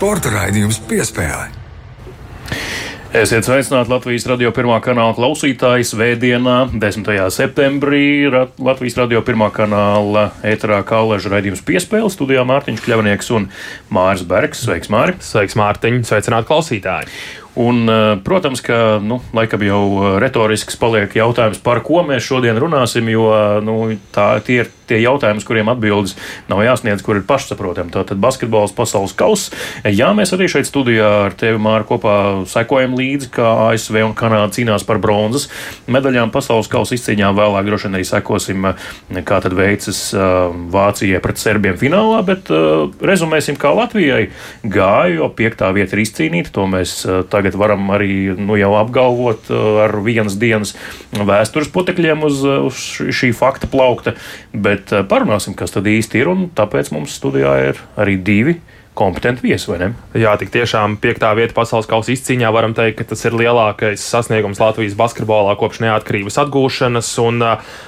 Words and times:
Sporta 0.00 0.30
raidījums 0.32 0.78
piespēlē. 0.88 1.50
Esiet 3.20 3.44
sveicināti 3.44 3.92
Latvijas 3.92 4.24
radio 4.30 4.48
pirmā 4.56 4.78
kanāla 4.80 5.12
klausītāji. 5.18 5.84
Svētdienā, 5.90 6.54
10. 6.72 7.10
septembrī, 7.36 8.30
Latvijas 8.64 8.96
radio 8.96 9.20
pirmā 9.20 9.50
kanāla 9.52 10.30
ēterā 10.40 10.78
kāleža 10.88 11.34
raidījums 11.34 11.60
piespēle 11.68 12.08
studijā 12.08 12.46
Mārtiņš 12.48 12.80
Kļavnieks 12.86 13.28
un 13.36 13.50
Māris 13.92 14.24
Bergs. 14.24 14.64
Sveiks, 14.64 14.88
Māri! 14.88 15.20
Sveiks, 15.20 15.58
Mārtiņ! 15.60 16.00
Sveicināti 16.08 16.48
klausītāji! 16.48 17.12
Un, 17.60 17.88
eh, 17.88 18.16
protams, 18.24 18.62
ka 18.64 18.98
nu, 19.04 19.18
laikam 19.36 19.60
jau 19.60 19.82
eh, 20.00 20.18
retorisks 20.22 20.78
paliek 20.80 21.12
jautājums, 21.12 21.60
par 21.60 21.82
ko 21.84 22.00
mēs 22.08 22.24
šodien 22.24 22.56
runāsim, 22.56 23.08
jo 23.12 23.28
nu, 23.60 23.76
tā, 24.14 24.32
tie 24.46 24.62
ir 24.62 24.70
tie 24.90 24.98
jautājumi, 25.04 25.42
kuriem 25.46 25.70
atbildes 25.70 26.16
nav 26.50 26.64
jāsniedz, 26.64 27.04
kur 27.06 27.20
ir 27.20 27.26
pašsaprotami. 27.28 27.92
Tātad 27.94 28.20
basketbols 28.22 28.74
pasaules 28.76 29.14
kauss. 29.16 29.52
Jā, 29.86 30.10
mēs 30.16 30.34
arī 30.34 30.50
šeit 30.50 30.68
studijā 30.68 31.08
ar 31.28 31.36
tevi 31.38 31.60
Māru 31.62 31.86
kopā 31.88 32.16
sekojam 32.50 32.96
līdzi, 32.98 33.30
kā 33.34 33.52
ASV 33.70 34.00
un 34.08 34.16
Kanāda 34.18 34.50
cīnās 34.56 34.86
par 34.88 35.00
bronzas 35.02 35.48
medaļām 35.90 36.32
pasaules 36.34 36.70
kausa 36.70 36.96
izcīņā. 36.98 37.30
Vēlāk 37.38 37.68
droši 37.68 37.88
vien 37.88 38.00
arī 38.00 38.08
sekosim, 38.08 38.70
eh, 38.72 39.22
kā 39.22 39.40
tad 39.44 39.54
veicas 39.56 40.00
Vācijai 40.70 41.20
pret 41.22 41.38
Serbiem 41.38 41.76
finālā, 41.78 42.20
bet 42.26 42.48
rezumēsim, 43.04 43.56
kā 43.60 43.70
Latvijai 43.74 44.30
gāja, 44.64 45.14
jo 45.14 45.28
piektā 45.28 45.70
vieta 45.74 45.94
ir 45.94 46.04
izcīnīta. 46.04 46.52
To 46.56 46.66
mēs 46.66 47.04
tagad 47.30 47.49
tagad 47.50 47.58
varam 47.58 47.90
arī 47.90 48.36
nu, 48.38 48.54
apgalvot 48.78 49.50
uh, 49.50 49.84
ar 49.84 49.96
vienas 50.04 50.38
dienas 50.38 50.74
vēstures 51.12 51.70
putekļiem 51.74 52.22
uz, 52.22 52.42
uh, 52.46 52.66
uz 52.68 53.10
šī 53.10 53.32
fakta 53.34 53.66
plaukta. 53.70 54.14
Bet 54.52 54.92
uh, 54.92 55.02
parunāsim, 55.04 55.56
kas 55.58 55.74
tad 55.74 55.86
īsti 55.90 56.22
ir, 56.22 56.30
un 56.30 56.50
tāpēc 56.54 56.92
mums 56.94 57.16
studijā 57.18 57.56
ir 57.70 57.80
arī 57.98 58.16
divi 58.22 58.60
kompetenti 58.94 59.46
viesi, 59.46 59.68
vai 59.70 59.78
ne? 59.80 59.88
Jā, 60.18 60.34
tik 60.36 60.50
tiešām 60.52 60.98
piektā 61.00 61.30
vieta 61.38 61.54
pasaules 61.56 61.88
kausa 61.88 62.12
izcīņā 62.12 62.50
varam 62.52 62.74
teikt, 62.76 62.98
ka 62.98 63.06
tas 63.12 63.22
ir 63.24 63.36
lielākais 63.38 64.02
sasniegums 64.02 64.60
Latvijas 64.60 64.98
basketbolā 64.98 65.54
kopš 65.60 65.80
neatkarības 65.86 66.40
atgūšanas. 66.42 67.14
Un, 67.24 67.40
uh, 67.46 67.78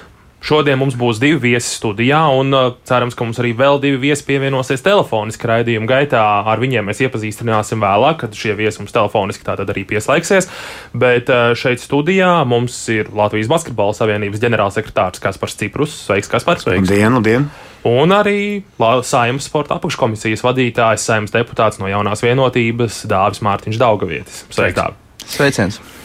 Šodien 0.43 0.81
mums 0.81 0.97
būs 0.99 1.21
divi 1.23 1.39
viesi 1.53 1.71
studijā, 1.77 2.21
un 2.35 2.51
uh, 2.57 2.73
cerams, 2.89 3.15
ka 3.15 3.23
mums 3.23 3.39
arī 3.39 3.53
vēl 3.55 3.79
divi 3.83 4.01
viesi 4.09 4.25
pievienosies 4.27 4.83
telefoniski 4.83 5.47
raidījuma 5.47 5.87
gaitā. 5.87 6.23
Ar 6.51 6.63
viņiem 6.63 6.89
mēs 6.91 7.03
iepazīstināsim 7.07 7.83
vēlāk, 7.83 8.19
kad 8.25 8.35
šie 8.35 8.57
viesi 8.59 8.83
mums 8.83 8.95
telefoniski 8.95 9.47
tātad 9.47 9.71
arī 9.71 9.87
pieslēgsies. 9.93 10.51
Bet 10.99 11.31
uh, 11.31 11.53
šeit 11.59 11.85
studijā 11.85 12.35
mums 12.49 12.81
ir 12.91 13.13
Latvijas 13.15 13.51
Basketbola 13.53 13.95
Savienības 13.95 14.43
ģenerālsekretārs 14.43 15.23
Kaspars 15.23 15.57
Ciprus. 15.63 15.95
Sveiks, 16.09 16.31
Kaspars! 16.33 16.67
Sveiks! 16.67 16.91
Labdien, 16.91 17.15
labdien! 17.21 17.49
Un 17.87 18.15
arī 18.15 18.63
Saimnes 19.07 19.47
sporta 19.47 19.79
apakškomisijas 19.79 20.45
vadītājs, 20.47 21.07
saimnes 21.07 21.35
deputāts 21.35 21.83
no 21.83 21.91
jaunās 21.91 22.23
vienotības 22.23 23.05
Dāvis 23.11 23.43
Mārtiņš 23.47 23.83
Daugavietis. 23.83 24.45
Sveiks! 24.51 24.79
Sveiks. 24.79 25.37
Sveiciens! 25.39 26.02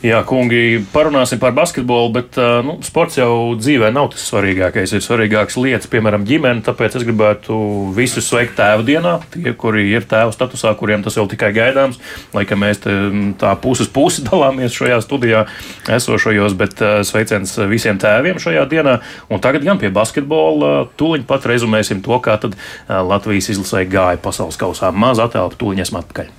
Jā, 0.00 0.22
kungi, 0.24 0.78
parunāsim 0.94 1.36
par 1.36 1.52
basketbolu, 1.52 2.08
bet 2.14 2.36
nu, 2.64 2.78
sports 2.86 3.18
jau 3.18 3.52
dzīvē 3.60 3.90
nav 3.92 4.06
tas 4.14 4.22
svarīgākais. 4.30 4.94
Ir 4.96 5.02
svarīgākas 5.04 5.58
lietas, 5.60 5.90
piemēram, 5.92 6.24
ģimene. 6.24 6.64
Tāpēc 6.64 6.96
es 6.96 7.04
gribētu 7.04 7.58
visus 7.92 8.30
sveikt 8.30 8.56
tēva 8.56 8.80
dienā. 8.86 9.18
Tie, 9.34 9.52
kuri 9.60 9.84
ir 9.92 10.08
tēva 10.08 10.32
statusā, 10.32 10.72
kuriem 10.80 11.04
tas 11.04 11.20
vēl 11.20 11.28
tikai 11.34 11.52
gaidāms, 11.52 12.00
lai 12.32 12.46
mēs 12.48 12.80
te, 12.86 12.96
tā 13.44 13.52
puses 13.60 13.92
pusi 13.92 14.24
dalāmies 14.30 14.72
šajā 14.72 15.02
studijā 15.04 15.44
esošajos, 15.92 16.56
bet 16.56 16.80
sveiciens 17.04 17.58
visiem 17.68 18.00
tēviem 18.00 18.40
šajā 18.40 18.64
dienā. 18.72 19.02
Un 19.28 19.44
tagad 19.44 19.68
gan 19.68 19.84
pie 19.84 19.92
basketbola. 19.92 20.88
Tūliņ 20.96 21.28
pat 21.28 21.44
rezumēsim 21.52 22.00
to, 22.00 22.16
kā 22.24 22.40
Latvijas 22.88 23.52
izlasē 23.52 23.84
gāja 23.84 24.16
pasaules 24.24 24.56
kausā. 24.56 24.94
Maz 24.96 25.20
attēlu, 25.20 25.52
tūliņ 25.60 25.84
esmu 25.84 26.00
atpakaļ. 26.00 26.38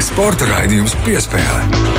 Sporta 0.00 0.48
raidījums 0.48 0.96
piespēlē. 1.04 1.89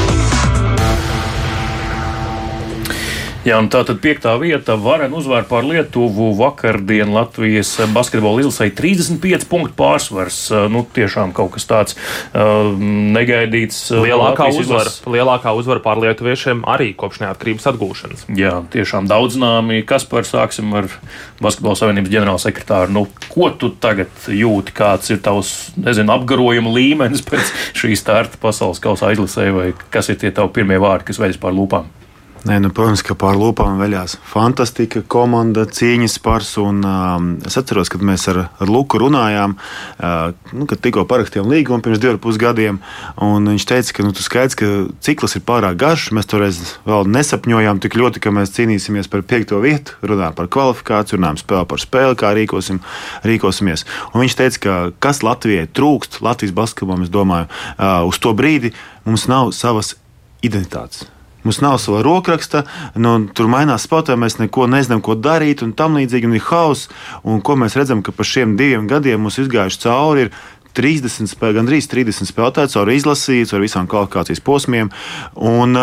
Jā, 3.41 3.55
un 3.57 3.71
tā 3.73 3.79
tad 3.81 3.97
piektā 4.03 4.35
vieta 4.37 4.75
varen 4.77 5.15
uzvar 5.17 5.47
pār 5.49 5.65
Lietuvu 5.65 6.27
vakardien 6.37 7.09
Latvijas 7.09 7.71
basketbola 7.89 8.43
izlasē 8.43 8.67
35 8.77 9.47
punktu 9.49 9.73
pārsvars. 9.79 10.35
Nu, 10.69 10.83
tiešām 10.85 11.31
kaut 11.33 11.55
kas 11.55 11.65
tāds 11.65 11.95
uh, 11.97 12.69
negaidīts. 12.77 13.79
Lielākā 13.97 14.45
uzvara, 14.53 14.91
lielākā 15.09 15.53
uzvara 15.57 15.81
pār 15.81 16.03
lietuviešiem 16.03 16.61
arī 16.69 16.91
kopš 16.93 17.23
neatkarības 17.23 17.65
atgūšanas. 17.71 18.27
Jā, 18.37 18.59
tiešām 18.75 19.09
daudz 19.09 19.39
zināmi. 19.39 19.79
Kas 19.89 20.05
par 20.05 20.27
sāksim 20.29 20.69
ar 20.77 20.91
basketbola 21.41 21.79
savienības 21.79 22.13
ģenerālsekretāru? 22.13 22.93
Nu, 22.93 23.07
ko 23.31 23.49
tu 23.49 23.71
tagad 23.73 24.27
jūti? 24.29 24.75
Kāds 24.77 25.09
ir 25.15 25.23
tavs, 25.25 25.71
nezinu, 25.81 26.13
apgarojuma 26.13 26.75
līmenis 26.77 27.25
pēc 27.31 27.49
šī 27.81 27.97
starta 27.97 28.37
pasaules 28.45 28.83
kausa 28.85 29.09
izlasē, 29.17 29.49
vai 29.57 29.67
kas 29.89 30.13
ir 30.13 30.21
tie 30.21 30.29
tavi 30.29 30.53
pirmie 30.61 30.77
vārdi, 30.77 31.09
kas 31.09 31.23
veļas 31.25 31.41
pār 31.41 31.57
lūpām? 31.57 31.89
Nē, 32.41 32.55
nu, 32.57 32.71
protams, 32.73 33.03
ka 33.05 33.13
pār 33.13 33.35
lūpām 33.37 33.75
veļās 33.77 34.15
fantastika, 34.25 35.03
komanda, 35.05 35.67
cīņas 35.69 36.15
pars. 36.25 36.55
Un, 36.57 36.79
uh, 36.81 37.19
es 37.45 37.57
atceros, 37.59 37.91
kad 37.93 38.01
mēs 38.01 38.25
ar, 38.31 38.39
ar 38.57 38.71
Luku 38.71 38.97
runājām, 38.97 39.53
uh, 39.53 40.31
nu, 40.57 40.65
kad 40.65 40.81
tikko 40.81 41.03
parakstījām 41.09 41.51
līgumu 41.51 41.85
pirms 41.85 42.01
diviem 42.01 42.17
pusgadiem. 42.23 42.79
Viņš 43.21 43.67
teica, 43.69 43.93
ka 43.93 44.07
nu, 44.07 44.15
skaidrs, 44.17 44.57
ka 44.57 44.71
cikls 45.05 45.37
ir 45.37 45.45
pārāk 45.45 45.77
garš. 45.85 46.07
Mēs 46.17 46.31
toreiz 46.33 46.63
vēl 46.89 47.05
nesapņojām 47.13 47.83
tik 47.85 47.99
ļoti, 48.01 48.25
ka 48.25 48.33
mēs 48.33 48.55
cīnīsimies 48.57 49.11
par 49.13 49.21
piekto 49.21 49.61
vietu, 49.61 49.99
runājam 50.01 50.39
par 50.41 50.49
kvalifikāciju, 50.57 51.21
runājam 51.21 51.43
spēli 51.43 51.69
par 51.69 51.85
spēli, 51.85 52.19
kā 52.25 52.33
rīkosim, 52.41 52.81
rīkosimies. 53.21 53.85
Un 54.15 54.25
viņš 54.25 54.41
teica, 54.41 54.65
ka 54.65 54.81
kas 54.97 55.21
Latvijai 55.21 55.69
trūkst, 55.69 56.23
Latvijas 56.25 56.57
basketbolam, 56.57 57.05
es 57.05 57.13
domāju, 57.13 57.53
uh, 57.77 58.01
uz 58.09 58.17
to 58.17 58.33
brīdi 58.33 58.73
mums 59.05 59.29
nav 59.29 59.53
savas 59.53 59.93
identitātes 60.41 61.05
Mums 61.43 61.61
nav 61.63 61.79
sava 61.81 62.03
rokraksta, 62.05 62.63
nu, 63.01 63.15
tur 63.33 63.49
mainās 63.49 63.87
spēlētāji, 63.87 64.21
mēs 64.21 64.37
neko 64.37 64.67
nezinām, 64.69 65.01
ko 65.01 65.17
darīt, 65.17 65.63
un 65.65 65.73
tam 65.77 65.97
līdzīgi 65.97 66.29
un 66.29 66.37
ir 66.37 66.47
hauss. 66.51 66.89
Un 67.25 67.41
ko 67.41 67.57
mēs 67.57 67.77
redzam, 67.79 68.03
ka 68.05 68.13
pa 68.13 68.27
šiem 68.27 68.55
diviem 68.59 68.87
gadiem 68.91 69.23
mums 69.25 69.39
izgājuši 69.41 69.81
cauri 69.87 70.27
ir 70.27 70.33
30, 70.77 71.33
gandrīz 71.57 71.89
30 71.91 72.29
spēlētāji, 72.29 72.75
caur 72.75 72.93
izlasījumu, 72.93 73.51
ar 73.57 73.65
visām 73.65 73.89
kvalifikācijas 73.91 74.45
posmiem. 74.45 74.93
Un, 75.35 75.77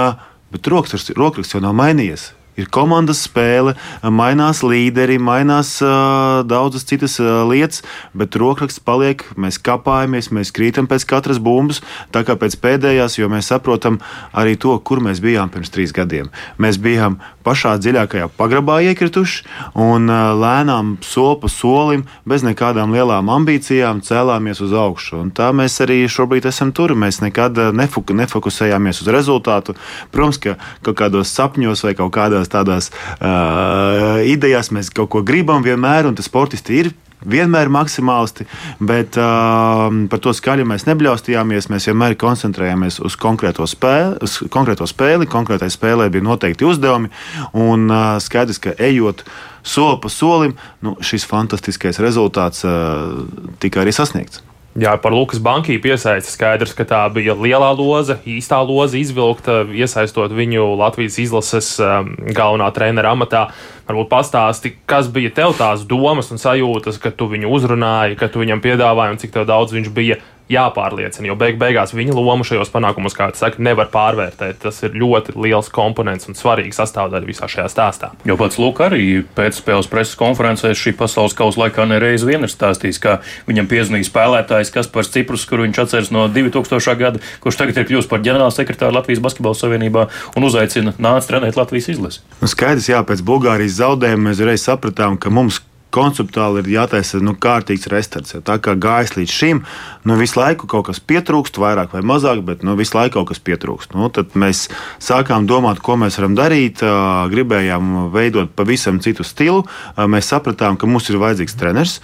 bet 0.55 0.73
rokraksts, 0.73 1.17
rokraksts 1.19 1.59
jau 1.59 1.65
nav 1.65 1.77
mainījies 1.77 2.33
ir 2.59 2.69
komandas 2.75 3.23
spēle, 3.29 3.75
mainās 4.03 4.65
līderi, 4.67 5.19
mainās 5.23 5.77
uh, 5.85 6.43
daudzas 6.49 6.87
citas 6.89 7.19
uh, 7.23 7.45
lietas, 7.49 7.85
bet 8.19 8.37
rokraksts 8.39 8.83
paliek, 8.85 9.25
mēs 9.39 9.61
kapājamies, 9.63 10.33
mēs 10.35 10.53
krītam 10.55 10.91
pēc 10.91 11.07
katras 11.09 11.41
bumbas, 11.43 11.83
tā 12.15 12.25
kā 12.27 12.37
pēc 12.39 12.59
pēdējās, 12.63 13.19
jo 13.21 13.31
mēs 13.31 13.53
saprotam 13.53 14.01
arī 14.37 14.57
to, 14.61 14.75
kur 14.83 15.03
mēs 15.05 15.23
bijām 15.25 15.53
pirms 15.55 15.73
trīs 15.75 15.95
gadiem. 15.95 16.33
Mēs 16.59 16.81
bijām 16.83 17.21
pašā 17.47 17.77
dziļākajā 17.81 18.29
pagrabā 18.37 18.81
iekrituši 18.91 19.47
un 19.79 20.11
uh, 20.11 20.35
lēnām 20.37 20.97
soli 21.07 21.39
pa 21.43 21.53
solim, 21.53 22.05
bez 22.29 22.45
nekādām 22.47 22.93
lielām 22.97 23.31
ambīcijām 23.33 24.03
cēlāmies 24.05 24.63
uz 24.65 24.75
augšu. 24.77 25.23
Un 25.23 25.33
tā 25.35 25.51
mēs 25.57 25.79
arī 25.85 26.03
šobrīd 26.11 26.49
esam 26.51 26.75
tur. 26.77 26.97
Mēs 26.99 27.21
nekad 27.23 27.59
nefuk 27.77 28.13
nefokusējāmies 28.17 29.03
uz 29.05 29.11
rezultātu. 29.15 29.77
Protams, 30.13 30.41
ka 30.43 30.57
kaut 30.87 30.99
kādos 30.99 31.33
sapņos 31.35 31.85
vai 31.87 31.95
kaut 31.99 32.13
kādās 32.17 32.48
tādās 32.53 32.91
uh, 32.93 34.19
idejās 34.27 34.73
mēs 34.75 34.93
kaut 34.95 35.13
ko 35.15 35.23
gribam 35.27 35.65
vienmēr, 35.67 36.09
un 36.09 36.19
tas 36.19 36.29
sportisti 36.31 36.83
ir 36.83 36.95
vienmēr 37.27 37.71
maksimālisti, 37.73 38.47
bet 38.79 39.19
uh, 39.19 39.87
par 40.11 40.23
to 40.23 40.33
skaļi 40.37 40.67
mēs 40.69 40.87
nebļaustījāmies. 40.89 41.71
Mēs 41.73 41.89
vienmēr 41.91 42.17
koncentrējāmies 42.21 43.00
uz 43.05 43.19
konkrēto 43.19 43.67
spēli, 43.69 44.19
uz 44.25 44.39
konkrēto 44.53 44.87
spēli. 44.89 45.29
Konkrētai 45.31 45.71
spēlē 45.73 46.09
bija 46.15 46.27
noteikti 46.29 46.69
uzdevumi, 46.69 47.11
un 47.59 47.89
uh, 47.91 48.17
skaidrs, 48.23 48.62
ka 48.62 48.77
ejot 48.79 49.25
soli 49.67 49.99
pa 50.03 50.12
solim, 50.12 50.55
nu, 50.85 50.97
šis 51.05 51.27
fantastiskais 51.29 51.99
rezultāts 52.03 52.65
uh, 52.67 53.25
tika 53.62 53.83
arī 53.83 53.94
sasniegts. 53.94 54.44
Jā, 54.79 54.93
par 55.03 55.11
Lukas 55.11 55.41
Banku 55.43 55.75
piesaisti 55.83 56.31
skaidrs, 56.31 56.71
ka 56.79 56.85
tā 56.87 57.01
bija 57.11 57.35
lielā 57.35 57.73
loza, 57.75 58.21
īstā 58.23 58.61
loza 58.63 58.95
izvilkta, 59.01 59.65
iesaistot 59.75 60.31
viņu 60.31 60.69
Latvijas 60.79 61.17
izlases 61.19 61.73
um, 61.83 62.13
galvenā 62.31 62.69
trenera 62.77 63.11
amatā. 63.17 63.49
Varbūt 63.89 64.11
pastāsti, 64.13 64.77
kas 64.87 65.09
bija 65.11 65.33
tev 65.35 65.57
tās 65.59 65.83
domas 65.89 66.31
un 66.31 66.39
sajūtas, 66.39 67.01
kad 67.03 67.17
tu 67.19 67.27
viņu 67.33 67.51
uzrunāji, 67.59 68.21
kad 68.21 68.31
tu 68.31 68.45
viņam 68.45 68.63
piedāvāji 68.63 69.17
un 69.17 69.21
cik 69.25 69.41
daudz 69.49 69.75
viņš 69.75 69.91
bija 69.97 70.21
jāpārliecina. 70.53 71.29
Jo 71.29 71.37
beig 71.39 71.59
beigās 71.61 71.93
viņa 71.97 72.17
lomu 72.17 72.47
šajos 72.47 72.71
panākumos, 72.73 73.17
kā 73.17 73.29
jūs 73.31 73.43
sakat, 73.43 73.61
nevar 73.65 73.91
pārvērtēt. 73.93 74.61
Tas 74.62 74.81
ir 74.87 74.97
ļoti 74.99 75.37
liels 75.37 75.71
komponents 75.73 76.29
un 76.31 76.39
svarīgs 76.39 76.81
sastāvdaļa 76.81 77.29
visā 77.29 77.49
šajā 77.50 77.69
stāstā. 77.73 78.11
Jo 78.29 78.39
pats 78.41 78.59
Lūk, 78.61 78.81
arī 78.85 79.23
pēcspēles 79.37 79.91
preses 79.93 80.17
konferencē 80.19 80.73
šī 80.77 80.95
pasaules 80.99 81.37
kausa 81.39 81.65
laikā 81.65 81.87
nereiz 81.91 82.25
vien 82.27 82.45
ir 82.47 82.53
stāstījis, 82.53 83.00
ka 83.03 83.19
viņam 83.49 83.69
piezīmēja 83.71 84.09
spēlētājs 84.09 84.73
Kaspars 84.75 85.12
Ciprus, 85.15 85.47
kuru 85.49 85.67
viņš 85.67 85.83
atceras 85.85 86.12
no 86.15 86.27
2000. 86.33 86.97
gada, 86.99 87.23
kurš 87.44 87.61
tagad 87.61 87.79
ir 87.79 87.89
kļuvis 87.91 88.11
par 88.11 88.25
ģenerālsekretāru 88.25 88.97
Latvijas 88.99 89.23
Basketbalu 89.25 89.59
Savienībā 89.59 90.09
un 90.37 90.49
uzaicina 90.49 90.97
nāc 90.99 91.29
trenēt 91.29 91.61
Latvijas 91.61 91.93
izlasi. 91.94 92.25
Nu, 92.43 92.51
skaidrs, 92.51 92.91
jā, 92.91 93.03
pēc 93.06 93.23
Bulgārijas 93.27 93.79
zaudējuma 93.83 94.31
mēs 94.31 94.43
reiz 94.44 94.65
sapratām, 94.67 95.21
ka 95.21 95.33
mums 95.33 95.62
konceptuāli 95.94 96.62
ir 96.62 96.70
jātaisa 96.75 97.20
nu, 97.25 97.35
kārtīgs 97.38 97.88
restarts. 97.93 98.35
Ja 98.37 98.43
tā 98.44 98.58
kā 98.62 98.75
gājis 98.79 99.14
līdz 99.17 99.35
šim, 99.35 99.62
nu, 100.08 100.17
visu 100.20 100.38
laiku 100.38 100.69
kaut 100.70 100.88
kas 100.90 101.00
pietrūkst, 101.00 101.61
vairāk 101.61 101.94
vai 101.96 102.02
mazāk, 102.06 102.43
bet 102.46 102.64
nu, 102.67 102.76
visu 102.79 102.99
laiku 102.99 103.19
kaut 103.19 103.32
kas 103.32 103.43
pietrūkst. 103.44 103.96
Nu, 103.96 104.11
tad 104.12 104.37
mēs 104.38 104.67
sākām 105.02 105.49
domāt, 105.49 105.81
ko 105.85 105.96
mēs 106.00 106.20
varam 106.20 106.37
darīt, 106.38 106.85
gribējām 107.32 108.11
veidot 108.14 108.52
pavisam 108.58 109.00
citu 109.05 109.26
stilu. 109.26 109.64
Mēs 109.96 110.29
sapratām, 110.35 110.76
ka 110.76 110.90
mums 110.90 111.08
ir 111.08 111.20
vajadzīgs 111.23 111.56
treneris, 111.58 112.00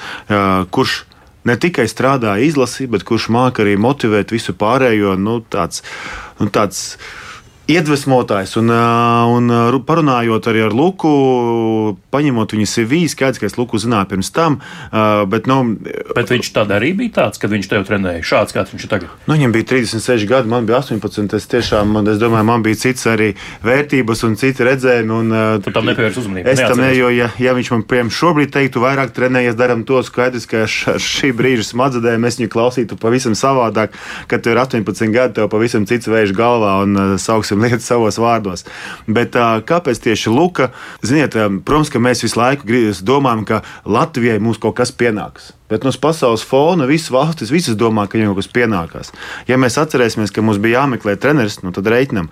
kurš 0.75 1.03
ne 1.45 1.57
tikai 1.61 1.85
strādā 1.91 2.39
izlasi, 2.41 2.89
bet 2.91 3.05
kurš 3.05 3.29
māca 3.35 3.65
arī 3.65 3.77
motivēt 3.81 4.33
visu 4.33 4.57
pārējo. 4.57 5.19
Nu, 5.21 5.39
tāds, 5.53 5.85
nu, 6.41 6.49
tāds, 6.53 6.97
iedvesmotājs. 7.71 8.57
Un, 8.61 8.69
un 8.71 9.81
parunājot 9.87 10.49
arī 10.51 10.65
ar 10.67 10.75
Luku, 10.77 11.13
paņemot 12.13 12.55
viņa 12.55 12.69
CV, 12.69 13.05
skaidrs, 13.11 13.41
ka 13.41 13.49
es 13.49 13.57
Luku 13.57 13.81
zināju 13.81 14.11
pirms 14.13 14.31
tam. 14.35 14.59
Bet, 15.31 15.49
nu, 15.51 15.77
bet 16.17 16.33
viņš 16.33 16.51
tādā 16.57 16.79
arī 16.79 16.93
bija 16.99 17.21
tāds, 17.21 17.41
kad 17.41 17.53
viņš 17.53 17.71
tev 17.71 17.87
trenēja. 17.89 18.25
Šāds 18.27 18.57
kāds 18.57 18.75
viņš 18.75 18.87
ir 18.87 18.93
tagad. 18.93 19.15
Nu, 19.25 19.37
viņam 19.37 19.55
bija 19.57 19.69
36 19.73 20.29
gadi, 20.31 20.51
man 20.53 20.69
bija 20.69 20.83
18. 20.83 21.37
Es 21.39 21.49
tiešām, 21.51 21.95
man, 21.97 22.09
es 22.13 22.21
domāju, 22.21 22.49
man 22.51 22.65
bija 22.65 22.81
cits 22.85 23.09
arī 23.11 23.33
vērtības 23.65 24.25
un 24.29 24.37
citi 24.41 24.69
redzējumi. 24.69 25.15
Un, 25.15 25.39
tu 25.65 25.73
tam 25.75 25.89
nepievērs 25.89 26.21
uzmanību. 26.21 26.53
Es 26.53 26.61
tam 26.61 26.83
ne, 26.83 26.93
jo, 26.97 27.09
ja, 27.15 27.31
ja 27.41 27.57
viņš 27.57 27.73
man 27.75 27.87
piemēram 27.89 28.13
šobrīd 28.15 28.53
teiktu, 28.55 28.83
vairāk 28.85 29.15
trenējies, 29.17 29.57
daram 29.59 29.87
to 29.89 30.03
skaidrs, 30.05 30.49
ka 30.51 30.67
ar 30.67 31.01
šī 31.03 31.33
brīža 31.37 31.67
smadzenēm 31.71 32.29
es 32.29 32.39
viņu 32.41 32.53
klausītu 32.53 32.99
pavisam 33.01 33.37
savādāk, 33.39 33.97
kad 34.31 34.45
tev 34.45 34.57
ir 34.57 34.63
18 34.65 35.15
gadi, 35.15 35.39
tev 35.39 35.49
pavisam 35.53 35.87
cits 35.89 36.11
vējš 36.11 36.35
galvā 36.37 36.77
un 36.85 37.17
sauksim 37.21 37.54
teiksim, 37.55 37.63
lietas 37.63 37.89
savos 37.89 38.19
vārdos. 38.19 38.65
Bet 39.07 39.35
kāpēc 39.35 40.01
tieši 40.03 40.31
Luka? 40.31 40.73
Ziniet, 41.05 41.35
protams, 41.65 41.91
ka 41.91 41.99
mēs 41.99 42.25
visu 42.25 42.39
laiku 42.39 42.67
domājam, 43.03 43.45
ka 43.45 43.63
Latvijai 43.85 44.41
mums 44.41 44.59
kaut 44.59 44.77
kas 44.77 44.93
pienāks. 44.93 45.53
Bet 45.69 45.85
no 45.85 45.91
pasaules 45.91 46.45
fona 46.45 46.87
visas 46.87 47.11
valstis 47.11 47.51
visas 47.51 47.77
domā, 47.77 48.07
ka 48.07 48.19
viņiem 48.19 48.33
kaut 48.33 48.43
kas 48.43 48.53
pienākās. 48.53 49.13
Ja 49.49 49.57
mēs 49.57 49.79
atcerēsimies, 49.79 50.33
ka 50.33 50.43
mums 50.43 50.59
bija 50.59 50.83
jāmeklē 50.83 51.17
treneris, 51.17 51.63
nu 51.63 51.73
tad 51.73 51.87
reiķinam. 51.87 52.31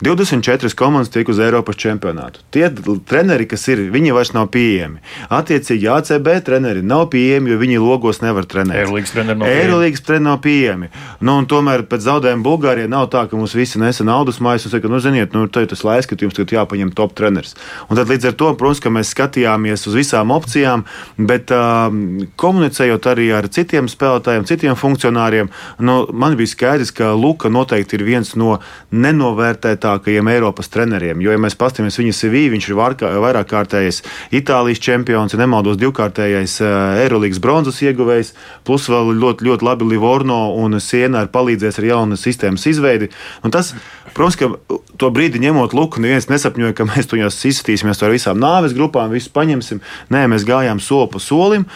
24 0.00 0.74
komandas 0.74 1.10
tiek 1.12 1.28
uz 1.28 1.38
Eiropas 1.38 1.76
čempionātu. 1.76 2.40
Tie 2.54 2.64
treneri, 3.04 3.44
kas 3.48 3.66
ir, 3.68 3.82
viņi 3.92 4.14
vairs 4.16 4.30
nav 4.32 4.46
pieejami. 4.54 5.02
Attiecīgi, 5.28 5.88
ACB 5.92 6.30
treneri 6.46 6.80
nav 6.80 7.10
pieejami, 7.12 7.52
jo 7.52 7.58
viņi 7.60 7.80
logos 7.82 8.22
nevar 8.24 8.46
trenēt. 8.48 8.80
Eirolandes 8.80 9.12
treneri 9.12 9.36
nav 9.36 9.50
pieejami. 9.50 10.00
Treneri 10.06 10.24
nav 10.24 10.38
pieejami. 10.46 10.88
Nu, 11.20 11.34
tomēr 11.44 11.84
pēc 11.90 12.06
zaudējuma 12.06 12.46
Bulgārijai 12.46 12.88
nav 12.88 13.10
tā, 13.12 13.26
ka 13.28 13.36
mums 13.36 13.52
visi 13.58 13.82
nesa 13.82 14.06
naudas 14.08 14.40
mājas 14.40 14.64
un 14.64 14.72
saka, 14.72 14.88
nu, 14.88 15.02
ziniet, 15.04 15.36
nu, 15.36 15.44
tas 15.52 15.84
laiks, 15.84 16.08
ka 16.08 16.16
jums 16.16 16.38
tagad 16.38 16.56
jāpaņem 16.56 16.94
top 16.96 17.12
treneris. 17.20 17.52
Un 17.90 18.00
tad 18.00 18.08
līdz 18.08 18.30
ar 18.32 18.38
to, 18.40 18.54
protams, 18.56 18.80
ka 18.80 18.94
mēs 18.96 19.12
skatījāmies 19.12 19.84
uz 19.90 20.00
visām 20.00 20.32
opcijām, 20.32 20.86
bet 21.20 21.52
uh, 21.52 21.92
komunicējot 22.40 23.10
arī 23.12 23.28
ar 23.36 23.50
citiem 23.52 23.92
spēlētājiem, 23.92 24.48
citiem 24.48 24.80
funkcionāriem, 24.80 25.52
nu, 25.84 26.00
man 26.16 26.40
bija 26.40 26.54
skaidrs, 26.56 26.96
ka 26.96 27.12
Luka 27.12 27.52
noteikti 27.52 28.00
ir 28.00 28.08
viens 28.08 28.32
no 28.40 28.56
nenovērtētākajiem 28.88 29.89
spēcīgākajiem 29.90 30.28
Eiropas 30.30 30.70
treneriem. 30.70 31.20
Jo, 31.20 31.32
ja 31.34 31.40
mēs 31.40 31.56
paskatāmies 31.58 31.98
viņa 31.98 32.14
CV, 32.14 32.50
viņš 32.52 32.68
ir 32.68 32.76
vairāk 32.78 33.48
kārtējis 33.50 34.02
Itālijas 34.32 34.80
čempions, 34.80 35.32
ja 35.32 35.40
nemaldos, 35.40 35.78
divkārtējais 35.80 36.60
eh, 36.62 37.02
Eirolandes 37.04 37.40
bronzas 37.40 37.80
ieguvējs, 37.82 38.34
plus 38.64 38.88
vēl 38.88 39.14
ļoti, 39.18 39.44
ļoti 39.46 39.66
labi 39.66 39.88
Livorno 39.90 40.54
un 40.54 40.78
Siena 40.80 41.24
ir 41.24 41.32
palīdzējis 41.32 41.80
ar 41.80 41.88
jaunu 41.90 42.16
sistēmas 42.18 42.66
izveidi. 42.66 43.10
Un 43.44 43.50
tas, 43.50 43.74
protams, 44.16 44.36
ka 44.40 44.78
to 45.00 45.10
brīdi 45.14 45.40
ņemot 45.42 45.74
luku, 45.76 46.02
neviens 46.02 46.28
nesapņoja, 46.30 46.74
ka 46.76 46.86
mēs 46.88 47.08
to 47.10 47.18
izskatīsimies 47.20 48.02
ar 48.04 48.12
visām 48.12 48.40
nāves 48.40 48.74
grupām, 48.76 49.12
visu 49.14 49.32
paņemsim. 49.34 49.80
Nē, 50.12 50.26
mēs 50.32 50.44
gājām 50.48 50.82
soli 50.82 51.08
pa 51.12 51.22
solim, 51.22 51.66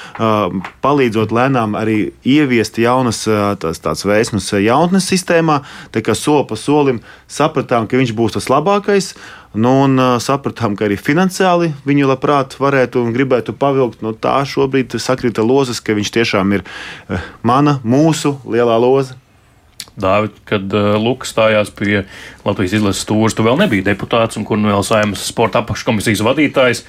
palīdzot 0.84 1.32
lēnām 1.34 1.78
arī 1.80 1.98
ieviest 2.28 2.78
jaunas 2.82 3.24
tās, 3.62 3.80
tās 3.84 4.04
vēsmas 4.04 4.52
jaunatnes 4.58 5.08
sistēmā. 5.08 5.62
Tā 5.94 6.04
kā 6.04 6.16
soli 6.18 6.44
pa 6.50 6.58
solim 6.60 7.00
sapratām, 7.30 7.88
ka 7.88 8.00
viņš 8.00 8.14
būs 8.16 8.38
tas 8.38 8.50
labākais. 8.52 9.14
Nu, 9.54 9.70
un 9.86 9.98
uh, 10.02 10.16
sapratām, 10.18 10.74
ka 10.74 10.88
arī 10.88 10.96
finansiāli 10.98 11.70
viņu 11.86 12.08
labprāt 12.10 12.56
varētu 12.58 13.04
un 13.04 13.12
gribētu 13.14 13.54
pavilkt. 13.54 14.02
Nu, 14.02 14.10
tā 14.10 14.40
šobrīd 14.50 14.98
sakrita 14.98 15.46
lozes, 15.46 15.78
ka 15.78 15.94
viņš 15.94 16.10
tiešām 16.16 16.56
ir 16.58 16.64
uh, 16.66 17.28
mana, 17.46 17.78
mūsu 17.86 18.34
lielā 18.50 18.80
loza. 18.82 19.14
Dāvid, 20.00 20.36
kad 20.48 20.72
uh, 20.74 20.94
Lukas 20.98 21.30
stājās 21.30 21.70
pie 21.74 22.02
Latvijas 22.44 22.76
izlases 22.80 23.04
stūres, 23.06 23.36
tu 23.36 23.46
vēl 23.46 23.58
nebija 23.60 23.86
deputāts 23.92 24.38
un 24.40 24.46
kur 24.48 24.58
nu 24.58 24.72
vēl 24.72 24.82
saimnes 24.86 25.22
sporta 25.28 25.62
apakškomisijas 25.62 26.24
vadītājs. 26.26 26.84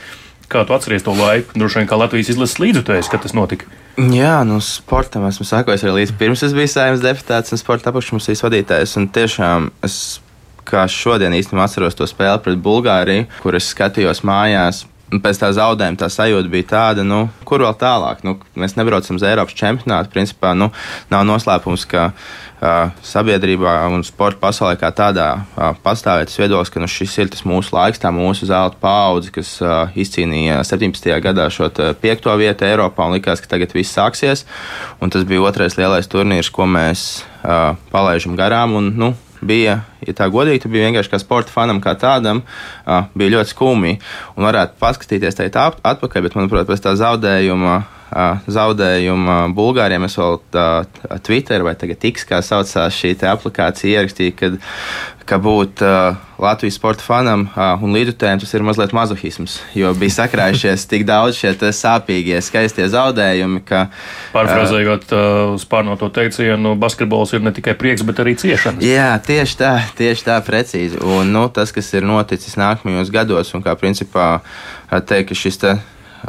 Kā 0.49 0.61
tu 0.65 0.75
atceries 0.75 1.05
to 1.05 1.13
laiku? 1.17 1.55
Droši 1.57 1.81
vien 1.81 1.89
kā 1.89 1.97
Latvijas 1.97 2.29
izlases 2.33 2.59
līdzutējs, 2.61 3.09
kad 3.09 3.23
tas 3.25 3.33
notika. 3.37 3.69
Jā, 3.95 4.39
nu, 4.45 4.59
sportam 4.61 5.25
esmu 5.29 5.45
sekojis 5.47 5.85
arī 5.85 6.01
līdz 6.01 6.17
pirms 6.19 6.43
es 6.45 6.53
biju 6.53 6.69
saimnes 6.69 7.05
deputāts 7.05 7.53
un 7.55 7.61
sporta 7.61 7.93
apakškomisijas 7.93 8.43
vadītājs. 8.45 8.97
Un 8.99 9.07
tiešām 9.13 9.69
es 9.85 10.19
kā 10.65 10.85
šodien 10.89 11.33
īstenībā 11.37 11.65
atceros 11.69 11.97
to 11.97 12.07
spēli 12.09 12.41
pret 12.43 12.61
Bulgāriju, 12.61 13.29
kur 13.43 13.57
es 13.57 13.69
skatījos 13.73 14.23
mājās. 14.27 14.83
Pēc 15.05 15.37
tā 15.37 15.51
zaudējuma 15.53 15.99
tā 16.01 16.07
sajūta 16.09 16.49
bija 16.49 16.65
tāda, 16.71 17.03
nu, 17.05 17.27
kur 17.45 17.61
vēl 17.61 17.75
tālāk. 17.77 18.23
Nu, 18.25 18.39
mēs 18.57 18.73
nebraucam 18.73 19.19
uz 19.19 19.25
Eiropas 19.27 19.53
čempionātu. 19.57 20.09
Principā 20.11 20.55
nu, 20.57 20.71
nav 21.11 21.27
noslēpums, 21.29 21.83
ka 21.91 22.07
uh, 22.09 22.89
sabiedrībā 23.05 23.75
un 23.93 24.01
sporta 24.07 24.41
pasaulē 24.41 24.79
kā 24.81 24.89
tādā 24.97 25.27
uh, 25.37 25.77
pastāv 25.85 26.23
tas 26.25 26.39
viedoklis, 26.41 26.73
ka 26.73 26.81
nu, 26.81 26.89
šis 26.89 27.13
ir 27.21 27.29
tas 27.35 27.45
mūsu 27.45 27.75
laiks, 27.77 28.01
tā 28.01 28.09
mūsu 28.15 28.49
zelta 28.49 28.81
paudze, 28.81 29.29
kas 29.35 29.53
uh, 29.61 29.93
izcīnīja 29.93 30.63
17. 30.65 31.11
gadā 31.21 31.51
šo 31.53 31.69
piekto 32.01 32.33
vietu 32.41 32.65
Eiropā 32.65 33.05
un 33.05 33.19
likās, 33.19 33.43
ka 33.45 33.53
tagad 33.53 33.77
viss 33.77 33.93
sāksies. 33.93 34.47
Un 35.05 35.13
tas 35.13 35.27
bija 35.29 35.45
otrais 35.45 35.77
lielais 35.77 36.09
turnīrs, 36.09 36.49
ko 36.49 36.65
mēs 36.65 37.21
uh, 37.43 37.77
palaidām 37.93 38.33
garām. 38.41 38.73
Un, 38.81 38.89
nu, 38.97 39.13
bija, 39.47 39.79
ja 40.05 40.15
tā 40.17 40.29
godīgi, 40.33 40.71
bija 40.71 40.89
vienkārši 40.89 41.13
kā 41.13 41.19
sporta 41.21 41.53
fanam, 41.53 41.81
kā 41.83 41.95
tādam, 41.99 42.43
bija 43.15 43.37
ļoti 43.37 43.53
skumji. 43.53 43.99
Un 44.35 44.49
varētu 44.49 44.79
paskatīties 44.81 45.39
tajā 45.41 45.69
atpakaļ, 45.83 46.27
bet, 46.27 46.39
manuprāt, 46.39 46.69
pēc 46.69 46.83
tā 46.85 46.95
zaudējuma. 46.99 47.83
Uh, 48.15 48.39
zaudējuma 48.47 49.41
Bulgārijam 49.51 50.05
es 50.07 50.15
vēl 50.15 50.37
Twitter 51.25 51.65
vai 51.67 51.73
tagad 51.75 52.05
X, 52.07 52.23
kā 52.29 52.39
saucās 52.45 52.95
šī 52.95 53.11
aplikācija, 53.27 53.99
ierakstīju, 53.99 54.35
kad 54.39 54.55
ka 55.25 55.37
būt 55.41 55.81
uh, 55.81 56.17
Latvijas 56.41 56.75
sporta 56.77 57.03
fanam 57.03 57.47
uh, 57.47 57.81
un 57.81 57.95
līdzutējiem 57.95 58.41
tas 58.43 58.51
ir 58.53 58.65
mazliet 58.65 58.93
mazohisms, 58.93 59.57
jo 59.77 59.89
bija 59.97 60.13
sakrājušies 60.19 60.85
tik 60.91 61.05
daudz 61.07 61.39
šie 61.39 61.53
sāpīgie, 61.73 62.37
skaistie 62.45 62.85
zaudējumi. 62.93 63.63
Ka, 63.65 63.87
Pārfrāzējot 64.35 65.15
uh, 65.15 65.55
uz 65.55 65.65
pārnoto 65.69 66.11
teicienu, 66.13 66.75
basketbols 66.81 67.33
ir 67.33 67.45
ne 67.45 67.55
tikai 67.55 67.73
prieks, 67.79 68.05
bet 68.05 68.21
arī 68.21 68.35
ciešana. 68.41 68.83
Jā, 68.85 69.09
tieši 69.25 69.59
tā, 69.61 69.73
tieši 69.97 70.29
tā 70.29 70.37
precīzi. 70.45 71.01
Un 71.01 71.33
nu, 71.33 71.47
tas, 71.53 71.73
kas 71.73 71.89
ir 71.97 72.05
noticis 72.05 72.59
nākamajos 72.61 73.13
gados, 73.13 73.53
un 73.57 73.65
kā 73.65 73.73
principā 73.79 74.29
teikt, 74.93 75.31
ka 75.31 75.41
šis 75.41 75.61
te 75.63 75.77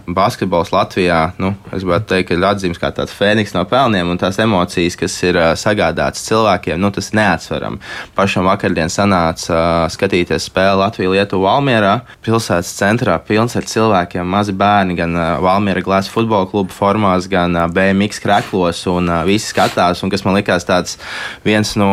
basketbols 0.06 0.72
Latvijā, 0.74 1.32
nu, 1.42 1.52
es 1.72 1.84
gribētu 1.84 2.08
teikt, 2.12 2.32
ir 2.34 2.44
atzīmes 2.46 2.80
kā 2.80 2.90
tāds 2.94 3.14
fēniks 3.16 3.54
no 3.56 3.64
pelniem, 3.68 4.10
un 4.12 4.20
tās 4.20 4.38
emocijas, 4.42 4.98
kas 4.98 5.16
ir 5.26 5.38
sagādātas 5.58 6.26
cilvēkiem, 6.28 6.80
nu, 6.82 6.90
tas 6.94 7.12
neatsveram. 7.16 7.78
Pašam 8.16 8.48
vakardien 8.48 8.92
sanāca 8.92 9.88
skatīties 9.92 10.48
spēli 10.50 10.82
Latviju-Lietuvu 10.82 11.46
Valmierā, 11.48 11.96
pilsētas 12.26 12.74
centrā, 12.78 13.18
pilns 13.26 13.56
ar 13.58 13.66
cilvēkiem, 13.68 14.26
mazi 14.36 14.54
bērni, 14.56 14.98
gan 14.98 15.16
Valmiera 15.44 15.84
glāzes 15.84 16.12
futbola 16.12 16.48
kluba 16.50 16.74
formās, 16.74 17.28
gan 17.30 17.56
BMX 17.74 18.22
kreklos, 18.22 18.84
un 18.90 19.10
visi 19.28 19.52
skatās, 19.52 20.04
un 20.04 20.12
kas 20.12 20.26
man 20.26 20.38
likās 20.38 20.68
tāds 20.68 20.98
viens 21.46 21.76
no 21.80 21.92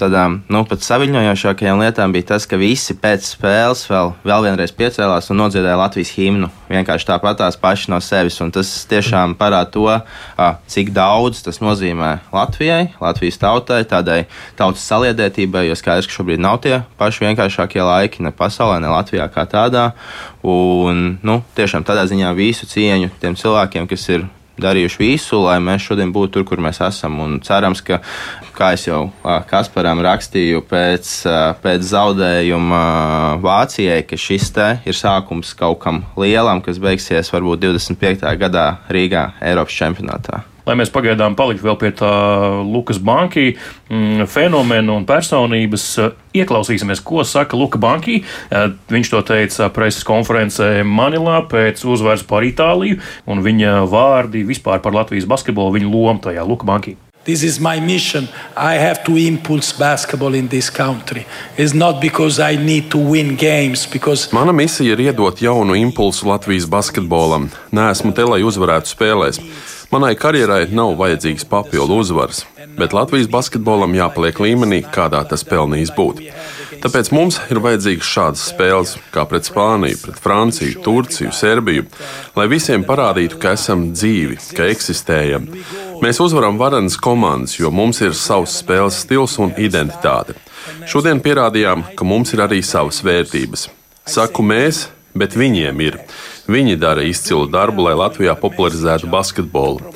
tādām 0.00 0.40
nu, 0.50 0.62
pat 0.68 0.82
saviņojošākajām 0.84 1.82
lietām 1.82 2.14
bija 2.14 2.32
tas, 2.32 2.46
ka 2.48 2.58
visi 2.60 2.96
pēc 2.98 3.26
spēles 3.34 3.84
vēl, 3.90 4.14
vēl 4.26 4.46
vienreiz 4.48 4.72
piecēlās 4.76 5.30
un 5.30 5.40
nodziedāja 5.42 5.78
Latvijas 5.80 6.12
himnu. 6.16 6.48
Vienkārši 6.70 7.08
tāpatās 7.10 7.58
paši 7.60 7.92
no 7.92 8.00
sevis. 8.04 8.38
Un 8.44 8.52
tas 8.54 8.70
tiešām 8.90 9.36
parāda 9.38 9.70
to, 9.74 9.86
cik 10.70 10.92
daudz 10.96 11.44
tas 11.46 11.60
nozīmē 11.62 12.16
Latvijai, 12.34 12.90
Latvijas 13.02 13.40
tautai, 13.42 13.82
tādai 13.88 14.24
tautas 14.58 14.86
saliedētībai, 14.90 15.66
jo 15.68 15.78
skaidrs, 15.78 16.08
ka 16.10 16.18
šobrīd 16.18 16.42
nav 16.42 16.60
tie 16.64 16.80
paši 17.00 17.28
vienkāršākie 17.28 17.84
laiki 17.84 18.26
ne 18.26 18.34
pasaulē, 18.34 18.80
ne 18.82 18.92
Latvijā 18.92 19.28
kā 19.32 19.46
tādā. 19.50 19.90
Un, 20.46 21.18
nu, 21.22 21.40
tiešām 21.56 21.84
tādā 21.86 22.06
ziņā 22.08 22.34
visu 22.38 22.68
cieņu 22.70 23.12
tiem 23.20 23.36
cilvēkiem, 23.36 23.90
kas 23.90 24.08
ir 24.14 24.28
darījuši 24.62 25.00
visu, 25.00 25.40
lai 25.44 25.58
mēs 25.64 25.86
šodien 25.88 26.12
būtu 26.14 26.38
tur, 26.38 26.46
kur 26.48 26.62
mēs 26.62 26.80
esam. 26.86 27.18
Un 27.24 27.38
cerams, 27.44 27.82
ka, 27.84 28.00
kā 28.56 28.72
jau 28.78 29.02
Kasparam 29.50 30.02
rakstīju 30.04 30.62
pēc, 30.70 31.10
pēc 31.64 31.88
zaudējuma 31.90 32.84
Vācijai, 33.44 34.02
ka 34.06 34.20
šis 34.20 34.52
te 34.56 34.68
ir 34.84 34.96
sākums 34.96 35.54
kaut 35.58 35.80
kam 35.82 36.04
lielam, 36.20 36.62
kas 36.64 36.80
beigsies 36.82 37.32
varbūt 37.32 37.66
25. 37.66 38.24
gadā 38.40 38.68
Rīgā 38.92 39.30
Eiropas 39.40 39.76
čempionātā. 39.80 40.44
Lai 40.70 40.78
mēs 40.78 40.92
pagaidām 40.94 41.34
paliktu 41.38 41.66
vēl 41.66 41.78
pie 41.80 41.90
tā 41.98 42.10
Lukas 42.62 43.00
Banki 43.02 43.50
mm, 43.52 44.28
fenomena 44.30 44.94
un 44.94 45.06
personības. 45.08 45.86
Ieklausīsimies, 46.30 47.02
ko 47.02 47.24
saka 47.26 47.58
Luka 47.58 47.80
Banki. 47.82 48.20
Viņš 48.92 49.10
to 49.10 49.22
teica 49.26 49.66
preses 49.74 50.06
konferencē 50.06 50.84
Manilā 50.86 51.40
pēc 51.50 51.82
uzvaras 51.90 52.22
par 52.26 52.46
Itāliju, 52.46 53.00
un 53.26 53.42
viņa 53.42 53.80
vārdi 53.90 54.46
vispār 54.46 54.78
par 54.84 54.94
Latvijas 54.94 55.26
basketbolu, 55.30 55.74
viņa 55.80 55.90
lomu 55.90 56.22
tajā 56.30 56.46
Luka 56.46 56.68
Banki. 56.68 56.94
This 57.24 57.42
is 57.42 57.60
my 57.60 57.80
mission. 57.80 58.28
I 58.56 58.78
have 58.78 59.04
to 59.04 59.16
impulse 59.16 59.74
basketball 59.78 60.34
in 60.34 60.48
this 60.48 60.70
country. 60.70 61.26
It's 61.58 61.74
not 61.74 62.00
because 62.00 62.40
I 62.40 62.56
need 62.56 62.90
to 62.90 62.98
win 62.98 63.36
games. 63.36 63.86
Because... 63.92 64.30
Mana 64.32 64.52
misija 64.52 64.94
ir 64.94 65.02
iedot 65.04 65.42
jaunu 65.42 65.76
impulsu 65.76 66.30
Latvijas 66.30 66.64
basketbolam. 66.64 67.50
Nē, 67.76 67.90
esmu 67.92 68.14
te, 68.16 68.24
lai 68.24 68.40
uzvarētu 68.40 68.94
spēlēs. 68.94 69.42
Manai 69.90 70.12
karjerai 70.14 70.68
nav 70.70 70.92
vajadzīgs 71.00 71.48
papildu 71.50 71.96
uzvaras, 71.98 72.44
bet 72.78 72.92
Latvijas 72.94 73.26
basketbolam 73.30 73.96
jāpaliek 73.98 74.36
līmenī, 74.38 74.84
kādā 74.94 75.24
tas 75.26 75.42
pelnījis 75.42 75.90
būt. 75.96 76.20
Tāpēc 76.84 77.10
mums 77.10 77.40
ir 77.50 77.58
vajadzīgas 77.64 78.12
šādas 78.14 78.44
spēles, 78.52 78.92
kā 79.10 79.24
pret 79.26 79.48
Spāniju, 79.50 79.98
pret 80.04 80.20
Franciju, 80.22 80.84
Turciju, 80.84 81.32
Serbiju, 81.34 81.88
lai 82.38 82.46
visiem 82.52 82.86
parādītu, 82.86 83.40
ka 83.42 83.56
esam 83.58 83.88
dzīvi, 83.90 84.38
ka 84.54 84.70
eksistējam. 84.70 85.50
Mēs 86.00 86.22
uzvaram 86.22 86.62
varenas 86.62 86.94
komandas, 86.94 87.58
jo 87.58 87.74
mums 87.74 87.98
ir 88.06 88.14
savs 88.14 88.60
spēles 88.62 89.02
stils 89.02 89.36
un 89.42 89.52
identitāte. 89.58 90.38
Šodien 90.86 91.18
pierādījām, 91.18 91.82
ka 91.98 92.06
mums 92.06 92.30
ir 92.36 92.46
arī 92.46 92.62
savas 92.62 93.02
vērtības. 93.02 93.66
Saku 94.06 94.46
mēs, 94.46 94.86
bet 95.18 95.34
viņiem 95.34 95.82
ir. 95.82 95.98
Viņi 96.50 96.74
dara 96.82 97.04
izcilu 97.06 97.46
darbu, 97.46 97.84
lai 97.86 97.94
Latvijā 97.94 98.32
popularizētu 98.38 99.06
basketbolu. 99.10 99.92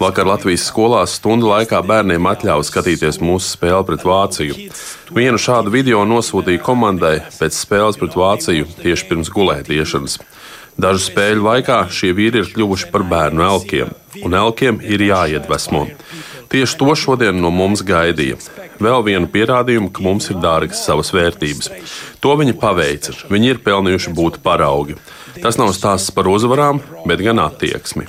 Vakar 0.00 0.28
Latvijas 0.30 0.64
skolās 0.70 1.18
stundu 1.18 1.50
laikā 1.50 1.82
bērniem 1.84 2.28
atļāva 2.30 2.64
skatīties 2.64 3.20
mūsu 3.20 3.50
spēli 3.52 3.84
pret 3.90 4.06
Vāciju. 4.08 4.68
Vienu 5.12 5.40
šādu 5.42 5.74
video 5.74 6.06
nosūtīja 6.08 6.62
komandai 6.64 7.18
pēc 7.34 7.58
spēles 7.58 8.00
pret 8.00 8.16
Vāciju 8.16 8.70
tieši 8.80 9.08
pirms 9.10 9.32
gulētiešanas. 9.34 10.16
Dažu 10.78 11.02
spēļu 11.10 11.44
laikā 11.44 11.82
šie 11.92 12.14
vīri 12.14 12.40
ir 12.44 12.50
kļuvuši 12.54 12.88
par 12.94 13.04
bērnu 13.10 13.44
elkiem, 13.44 13.92
un 14.24 14.38
elkiem 14.38 14.80
ir 14.80 15.02
jāiedvesmo. 15.10 15.88
Tieši 16.48 16.78
to 16.80 16.94
šodien 16.96 17.42
no 17.42 17.50
mums 17.52 17.82
gaidīja. 17.84 18.38
Vēl 18.78 19.02
vienu 19.04 19.28
pierādījumu, 19.28 19.90
ka 19.92 20.04
mums 20.06 20.30
ir 20.32 20.38
dārgas 20.40 20.86
savas 20.86 21.10
vērtības. 21.12 21.72
To 22.22 22.36
viņi 22.38 22.54
paveica. 22.62 23.16
Viņi 23.28 23.50
ir 23.52 23.64
pelnījuši 23.66 24.14
būt 24.14 24.38
paraugi. 24.44 24.96
Tas 25.42 25.58
nav 25.60 25.72
stāsts 25.76 26.12
par 26.14 26.28
uzvarām, 26.30 26.80
bet 27.08 27.22
gan 27.24 27.38
attieksmi. 27.42 28.08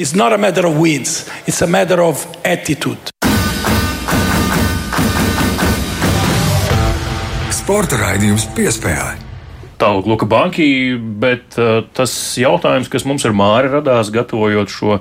Sporta 7.53 7.99
raidījums 8.01 8.47
piespēlē. 8.57 9.28
Tālāk, 9.79 10.07
Luka 10.11 10.27
Banki, 10.27 10.97
bet 10.99 11.55
uh, 11.55 11.85
tas 11.95 12.11
jautājums, 12.35 12.89
kas 12.91 13.05
mums 13.07 13.23
ar 13.23 13.31
Māri 13.37 13.69
radās, 13.71 14.09
gatavojot 14.11 14.73
šo 14.73 14.97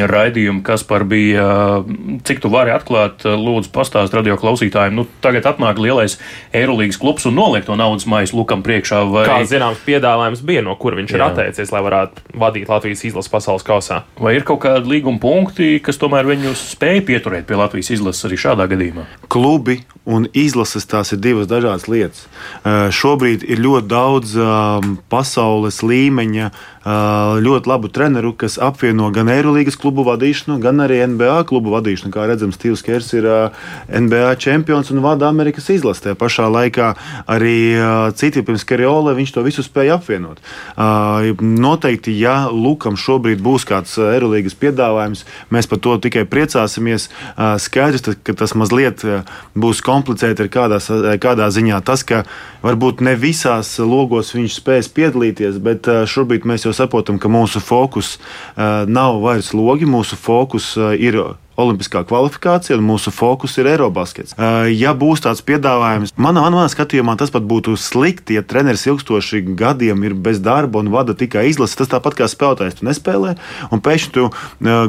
raidījumu, 0.00 0.62
kas 0.64 0.86
par 0.88 1.04
bija, 1.08 1.44
uh, 1.84 2.20
cik 2.24 2.40
tu 2.40 2.48
vari 2.52 2.72
atklāt, 2.72 3.26
uh, 3.26 3.36
lūdzu, 3.36 3.68
pastāst 3.74 4.16
radio 4.16 4.38
klausītājiem. 4.40 4.96
Nu, 4.96 5.04
tagad 5.24 5.50
atnāk 5.50 5.82
lielais 5.82 6.16
Eirolandes 6.56 6.96
klubs 7.02 7.28
un 7.28 7.36
noliek 7.36 7.68
to 7.68 7.76
naudas 7.76 8.08
maisu 8.08 8.38
Lukam 8.40 8.64
priekšā. 8.64 9.02
Vai... 9.12 9.26
Kā 9.28 9.38
zināms, 9.48 9.84
piedāvājums 9.84 10.40
bija, 10.48 10.64
no 10.64 10.78
kur 10.80 10.96
viņš 10.96 11.12
Jā. 11.12 11.20
ir 11.20 11.26
atteicies, 11.28 11.74
lai 11.74 11.84
varētu 11.84 12.40
vadīt 12.40 12.72
Latvijas 12.72 13.04
izlases 13.10 13.32
pasaules 13.36 13.68
kausā. 13.68 14.00
Vai 14.16 14.38
ir 14.38 14.48
kaut 14.48 14.64
kādi 14.64 14.96
līguma 14.96 15.20
punkti, 15.20 15.74
kas 15.84 16.00
tomēr 16.00 16.32
viņus 16.32 16.70
spēja 16.72 17.04
pieturēt 17.12 17.44
pie 17.50 17.60
Latvijas 17.60 17.92
izlases 17.98 18.30
arī 18.30 18.40
šādā 18.40 18.70
gadījumā? 18.72 19.04
Klubi 19.28 19.82
un 20.04 20.26
izlases 20.34 20.86
tās 20.90 21.12
ir 21.14 21.20
divas 21.22 21.48
dažādas 21.50 21.86
lietas. 21.90 22.26
Uh, 22.62 22.88
šobrīd 22.90 23.44
ir 23.46 23.62
ļoti 23.62 23.90
daudz 23.90 24.34
um, 24.36 24.96
pasaules 25.12 25.82
līmeņa 25.86 26.50
ļoti 26.82 27.68
labu 27.70 27.88
treneru, 27.88 28.32
kas 28.34 28.58
apvieno 28.58 29.10
gan 29.14 29.28
Eirolandes 29.30 29.76
klubu 29.78 30.02
vadīšanu, 30.06 30.58
gan 30.62 30.82
arī 30.82 30.98
NBA 31.06 31.44
klubu 31.46 31.70
vadīšanu. 31.76 32.10
Kā 32.14 32.26
redzams, 32.26 32.56
Stīvs 32.58 32.82
Kers 32.82 33.12
ir 33.14 33.28
uh, 33.28 33.66
NBA 33.86 34.34
čempions 34.42 34.90
un 34.90 35.02
vada 35.04 35.28
Amerikas 35.30 35.70
izlases. 35.70 36.02
Tajā 36.02 36.18
pašā 36.18 36.48
laikā 36.50 36.92
arī 37.30 37.56
uh, 37.76 38.10
citi 38.18 38.42
pirms 38.42 38.66
Kariola 38.66 39.14
viņš 39.14 39.34
to 39.34 39.44
visu 39.46 39.62
spēja 39.62 40.00
apvienot. 40.00 40.42
Noteikti, 41.42 42.14
ja 42.18 42.48
Lukam 42.50 42.96
šobrīd 42.98 43.42
būs 43.44 43.66
kāds 43.68 43.94
Eirolandes 44.02 44.56
piedāvājums, 44.58 45.24
mēs 45.54 45.68
par 45.70 45.80
to 45.84 45.94
tikai 46.02 46.24
priecāsimies. 46.28 47.08
Skaidrs, 47.62 48.16
ka 48.24 48.34
tas 48.38 48.56
mazliet 48.58 49.04
būs 49.54 49.82
komplicēti 49.84 50.46
ir 50.46 50.50
kādā, 50.52 50.80
kādā 51.22 51.48
ziņā 51.52 51.82
tas, 51.86 52.02
ka 52.06 52.24
varbūt 52.64 53.02
ne 53.04 53.14
visās 53.18 53.74
logos 53.78 54.32
viņš 54.34 54.58
spēs 54.58 54.90
piedalīties, 54.94 55.60
bet 55.62 55.88
šobrīd 56.10 56.46
mēs 56.48 56.66
jau 56.66 56.71
saprotam, 56.76 57.20
ka 57.22 57.30
mūsu 57.32 57.62
fokus 57.62 58.16
nav 58.56 59.22
vairs 59.22 59.52
logi, 59.56 59.88
mūsu 59.88 60.18
fokus 60.18 60.74
ir 60.98 61.22
olimpiskā 61.52 62.00
kvalifikācija, 62.08 62.78
un 62.78 62.86
mūsu 62.88 63.12
fokus 63.12 63.58
ir 63.60 63.68
Eirobaskets. 63.68 64.32
Ja 64.72 64.94
būs 64.96 65.20
tāds 65.20 65.42
piedāvājums, 65.44 66.14
manā, 66.16 66.46
manā 66.48 66.64
skatījumā 66.72 67.12
tas 67.20 67.32
pat 67.34 67.44
būtu 67.44 67.74
slikti, 67.76 68.38
ja 68.38 68.42
treneris 68.42 68.86
ilgstoši 68.88 69.42
gadiem 69.60 70.00
ir 70.08 70.16
bez 70.16 70.40
darba 70.42 70.80
un 70.80 70.88
vada 70.94 71.12
tikai 71.12 71.44
izlasi. 71.50 71.76
Tas 71.76 71.92
tāpat 71.92 72.16
kā 72.18 72.28
spēlētājs, 72.30 72.78
tu 72.80 72.88
nespēlē, 72.88 73.34
un 73.68 73.82
pēkšņi 73.84 74.14
tu 74.16 74.30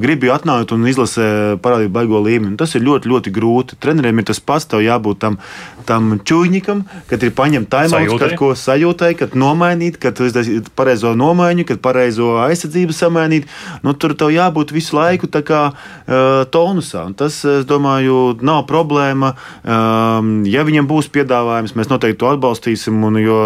gribi 0.04 0.32
atnākt 0.32 0.72
un 0.72 0.88
izlasē 0.88 1.60
parādīt 1.64 1.92
baigo 1.94 2.24
līmeni. 2.24 2.56
Tas 2.60 2.78
ir 2.80 2.88
ļoti, 2.88 3.12
ļoti 3.12 3.36
grūti. 3.36 3.80
Treneriem 3.84 4.24
ir 4.24 4.30
tas 4.32 4.40
pats, 4.40 4.70
tev 4.72 4.86
jābūt 4.88 5.20
tam, 5.20 5.40
tam 5.88 6.18
čūņikam, 6.24 6.84
kad 7.10 7.24
ir 7.24 7.34
paņemt 7.36 7.70
taimauts, 7.72 8.18
kad 8.22 8.36
ko 8.40 8.52
sajūtai, 8.58 9.14
kad 9.20 9.38
nomainīt, 9.40 10.00
kad 10.02 10.20
izdarīt 10.24 10.72
pareizo 10.78 11.14
nomaiņu, 11.18 11.68
kad 11.70 11.82
pareizo 11.84 12.34
aizsardzību 12.46 12.96
samainīt. 12.96 13.48
Nu, 13.86 13.96
tur 13.98 14.16
tev 14.18 14.34
jābūt 14.34 14.74
visu 14.76 14.98
laiku 14.98 15.30
tā 15.32 15.44
kā 15.46 15.62
uh, 15.74 16.44
tonusā. 16.54 17.06
Un 17.10 17.16
tas, 17.20 17.40
es 17.46 17.68
domāju, 17.70 18.40
nav 18.46 18.66
problēma. 18.70 19.34
Um, 19.64 20.36
ja 20.50 20.66
viņam 20.68 20.90
būs 20.90 21.12
piedāvājums, 21.14 21.76
mēs 21.78 21.92
noteikti 21.92 22.22
to 22.24 22.34
atbalstīsim. 22.34 23.00
Un, 23.04 23.22
jo 23.22 23.40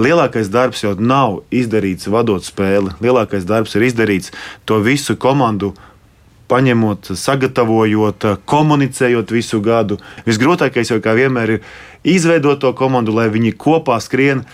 lielākais 0.00 0.50
darbs 0.50 0.82
jau 0.84 0.94
nav 0.98 1.42
izdarīts 1.54 2.10
vadot 2.10 2.44
spēli. 2.44 2.94
Lielākais 3.04 3.46
darbs 3.48 3.76
ir 3.78 3.88
izdarīts 3.88 4.34
to 4.68 4.80
visu 4.84 5.16
komandu 5.20 5.74
paņemot, 6.54 7.10
sagatavojot, 7.18 8.28
komunicējot 8.46 9.34
visu 9.34 9.58
gadu. 9.64 9.98
Visgrūtākais 10.28 10.94
jau 10.94 11.00
kā 11.02 11.16
vienmēr 11.18 11.56
ir 11.56 11.64
izveidot 12.06 12.62
to 12.62 12.70
komandu, 12.78 13.14
lai 13.16 13.26
viņi 13.34 13.56
kopā 13.58 13.98
skrien 14.04 14.44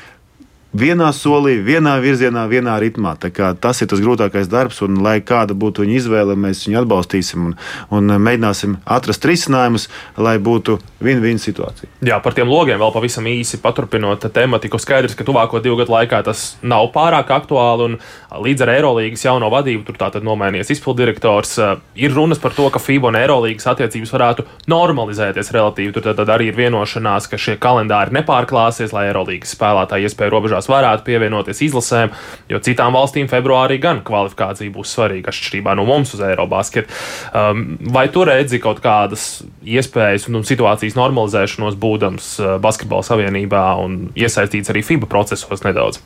vienā 0.72 1.10
solī, 1.14 1.58
vienā 1.64 1.96
virzienā, 2.02 2.46
vienā 2.50 2.76
ritmā. 2.80 3.16
Tas 3.18 3.82
ir 3.82 3.90
tas 3.90 4.02
grūtākais 4.02 4.50
darbs, 4.50 4.80
un 4.86 5.00
lai 5.02 5.18
kāda 5.20 5.54
būtu 5.58 5.84
viņa 5.84 5.96
izvēle, 5.98 6.36
mēs 6.38 6.66
viņu 6.66 6.82
atbalstīsim 6.82 7.50
un, 7.50 7.56
un 7.90 8.14
mēģināsim 8.22 8.78
atrast 8.86 9.26
risinājumus, 9.26 9.88
lai 10.20 10.38
būtu 10.38 10.78
win-win 11.02 11.40
situācija. 11.42 11.90
Jā, 12.06 12.20
par 12.22 12.36
tiem 12.36 12.50
logiem 12.50 12.80
vēl 12.80 12.92
pavisam 12.94 13.26
īsi 13.30 13.60
paturpinot 13.62 14.28
tematiku. 14.34 14.78
Skaidrs, 14.80 15.16
ka 15.18 15.26
tuvāko 15.26 15.62
divu 15.62 15.80
gadu 15.80 15.94
laikā 15.96 16.22
tas 16.26 16.54
nav 16.62 16.90
pārāk 16.94 17.32
aktuāli, 17.34 17.90
un 17.90 18.44
līdz 18.44 18.66
ar 18.66 18.74
Eirolandes 18.76 19.24
jauno 19.24 19.50
vadību 19.52 19.86
tur 19.88 19.98
tātad 20.00 20.26
nomainījies 20.26 20.74
izpildirektors. 20.76 21.56
Ir 21.98 22.14
runas 22.14 22.40
par 22.42 22.54
to, 22.56 22.68
ka 22.70 22.82
FIBA 22.82 23.10
un 23.10 23.18
Eirolandes 23.20 23.66
attiecības 23.70 24.14
varētu 24.14 24.46
normalizēties 24.70 25.52
relatīvi. 25.56 25.94
Tur 25.96 26.12
tad 26.14 26.30
arī 26.30 26.50
ir 26.52 26.58
vienošanās, 26.58 27.28
ka 27.30 27.40
šie 27.40 27.56
kalendāri 27.60 28.14
nepārklāsies, 28.20 28.94
lai 28.94 29.08
Eirolandes 29.10 29.56
spēlētāji 29.56 30.08
iespēju 30.08 30.36
robežā 30.36 30.59
beigās 30.60 30.68
varētu 30.68 31.04
pievienoties 31.04 31.62
izlasēm, 31.64 32.12
jo 32.48 32.60
citām 32.60 32.94
valstīm 32.94 33.28
februārī 33.28 33.80
gan 33.80 34.02
kvalifikācija 34.04 34.70
būs 34.70 34.94
svarīga 34.94 35.30
atšķirībā 35.30 35.74
no 35.76 35.84
mums 35.84 36.14
uz 36.14 36.20
Eirobasketu. 36.20 36.88
Um, 37.32 37.78
vai 37.92 38.08
tu 38.08 38.24
redzi 38.24 38.60
kaut 38.60 38.80
kādas 38.80 39.42
iespējas 39.64 40.28
un 40.28 40.44
situācijas 40.44 40.96
normalizēšanos, 40.96 41.78
būdams 41.80 42.40
uh, 42.40 42.58
Basketbola 42.60 43.02
savienībā 43.02 43.76
un 43.80 44.10
iesaistīts 44.14 44.70
arī 44.70 44.82
FIBA 44.82 45.08
procesos 45.08 45.64
nedaudz? 45.64 46.00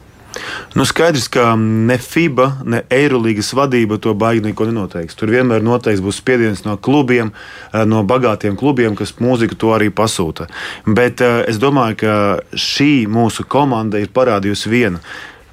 Nu, 0.75 0.87
skaidrs, 0.89 1.29
ka 1.33 1.53
ne 1.59 1.99
FIBA, 2.01 2.49
ne 2.65 2.83
Eirolandes 2.93 3.53
vadība 3.57 3.99
to 4.03 4.15
baigi 4.19 4.45
neko 4.49 4.69
nenoteiks. 4.69 5.17
Tur 5.19 5.33
vienmēr 5.35 5.63
noteikti 5.65 6.05
būs 6.05 6.19
spiediens 6.23 6.65
no 6.67 6.77
klubiem, 6.77 7.31
uh, 7.35 7.85
no 7.89 8.03
bagātiem 8.07 8.59
klubiem, 8.59 8.97
kas 8.99 9.17
mūziku 9.23 9.59
to 9.59 9.75
arī 9.77 9.91
pasūta. 9.95 10.49
Bet 10.87 11.23
uh, 11.25 11.43
es 11.49 11.61
domāju, 11.63 12.01
ka 12.03 12.17
šī 12.59 13.07
mūsu 13.11 13.47
komanda 13.49 14.03
ir 14.03 14.13
parādījusi 14.15 14.73
vienu. 14.73 15.03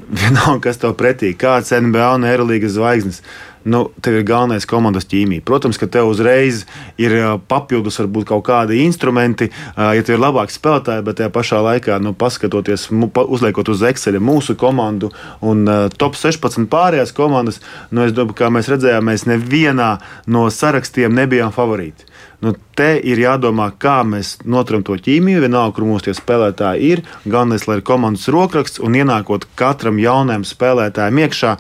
Vienalga, 0.22 0.60
kas 0.66 0.82
tev 0.82 0.96
pretī, 1.00 1.36
kāds 1.38 1.74
NBA 1.76 2.10
un 2.18 2.28
Eirolandes 2.28 2.76
zvaigznes 2.76 3.22
nu, 3.64 3.84
tev 4.02 4.20
ir 4.20 4.26
galvenais 4.28 4.66
komandas 4.70 5.08
ķīmija. 5.12 5.44
Protams, 5.46 5.80
ka 5.82 5.90
tev 5.92 6.12
uzreiz 6.12 6.64
ir 7.02 7.16
papildus 7.52 8.00
varbūt 8.02 8.28
kaut 8.32 8.46
kādi 8.48 8.82
instrumenti, 8.86 9.52
ja 9.78 10.06
tev 10.06 10.18
ir 10.18 10.24
labāki 10.24 10.56
spēlētāji, 10.56 11.06
bet 11.08 11.20
tajā 11.22 11.32
pašā 11.34 11.62
laikā, 11.66 12.00
nu, 12.04 12.14
paskatoties, 12.18 12.90
uzliekot 12.92 13.74
uz 13.74 13.86
Excel 13.92 14.20
mūsu 14.22 14.58
komandu 14.60 15.12
un 15.46 15.66
top 15.98 16.18
16 16.20 16.70
pārējās 16.72 17.16
komandas, 17.18 17.62
nu, 17.92 18.06
es 18.06 18.16
domāju, 18.16 18.40
kā 18.42 18.52
mēs 18.54 18.72
redzējām, 18.72 19.10
mēs 19.12 19.28
nevienā 19.30 19.92
no 20.32 20.48
sarakstiem 20.54 21.14
nebijām 21.18 21.54
favorīti. 21.56 22.10
Nu, 22.42 22.56
te 22.74 22.96
ir 23.06 23.20
jādomā, 23.22 23.68
kā 23.78 24.00
mēs 24.02 24.40
noturam 24.50 24.82
to 24.82 24.96
ķīmiju. 24.98 25.44
Vienalga, 25.44 25.76
kur 25.78 25.86
mūsu 25.86 26.16
spēlētāji 26.18 26.88
ir. 26.90 27.04
Galvenais, 27.22 27.68
lai 27.70 27.78
ir 27.78 27.84
komandas 27.86 28.26
rokraksts 28.34 28.82
un 28.82 28.98
ienākot 28.98 29.46
katram 29.60 30.02
jaunajam 30.02 30.48
spēlētājam 30.50 31.22
iekšā, 31.22 31.52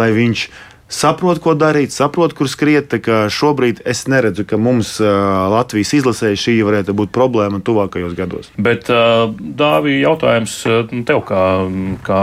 lai 0.00 0.08
viņš 0.16 0.46
ir 0.48 0.69
saprot, 0.90 1.38
ko 1.42 1.54
darīt, 1.58 1.94
saprot, 1.94 2.34
kur 2.36 2.50
skriet. 2.50 2.92
Šobrīd 3.30 3.82
es 3.88 4.04
neredzu, 4.10 4.44
ka 4.48 4.58
mums 4.60 4.96
Latvijas 5.00 5.94
izlasē 5.96 6.32
šī 6.38 6.58
varētu 6.66 6.94
būt 6.98 7.12
problēma 7.14 7.62
tuvākajos 7.64 8.16
gados. 8.18 8.50
Bet, 8.58 8.90
Dāvija, 8.90 10.02
jautājums 10.10 10.56
tev, 11.08 11.22
kā, 11.28 11.44
kā 12.06 12.20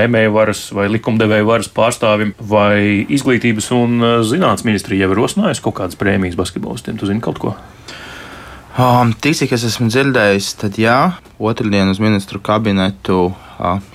lēmēju 0.00 0.34
varas 0.34 0.64
vai 0.76 0.88
likumdevēju 0.92 1.48
varas 1.48 1.70
pārstāvim, 1.74 2.34
vai 2.38 3.06
izglītības 3.08 3.70
un 3.76 4.08
zinātnes 4.26 4.66
ministrija 4.66 5.06
jau 5.06 5.14
ir 5.14 5.22
rosinājusi 5.22 5.64
kaut 5.64 5.78
kādas 5.80 6.00
prēmijas 6.00 6.38
basketbolistiem? 6.40 6.98
Tu 7.00 7.10
zini 7.10 7.22
kaut 7.24 7.40
ko? 7.42 7.54
Um, 8.80 9.10
tik 9.18 9.34
cik 9.36 9.52
es 9.56 9.66
esmu 9.66 9.88
dzirdējis, 9.90 10.54
tad 10.60 10.78
jā, 10.80 10.98
otrdien 11.42 11.90
uz 11.90 11.98
ministru 12.00 12.38
kabinetu 12.42 13.24
uh, 13.28 13.49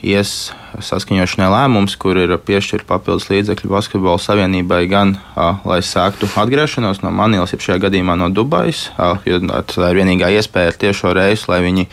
ies 0.05 0.53
saskaņošanai 0.83 1.47
lēmums, 1.51 1.95
kur 1.99 2.17
ir 2.19 2.33
piešķirta 2.45 2.87
papildus 2.89 3.29
līdzekļu 3.31 3.71
basketbola 3.71 4.19
savienībai 4.21 4.81
gan, 4.91 5.15
lai 5.35 5.79
sāktu 5.85 6.27
atgriešanos 6.41 7.01
no 7.03 7.11
Manilas, 7.15 7.53
jeb 7.55 7.63
šajā 7.63 7.79
gadījumā 7.85 8.17
no 8.19 8.29
Dubajas, 8.33 8.89
jo 9.27 9.39
tā 9.45 9.91
ir 9.91 10.01
vienīgā 10.01 10.31
iespēja 10.35 10.73
ar 10.73 10.79
tiešo 10.81 11.13
reisu, 11.15 11.49
lai 11.53 11.61
viņi 11.65 11.87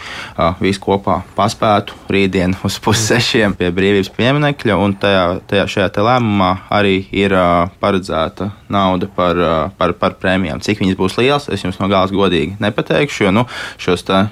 visi 0.63 0.83
kopā 0.83 1.21
paspētu 1.37 1.97
rītdien 2.13 2.57
uz 2.67 2.79
pussešiem 2.83 3.57
pie 3.59 3.71
brīvības 3.75 4.13
pieminekļa, 4.17 4.79
un 4.83 4.97
tajā, 4.99 5.25
tajā 5.51 5.69
šajā 5.77 6.07
lēmumā 6.09 6.53
arī 6.73 6.99
ir 7.15 7.37
paredzēta 7.83 8.51
nauda 8.73 9.09
par, 9.13 9.39
par, 9.79 9.95
par 10.01 10.19
prēmijām. 10.21 10.63
Cik 10.65 10.83
viņas 10.83 10.99
būs 10.99 11.19
lielas, 11.21 11.49
es 11.53 11.65
jums 11.65 11.79
no 11.81 11.89
gala 11.93 12.11
godīgi 12.11 12.57
nepateikšu, 12.63 13.27
jo 13.29 13.35
nu, 13.35 13.49
šos 13.81 14.07
te, 14.09 14.25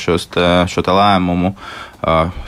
šos 0.00 0.28
te, 0.32 0.52
šo 0.70 0.84
te 0.86 0.94
lēmumu 0.96 1.56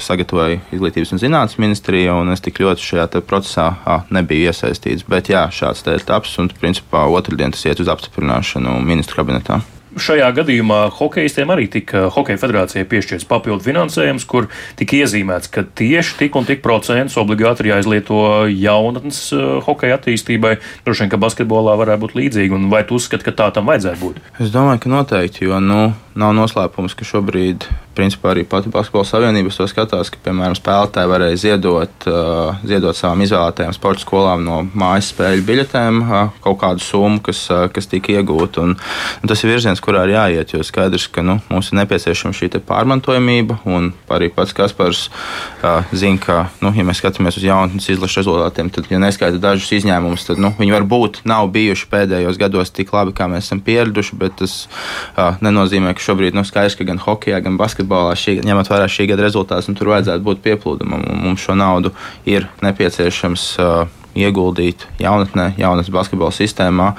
sagatavoja 0.02 0.60
Izglītības 0.74 1.14
un 1.14 1.22
zinātnes 1.22 1.60
ministrija, 1.62 2.16
un 2.18 2.32
es 2.34 2.42
tik 2.44 2.58
ļoti 2.62 2.88
šajā 2.88 3.22
procesā 3.28 3.68
nebiju 4.14 4.50
iesaistīts. 4.50 5.06
Bet 5.08 5.30
jā, 5.32 5.46
šāds 5.54 5.84
te 5.86 5.94
ir 5.98 6.06
taps, 6.06 6.34
un 6.42 6.50
principā 6.60 7.06
otrdien 7.10 7.54
tas 7.54 7.64
iet 7.68 7.82
uz 7.82 7.92
apstiprināšanu 7.92 8.80
ministru 8.84 9.22
kabinetā. 9.22 9.62
Šajā 9.94 10.26
gadījumā 10.34 10.88
hokeistiem 10.90 11.52
arī 11.54 11.68
tika 11.70 12.08
Hokeja 12.10 12.40
federācijai 12.42 12.86
piešķirts 12.90 13.28
papildu 13.30 13.62
finansējums, 13.62 14.24
kur 14.26 14.48
tika 14.74 14.96
iezīmēts, 14.98 15.46
ka 15.54 15.62
tieši 15.62 16.16
tik 16.18 16.34
un 16.34 16.48
tik 16.48 16.64
procents 16.64 17.14
obligāti 17.20 17.62
ir 17.62 17.70
jāizlieto 17.76 18.18
jaunatnes 18.50 19.20
hokeja 19.68 20.00
attīstībai. 20.00 20.56
Droši 20.82 21.04
vien, 21.04 21.12
ka 21.14 21.22
basketbolā 21.22 21.76
varētu 21.78 22.08
būt 22.08 22.18
līdzīgi, 22.18 22.58
un 22.58 22.66
vai 22.74 22.82
tu 22.88 22.98
uzskati, 22.98 23.22
ka 23.28 23.36
tā 23.38 23.52
tam 23.54 23.70
vajadzētu 23.70 24.02
būt? 24.02 24.18
Es 24.42 24.50
domāju, 24.54 24.82
ka 24.82 24.94
noteikti, 24.96 25.46
jo 25.46 25.62
nu, 25.62 25.80
nav 26.18 26.34
noslēpums, 26.42 26.98
ka 26.98 27.06
šobrīd 27.06 27.68
principā 27.94 28.32
arī 28.32 28.44
pati 28.48 28.72
Basketbola 28.72 29.06
Savienība 29.08 29.52
to 29.54 29.66
skatās, 29.70 30.10
ka, 30.12 30.18
piemēram, 30.24 30.56
spēlētāji 30.58 31.10
varēja 31.10 31.40
ziedot, 31.40 32.06
uh, 32.10 32.58
ziedot 32.66 32.98
savām 32.98 33.22
izvēlētajām 33.24 33.74
sporta 33.76 34.02
skolām 34.04 34.44
no 34.46 34.60
mājas 34.74 35.10
spēļu 35.12 35.44
biļetēm 35.48 36.00
uh, 36.02 36.32
kaut 36.44 36.58
kādu 36.62 36.84
summu, 36.84 37.22
kas, 37.24 37.44
uh, 37.52 37.66
kas 37.72 37.88
tika 37.90 38.14
iegūta. 38.16 38.64
Un, 38.64 38.74
un 38.76 39.30
tas 39.30 39.40
ir 39.44 39.52
virziens, 39.52 39.82
kurā 39.84 40.04
ir 40.06 40.14
jāiet, 40.16 40.54
jo 40.54 40.62
skaidrs, 40.66 41.06
ka 41.12 41.24
nu, 41.24 41.38
mums 41.50 41.70
ir 41.72 41.80
nepieciešama 41.80 42.36
šī 42.36 42.50
pārmantojamība. 42.66 43.60
Un 43.70 43.92
arī 44.12 44.30
pats 44.34 44.54
Kaspars 44.56 45.06
uh, 45.08 45.86
zina, 45.94 46.20
ka, 46.22 46.38
nu, 46.64 46.74
ja 46.76 46.86
mēs 46.86 47.02
skatāmies 47.02 47.38
uz 47.40 47.46
jaunatnes 47.46 47.88
izlašu 47.94 48.22
rezultātiem, 48.22 48.70
tad, 48.74 48.90
ja 48.92 49.00
neskaita 49.02 49.40
dažus 49.42 49.72
izņēmumus, 49.80 50.26
tad 50.28 50.42
nu, 50.42 50.52
viņi 50.58 50.76
varbūt 50.76 51.22
nav 51.28 51.48
bijuši 51.54 51.88
pēdējos 51.92 52.40
gados 52.40 52.74
tik 52.74 52.92
labi, 52.94 53.14
kā 53.16 53.28
mēs 53.30 53.48
esam 53.48 53.62
pieraduši, 53.64 54.18
bet 54.20 54.38
tas 54.42 54.56
uh, 54.66 55.40
nenozīmē, 55.44 55.94
ka 55.96 56.04
šobrīd 56.04 56.36
nu, 56.36 56.44
skaidrs, 56.46 56.78
ka 56.78 56.86
gan 56.88 57.00
hokeja, 57.02 57.42
gan 57.44 57.58
basketbolā 57.60 57.83
basketbolā, 57.84 58.14
šī, 58.16 58.40
ņemot 58.44 58.70
vērā 58.70 58.88
šī 58.88 59.08
gada 59.10 59.24
rezultātus, 59.24 59.68
tur 59.76 59.92
vajadzētu 59.92 60.24
būt 60.24 60.42
pieplūdumam. 60.44 61.04
Mums 61.24 61.44
šo 61.44 61.54
naudu 61.54 61.92
ir 62.26 62.48
nepieciešams. 62.62 63.58
Uh, 63.58 64.03
ieguldīt 64.18 64.86
jaunatnē, 65.02 65.52
jaunatnes 65.58 65.90
basketbola 65.94 66.34
sistēmā, 66.34 66.90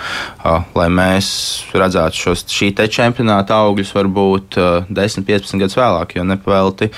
lai 0.76 0.88
mēs 0.92 1.28
redzētu 1.76 2.22
šos 2.22 2.46
šī 2.52 2.72
te 2.76 2.88
čempionāta 2.92 3.58
augļus 3.66 3.94
varbūt 3.96 4.58
10, 4.90 5.26
15 5.28 5.62
gadus 5.62 5.78
vēlāk. 5.80 6.16
Jo 6.18 6.26
nepavēlti 6.28 6.90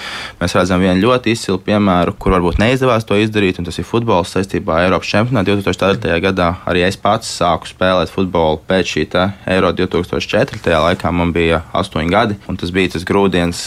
mēs 0.42 0.56
redzam 0.58 0.82
vienu 0.84 1.06
ļoti 1.06 1.34
izcilu 1.36 1.62
piemēru, 1.64 2.16
kur 2.18 2.36
varbūt 2.38 2.62
neizdevās 2.62 3.06
to 3.08 3.18
izdarīt, 3.20 3.62
un 3.62 3.68
tas 3.68 3.78
ir 3.78 3.88
futbols 3.88 4.34
saistībā 4.36 4.80
ar 4.80 4.88
Eiropas 4.88 5.12
čempionātu 5.12 5.58
2004. 5.58 6.18
gadā. 6.24 6.50
Arī 6.70 6.86
es 6.88 6.98
pats 7.02 7.30
sāku 7.40 7.70
spēlēt 7.70 8.14
futbolu 8.14 8.62
pēc 8.68 8.94
šī 8.96 9.06
Eiro 9.48 9.72
2004. 9.72 10.60
laikā 10.84 11.12
man 11.14 11.32
bija 11.36 11.62
8 11.78 12.10
gadi, 12.12 12.36
un 12.50 12.58
tas 12.60 12.72
bija 12.76 12.92
tas 12.96 13.06
grūdienis, 13.08 13.62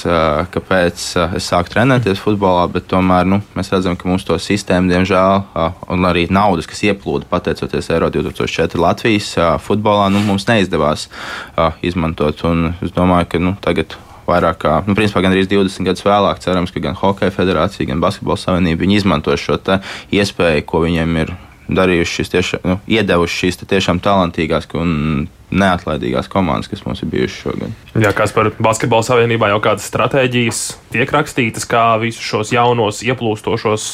kāpēc 0.52 1.04
es 1.38 1.48
sāku 1.48 1.72
trenēties 1.72 2.20
futbolā, 2.20 2.66
bet 2.72 2.88
tomēr 2.90 3.28
nu, 3.28 3.40
mēs 3.56 3.72
redzam, 3.72 3.96
ka 3.96 4.08
mūsu 4.10 4.32
to 4.32 4.38
sistēmu, 4.40 4.90
diemžēl, 4.92 5.44
un 5.94 6.08
arī 6.08 6.26
nav 6.32 6.39
naudas, 6.40 6.68
kas 6.70 6.82
ieplūda 6.88 7.28
pateicoties 7.30 7.92
Eiro 7.94 8.10
2004 8.12 8.80
Latvijas 8.80 9.34
futbolā, 9.64 10.08
nu, 10.12 10.24
mums 10.26 10.48
neizdevās 10.48 11.08
izmantot. 11.86 12.44
Un 12.48 12.72
es 12.80 12.94
domāju, 12.96 13.28
ka 13.34 13.42
nu, 13.42 13.56
tagad 13.64 13.98
vairāk 14.30 14.62
kā, 14.62 14.78
nu, 14.86 14.96
principā, 14.98 15.22
gan 15.24 15.34
arī 15.34 15.44
20 15.50 15.86
gadus 15.90 16.06
vēlāk, 16.06 16.42
cerams, 16.44 16.72
ka 16.74 16.82
gan 16.84 16.98
Hokeja 16.98 17.34
federācija, 17.34 17.88
gan 17.90 18.02
Basketbola 18.02 18.38
savienība 18.40 18.88
izmanto 18.90 19.36
šo 19.36 19.58
iespēju, 20.14 20.66
ko 20.66 20.84
viņiem 20.86 21.16
ir 21.24 21.34
darījuši, 21.70 22.26
tieši, 22.32 22.60
nu, 22.66 22.78
iedevuši 22.90 23.44
šīs 23.44 23.60
tiešām 23.62 24.00
talantīgās 24.02 24.66
un 24.78 25.28
neatlaidīgās 25.50 26.30
komandas, 26.30 26.70
kas 26.70 26.82
mums 26.86 27.02
ir 27.02 27.10
bijušas 27.10 27.44
šogad. 27.44 27.76
Jā, 27.98 28.12
kas 28.16 28.34
par 28.34 28.52
basketbola 28.62 29.06
savienībā 29.06 29.50
jau 29.52 29.60
kādas 29.62 29.86
stratēģijas 29.90 30.62
tiek 30.94 31.14
rakstītas, 31.14 31.66
kā 31.70 31.84
visus 32.02 32.26
šos 32.26 32.52
jaunos, 32.54 33.02
ieplūstošos 33.06 33.86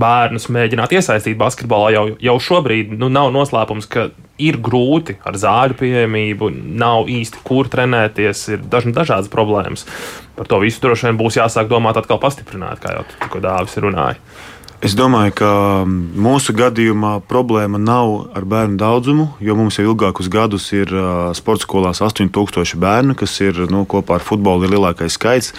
bērnus 0.00 0.48
mēģināt 0.52 0.94
iesaistīt 0.96 1.38
basketbolā. 1.40 1.92
Jau, 1.96 2.04
jau 2.22 2.36
šobrīd 2.48 2.94
nu, 3.00 3.10
nav 3.12 3.32
noslēpums, 3.34 3.88
ka 3.90 4.08
ir 4.42 4.58
grūti 4.60 5.16
ar 5.26 5.38
zāļu 5.40 5.78
pieejamību, 5.80 6.50
nav 6.80 7.10
īsti 7.12 7.42
kur 7.46 7.70
trenēties, 7.72 8.42
ir 8.52 8.66
daž, 8.72 8.90
dažādas 8.96 9.32
problēmas. 9.32 9.86
Par 10.36 10.50
to 10.50 10.60
visu 10.60 10.82
droši 10.84 11.08
vien 11.08 11.20
būs 11.20 11.38
jāsāk 11.40 11.70
domāt 11.72 11.96
atkal 12.00 12.20
pastiprināt, 12.22 12.82
kā 12.82 12.98
jau 12.98 13.06
tikko 13.14 13.40
Dāvis 13.44 13.78
runāja. 13.80 14.20
Es 14.84 14.92
domāju, 14.92 15.32
ka 15.38 15.50
mūsu 15.88 16.52
gadījumā 16.52 17.14
problēma 17.30 17.78
nav 17.80 18.10
ar 18.36 18.44
bērnu 18.44 18.76
daudzumu, 18.76 19.24
jo 19.40 19.54
mums 19.56 19.78
jau 19.78 19.86
ilgākus 19.86 20.28
gadus 20.28 20.66
ir 20.76 20.90
sporta 21.38 21.64
skolās 21.64 22.02
8000 22.04 22.76
bērnu, 22.82 23.14
kas 23.16 23.38
ir 23.40 23.62
nu, 23.72 23.86
kopā 23.88 24.18
ar 24.18 24.26
futbolu 24.26 24.66
ir 24.66 24.74
lielākais 24.74 25.16
skaits. 25.16 25.54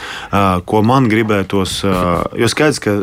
Ko 0.69 0.81
man 0.85 1.09
gribētos, 1.09 1.79
jo 2.37 2.49
skaidrs, 2.53 2.81
ka 2.83 2.93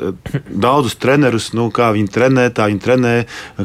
daudzus 0.67 0.95
trenerus, 1.03 1.49
nu, 1.59 1.67
kā 1.75 1.91
viņi 1.97 2.15
trenē, 2.15 2.47
tā 2.55 2.69
viņi 2.71 2.85
trenē, 2.87 3.17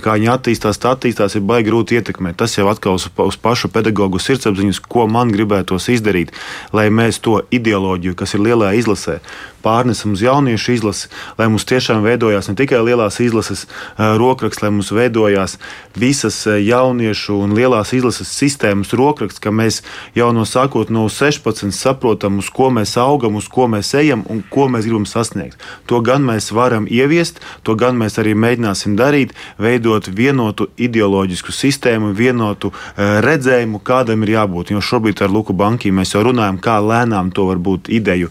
kā 0.02 0.18
viņi 0.18 0.34
attīstās, 0.34 0.82
tā 0.82 0.96
attīstās, 0.98 1.38
ir 1.38 1.46
baigi 1.46 1.70
grūti 1.70 2.02
ietekmēt. 2.02 2.40
Tas 2.42 2.58
jau 2.58 2.66
atkal 2.74 2.98
uz, 2.98 3.06
uz 3.14 3.38
pašu 3.38 3.70
pedagoģu 3.78 4.24
sirdsapziņas, 4.26 4.82
ko 4.90 5.06
man 5.06 5.30
gribētos 5.36 5.92
izdarīt, 5.94 6.34
lai 6.74 6.90
mēs 6.90 7.22
to 7.22 7.44
ideoloģiju, 7.54 8.18
kas 8.18 8.34
ir 8.34 8.46
lielajā 8.50 8.82
izlasē, 8.82 9.20
pārnesam 9.64 10.14
uz 10.16 10.24
jauniešu 10.24 10.74
izlasi, 10.78 11.10
lai 11.38 11.50
mums 11.52 11.66
tiešām 11.70 12.04
veidojās 12.06 12.48
ne 12.50 12.56
tikai 12.60 12.80
lielās 12.86 13.20
izlases 13.24 13.66
rokraksts, 13.98 14.64
lai 14.64 14.72
mums 14.74 14.92
veidojās 14.96 15.58
visas 16.00 16.46
jauniešu 16.48 17.38
un 17.44 17.56
lielās 17.58 17.94
izlases 17.98 18.32
sistēmas 18.32 18.94
rokraksts, 18.96 19.42
ka 19.44 19.52
mēs 19.52 19.82
jau 20.16 20.30
no 20.36 20.46
sākot 20.48 20.90
no 20.94 21.08
16 21.10 21.74
saprotam, 21.76 22.40
uz 22.40 22.50
ko 22.54 22.70
mēs 22.74 22.96
augam, 23.02 23.36
uz 23.36 23.50
ko 23.52 23.68
mēs 23.68 23.94
ejam 24.00 24.24
un 24.30 24.44
ko 24.50 24.70
mēs 24.72 24.88
gribam 24.88 25.08
sasniegt. 25.10 25.60
To 25.90 26.00
gan 26.06 26.24
mēs 26.24 26.52
varam 26.56 26.88
ieviest, 26.90 27.42
to 27.64 27.76
gan 27.80 27.98
mēs 28.00 28.20
arī 28.22 28.36
mēģināsim 28.38 28.96
darīt, 29.00 29.34
veidot 29.60 30.08
vienotu 30.08 30.70
ideoloģisku 30.78 31.52
sistēmu, 31.56 32.14
vienotu 32.16 32.72
redzējumu, 32.98 33.82
kādam 33.84 34.24
ir 34.24 34.36
jābūt. 34.38 34.72
Jo 34.72 34.82
šobrīd 34.84 35.24
ar 35.26 35.34
Luku 35.34 35.54
Banku 35.58 35.92
mēs 35.92 36.14
jau 36.14 36.22
runājam, 36.24 36.60
kā 36.62 36.78
lēnām 36.84 37.32
to 37.36 37.48
varbūt 37.50 37.90
ideju 37.90 38.30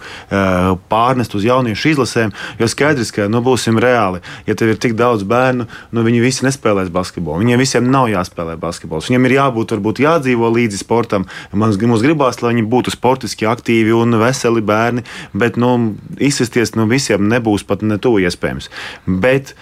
pārnest 0.88 1.17
pārnest 1.18 1.34
uz 1.34 1.44
jauniešu 1.44 1.92
izlasēm. 1.92 2.32
Jo 2.58 2.68
skaidrs, 2.68 3.10
ka 3.12 3.28
nu, 3.28 3.42
būsim 3.42 3.78
reāli. 3.78 4.20
Ja 4.46 4.54
tev 4.54 4.70
ir 4.70 4.78
tik 4.78 4.94
daudz 4.94 5.24
bērnu, 5.26 5.66
nu, 5.92 6.02
viņi 6.02 6.20
visi 6.22 6.44
nespēlēs 6.46 6.90
basketbolu. 6.90 7.42
Viņiem 7.42 7.58
visiem 7.58 7.90
nav 7.90 8.08
jāspēlē 8.08 8.56
basketbols. 8.58 9.08
Viņiem 9.08 9.26
ir 9.26 9.36
jābūt, 9.38 9.74
varbūt 9.74 10.02
jādzīvo 10.04 10.50
līdzi 10.54 10.78
sportam. 10.78 11.26
Mums, 11.52 11.80
mums 11.80 12.04
gribās, 12.04 12.40
lai 12.42 12.54
viņi 12.54 12.68
būtu 12.68 12.94
sportiski 12.94 13.48
aktīvi 13.48 13.94
un 13.96 14.18
veseli 14.20 14.62
bērni, 14.62 15.04
bet 15.34 15.58
nu, 15.58 15.96
izsisties 16.18 16.76
no 16.76 16.84
nu, 16.84 16.92
visiem 16.92 17.26
nebūs 17.28 17.66
pat 17.66 17.82
ne 17.82 17.98
tuvu 17.98 18.22
iespējams. 18.22 18.70
Bet 19.06 19.56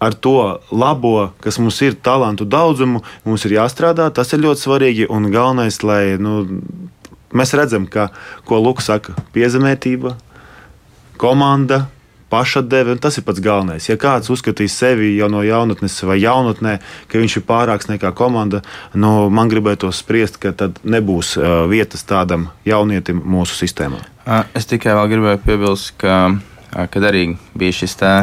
ar 0.00 0.14
to 0.14 0.60
labo, 0.72 1.32
kas 1.42 1.58
mums 1.60 1.80
ir, 1.84 1.98
talantu 1.98 2.46
daudzumu, 2.48 3.02
mums 3.26 3.44
ir 3.44 3.58
jāstrādā. 3.58 4.08
Tas 4.14 4.30
ir 4.32 4.46
ļoti 4.46 4.64
svarīgi. 4.64 5.10
Un 5.10 5.28
galvenais, 5.34 5.82
lai 5.82 6.16
nu, 6.22 6.46
mēs 7.36 7.54
redzam, 7.58 7.86
ka, 7.90 8.08
ko 8.48 8.62
Luka 8.62 8.84
saka, 8.84 9.14
piezemētība, 9.34 10.16
komanda. 11.20 11.86
Pašatdeve, 12.30 12.94
tas 13.02 13.16
ir 13.18 13.24
pats 13.26 13.42
galvenais. 13.42 13.88
Ja 13.88 13.96
kāds 13.98 14.30
uzskatīs 14.30 14.76
sevi 14.78 15.16
jau 15.16 15.26
no 15.32 15.40
jaunatnes 15.42 15.96
vai 16.06 16.20
jaunatnē, 16.22 16.76
ka 17.10 17.18
viņš 17.18 17.40
ir 17.40 17.44
pārāks 17.48 17.90
nekā 17.90 18.12
komanda, 18.14 18.60
nu, 18.94 19.26
man 19.34 19.50
gribētos 19.50 19.98
spriest, 20.04 20.38
ka 20.38 20.52
tad 20.54 20.78
nebūs 20.86 21.32
uh, 21.40 21.64
vietas 21.66 22.06
tādam 22.06 22.46
jaunietim 22.62 23.18
mūsu 23.26 23.58
sistēmā. 23.58 23.98
Es 24.54 24.70
tikai 24.70 24.94
vēl 24.94 25.10
gribēju 25.10 25.42
piebilst, 25.42 25.96
ka, 25.98 26.20
kad 26.70 27.08
arī 27.10 27.32
bija 27.58 27.80
šis 27.80 27.98
tā 27.98 28.14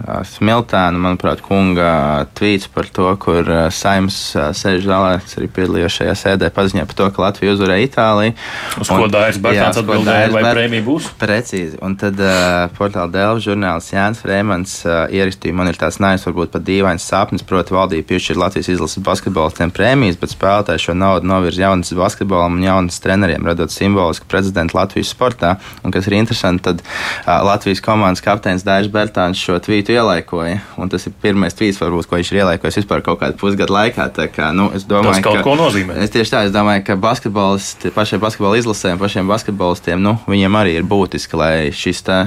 Smiltēna, 0.00 0.96
manuprāt, 0.96 1.42
kunga 1.44 2.26
tvīts 2.38 2.70
par 2.72 2.88
to, 2.88 3.08
kur 3.20 3.46
Saims 3.74 4.16
sēž 4.56 4.86
zālē, 4.86 5.18
arī 5.20 5.48
piedalījās 5.52 5.98
šajā 5.98 6.14
sēdē, 6.16 6.48
paziņoja 6.56 6.86
par 6.88 6.96
to, 6.96 7.08
ka 7.12 7.24
Latvija 7.26 7.54
uzvarēja 7.54 7.88
Itāliju. 7.88 8.34
Uz 8.80 8.90
un, 8.90 9.02
ko 9.02 9.08
Dairis 9.12 9.40
Bērtāns 9.44 9.80
atbildēja, 9.82 10.30
vai 10.32 10.42
prēmija 10.46 10.86
būs? 10.86 11.10
Precīzi. 11.20 11.76
Un 11.84 11.96
tad 12.00 12.20
uh, 12.24 12.70
portāla 12.78 13.12
Dēlva 13.12 13.42
žurnālists 13.44 13.92
Jānis 13.92 14.22
Frēmans 14.24 14.76
uh, 14.86 15.02
ierakstīja, 15.12 15.58
man 15.60 15.70
ir 15.70 15.80
tāds 15.80 16.00
nais, 16.02 16.24
varbūt 16.24 16.54
pat 16.56 16.64
dīvains 16.64 17.04
sapnis, 17.04 17.44
proti 17.46 17.76
valdība 17.76 18.08
piešķir 18.14 18.40
Latvijas 18.40 18.72
izlases 18.72 19.04
basketbolistiem 19.04 19.74
prēmijas, 19.74 20.18
bet 20.20 20.32
spēlētāji 20.32 20.86
šo 20.86 20.96
naudu 20.96 21.28
novirz 21.28 21.60
jaunas 21.60 21.92
basketbolam 21.96 22.56
un 22.56 22.64
jaunas 22.64 23.00
treneriem, 23.04 23.44
radot 23.50 23.74
simbolisku 23.74 24.28
prezidentu 24.30 24.78
Latvijas 24.80 25.12
sportā. 25.12 25.56
Un 25.84 25.92
kas 25.92 26.08
ir 26.08 26.16
interesanti, 26.22 26.64
tad 26.70 26.82
uh, 26.84 27.36
Latvijas 27.50 27.84
komandas 27.84 28.24
kapteinis 28.24 28.64
Dairis 28.66 28.90
Bērtāns 28.92 29.40
šo 29.40 29.60
tvītu 29.60 29.89
tvītu 29.90 29.98
ielaikoja. 29.98 30.60
Tas 30.90 31.06
ir 31.06 31.14
pirmais 31.22 31.54
tvīts, 31.54 31.78
varbūt, 31.80 32.08
ko 32.08 32.18
viņš 32.18 32.30
ir 32.32 32.40
ielaikojis 32.42 32.80
vispār 32.80 33.02
kaut 33.02 33.20
kādu 33.20 33.36
pusgadu 33.40 33.74
laikā. 33.74 34.08
Kā, 34.34 34.50
nu, 34.54 34.70
domāju, 34.86 35.18
Tas 35.18 35.24
kaut 35.24 35.40
ka, 35.40 35.44
ko 35.44 35.56
nozīmē. 35.58 35.98
Es 36.04 36.12
tieši 36.14 36.30
tā, 36.30 36.44
es 36.46 36.54
domāju, 36.54 36.84
ka 36.86 36.96
basketbolisti, 37.00 37.92
pašiem 37.94 38.22
basketbola 38.22 38.60
izlasēm, 38.60 39.00
pašiem 39.00 39.28
basketbolistiem, 39.30 40.00
nu, 40.02 40.16
viņiem 40.30 40.58
arī 40.60 40.76
ir 40.78 40.86
būtiski, 40.88 41.38
lai 41.38 41.54
šis 41.74 42.04
tā, 42.06 42.20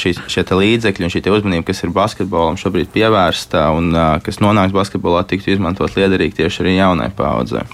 šis, 0.00 0.22
šie 0.30 0.46
līdzekļi 0.50 1.06
un 1.06 1.14
šī 1.14 1.24
uzmanība, 1.30 1.68
kas 1.70 1.84
ir 1.84 1.94
basketbolam 1.94 2.58
šobrīd 2.60 2.90
pievērsta 2.94 3.68
un 3.76 3.92
kas 4.24 4.42
nonāks 4.42 4.76
basketbolā, 4.76 5.24
tiktu 5.28 5.54
izmantot 5.54 5.94
liederīgi 5.98 6.42
tieši 6.42 6.64
arī 6.64 6.80
jaunai 6.80 7.12
paudzei. 7.16 7.66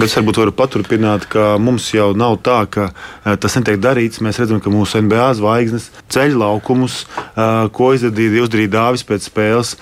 Bet 0.00 0.08
es 0.08 0.16
varbūt 0.16 0.38
varu 0.40 0.52
paturpināt, 0.56 1.26
ka 1.28 1.58
mums 1.60 1.90
jau 1.92 2.14
nav 2.16 2.38
tā, 2.40 2.62
ka 2.72 2.86
uh, 2.88 3.34
tas 3.36 3.58
netiek 3.58 3.76
darīts. 3.84 4.22
Mēs 4.24 4.38
redzam, 4.40 4.62
ka 4.64 4.72
mūsu 4.72 5.02
NBA 5.04 5.26
zvaigznes 5.36 5.90
ceļ 6.08 6.38
laukumus, 6.40 7.02
uh, 7.34 7.66
ko 7.74 7.90
izdarīja, 7.92 8.46
izdarīja 8.46 8.72
Dāvis 8.78 9.04
pēc 9.04 9.28
spēles. 9.28 9.74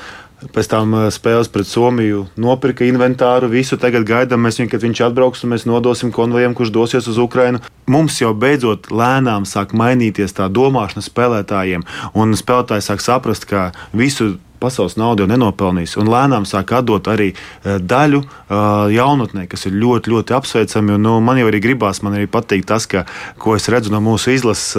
Pēc 0.54 0.68
tam 0.70 0.92
spēles 1.10 1.50
pret 1.50 1.66
Somiju 1.66 2.24
nopirka 2.38 2.86
inventāru, 2.86 3.48
visu 3.50 3.78
tagad 3.78 4.04
gaidām, 4.06 4.42
mēs 4.46 4.60
viņu, 4.60 4.70
kad 4.70 4.84
viņš 4.86 5.04
atbrauks 5.08 5.42
un 5.42 5.54
mēs 5.54 5.66
nodosim 5.66 6.12
konvojam, 6.14 6.54
kurš 6.54 6.70
dosies 6.74 7.08
uz 7.10 7.18
Ukrajinu. 7.18 7.62
Mums 7.90 8.20
jau 8.22 8.30
beidzot 8.38 8.90
lēnām 8.90 9.46
sāk 9.50 9.74
mainīties 9.74 10.34
tā 10.38 10.46
domāšana 10.46 11.02
spēlētājiem, 11.02 11.86
un 12.14 12.38
spēlētāji 12.38 12.86
sāk 12.86 13.02
saprast, 13.02 13.50
ka 13.50 13.70
visu 13.90 14.36
pasaules 14.60 14.96
naudu 14.98 15.24
jau 15.24 15.30
nenopelnījis. 15.30 15.96
Un 16.00 16.10
lēnām 16.12 16.46
sāk 16.48 16.74
atdot 16.78 17.10
arī 17.10 17.30
eh, 17.32 17.78
daļu 17.78 18.22
eh, 18.22 18.58
jaunatnē, 18.96 19.46
kas 19.50 19.68
ir 19.68 19.78
ļoti, 19.78 20.14
ļoti 20.14 20.36
apsveicami. 20.38 20.96
Un, 20.96 21.06
nu, 21.06 21.18
man 21.24 21.40
jau 21.40 21.48
arī 21.50 21.62
gribās, 21.64 22.02
man 22.02 22.18
arī 22.18 22.30
patīk 22.30 22.66
tas, 22.68 22.88
ka, 22.90 23.04
ko 23.38 23.56
es 23.58 23.68
redzu 23.72 23.94
no 23.94 24.02
mūsu 24.04 24.34
izlases. 24.34 24.76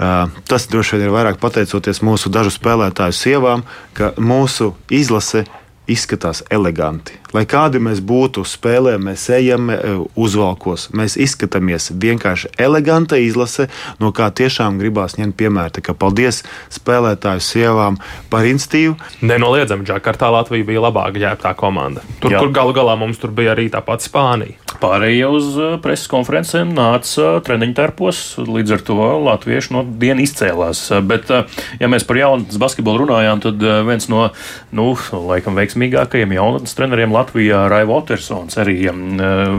Eh, 0.00 0.36
tas 0.48 0.68
droši 0.72 0.96
vien 0.96 1.08
ir 1.08 1.14
vairāk 1.14 1.40
pateicoties 1.42 2.00
mūsu 2.06 2.32
dažu 2.32 2.54
spēlētāju 2.54 3.16
sievām, 3.16 3.66
ka 3.92 4.14
mūsu 4.16 4.72
izlase 4.88 5.44
izskatās 5.90 6.40
eleganti. 6.48 7.19
Lai 7.30 7.44
kādi 7.46 7.78
mēs 7.82 8.00
būtu 8.02 8.42
spēlē, 8.48 8.96
mēs 8.98 9.28
ejam 9.30 9.70
e, 9.70 9.76
uzvalkos, 10.18 10.88
mēs 10.96 11.14
izskatāmies 11.20 11.92
vienkārši 12.02 12.50
eleganta 12.58 13.20
izlase, 13.22 13.68
no 14.02 14.10
kā 14.14 14.26
tiešām 14.34 14.80
gribās 14.80 15.14
ņemt 15.18 15.36
piemēru. 15.38 15.76
Tā 15.76 15.84
kā 15.86 15.94
paldies 15.94 16.42
spēlētāju 16.74 17.44
sievām 17.46 18.00
par 18.32 18.48
institīvu. 18.50 18.96
Nenoliedzami, 19.22 19.86
Džakartā 19.86 20.30
Latvija 20.34 20.66
bija 20.66 20.82
labāka 20.88 21.22
ģērbtā 21.22 21.54
komanda. 21.60 22.02
Tur, 22.18 22.34
Jā. 22.34 22.42
kur 22.42 22.50
galu 22.56 22.74
galā 22.74 22.96
mums 22.98 23.22
tur 23.22 23.30
bija 23.34 23.54
arī 23.54 23.68
tā 23.70 23.82
pati 23.86 24.08
Spānija. 24.08 24.58
Pārējie 24.80 25.30
uz 25.30 25.54
e, 25.54 25.70
preses 25.84 26.10
konferencēm 26.10 26.74
nāca 26.74 27.36
treniņu 27.46 27.78
tērpos, 27.78 28.24
līdz 28.42 28.74
ar 28.74 28.84
to 28.90 28.98
latvieši 29.28 29.74
no 29.76 29.84
dienas 29.84 30.30
izcēlās. 30.30 30.82
Bet, 31.06 31.30
e, 31.30 31.44
ja 31.78 31.90
mēs 31.92 32.06
par 32.08 32.18
jaunatnes 32.18 32.58
basketbolu 32.58 33.04
runājām, 33.04 33.44
tad 33.46 33.62
viens 33.86 34.10
no, 34.10 34.26
nu, 34.74 34.90
laikam, 35.30 35.58
veiksmīgākajiem 35.60 36.34
jaunatnes 36.40 36.74
treneriem 36.78 37.14
Latvijā 37.20 37.64
Raivo 37.70 38.00
Otersons 38.00 38.58
arī 38.60 38.76
um, 38.90 39.16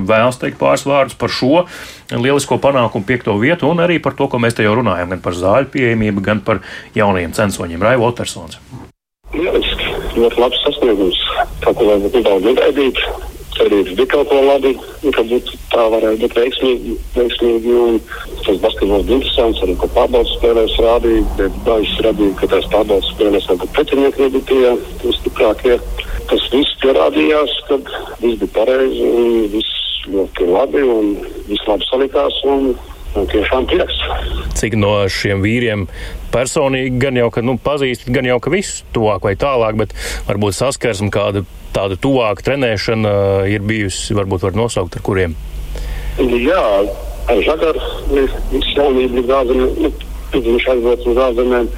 vēlas 0.10 0.40
teikt 0.42 0.60
pāris 0.62 0.86
vārdus 0.90 1.18
par 1.20 1.32
šo 1.32 1.66
lielisko 2.12 2.58
panākumu 2.62 3.08
piekto 3.08 3.38
vietu 3.42 3.70
un 3.72 3.84
arī 3.84 4.02
par 4.04 4.18
to, 4.18 4.28
ko 4.28 4.42
mēs 4.42 4.58
te 4.58 4.66
jau 4.66 4.76
runājam, 4.80 5.14
gan 5.14 5.24
par 5.24 5.38
zāļu 5.38 5.72
pieejamību, 5.74 6.24
gan 6.26 6.42
par 6.46 6.64
jaunajiem 6.98 7.36
censoņiem. 7.38 7.84
Raivo 7.86 8.10
Otersons. 8.12 8.60
Lieliski, 9.32 9.92
ļoti 10.18 10.42
labs 10.42 10.64
sasniegums. 10.66 11.20
Kaut 11.64 11.78
ko 11.78 11.88
vajag 11.88 12.10
nedaudz 12.10 12.48
negaidīt. 12.50 13.06
Cerības 13.52 13.96
bija 13.98 14.10
kaut 14.14 14.30
ko 14.32 14.38
labi, 14.42 14.72
ka 15.16 15.24
būtu 15.28 15.58
tā 15.74 15.84
varētu 15.92 16.22
būt 16.24 16.36
veiksmīgi. 16.40 16.94
veiksmīgi 17.16 17.74
un 17.78 17.98
tas 18.46 18.62
basketbols 18.64 19.06
bija 19.08 19.20
interesants, 19.20 19.60
arī 19.64 19.76
ko 19.80 19.90
pārbaudas 19.96 20.32
spēlēs 20.38 20.78
rādīja, 20.82 21.26
bet 21.38 21.58
dažs 21.68 21.98
radīja, 22.08 22.38
ka 22.40 22.50
tās 22.54 22.70
pārbaudas 22.72 23.12
spēlēs 23.12 23.50
varbūt 23.52 23.76
pretinieki 23.76 24.24
nebija 24.24 24.48
tie, 24.52 25.12
stiprākie 25.20 25.78
tas 26.32 26.48
viss 26.54 26.80
pierādījās, 26.84 27.58
ka 27.68 27.80
viss 28.22 28.40
bija 28.42 28.54
pareizi 28.56 29.04
un 29.06 29.52
viss 29.52 30.08
ļoti 30.12 30.48
labi 30.50 30.82
un 30.88 31.14
viss 31.50 31.68
labi 31.70 31.88
salikās. 31.90 32.40
Un, 32.48 32.74
un 33.20 33.26
tiešām 33.28 33.66
prieks. 33.68 33.98
Cik 34.56 34.78
no 34.80 34.94
šiem 35.12 35.42
vīriem 35.44 35.88
personīgi 36.32 36.96
gan 37.02 37.18
jau, 37.20 37.28
ka 37.34 37.44
nu, 37.44 37.58
pazīstat, 37.60 38.12
gan 38.16 38.28
jau, 38.30 38.38
ka 38.40 38.54
viss 38.54 38.86
tuvāk 38.96 39.28
vai 39.28 39.34
tālāk, 39.40 39.76
bet 39.82 39.96
varbūt 40.30 40.56
saskarsme 40.56 41.12
kāda 41.12 41.44
tāda 41.76 41.98
tuvāka 42.00 42.46
trenēšana 42.48 43.12
ir 43.52 43.64
bijusi, 43.68 44.16
varbūt 44.18 44.48
var 44.48 44.58
nosaukt 44.60 44.98
ar 44.98 45.06
kuriem? 45.06 45.36
Jā, 46.20 46.64
ar 47.32 47.44
Žagaru 47.46 47.84
viss 48.12 48.74
jaunība 48.76 49.20
bija 49.20 49.30
gāzemē, 49.32 49.70
nu, 49.86 49.94
viņš 50.36 50.68
aizbrauca 50.74 51.12
uz 51.12 51.22
ārzemēm 51.28 51.72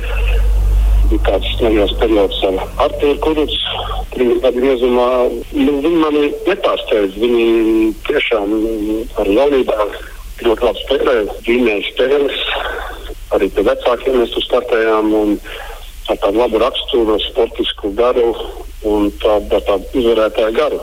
tāds 1.25 1.49
neliels 1.61 1.93
periods 1.99 2.39
ar 2.47 2.57
Artūru 2.85 3.19
Kurucu. 3.23 3.59
Trīs 4.13 4.39
gadu 4.43 4.61
griezumā 4.61 5.07
nu, 5.29 5.75
viņi 5.83 5.99
mani 6.01 6.23
nepārsteidz. 6.47 7.17
Viņi 7.21 7.45
tiešām 8.07 8.53
ar 9.21 9.31
jaunībā 9.37 9.87
ļoti 10.43 10.67
labi 10.67 10.83
spēlē, 10.83 11.15
ģimēja 11.47 11.85
spēles. 11.91 12.43
Arī 13.33 13.49
pie 13.53 13.65
vecākiem 13.65 14.19
mēs 14.21 14.33
tur 14.35 14.45
startējām 14.45 15.13
un 15.17 15.37
ar 16.11 16.19
tādu 16.21 16.41
labu 16.41 16.61
raksturu, 16.61 17.17
sportisku 17.29 17.93
garu 17.97 18.33
un 18.85 19.09
tādu, 19.23 19.61
tādu 19.67 20.01
izvarētāju 20.01 20.57
garu. 20.57 20.81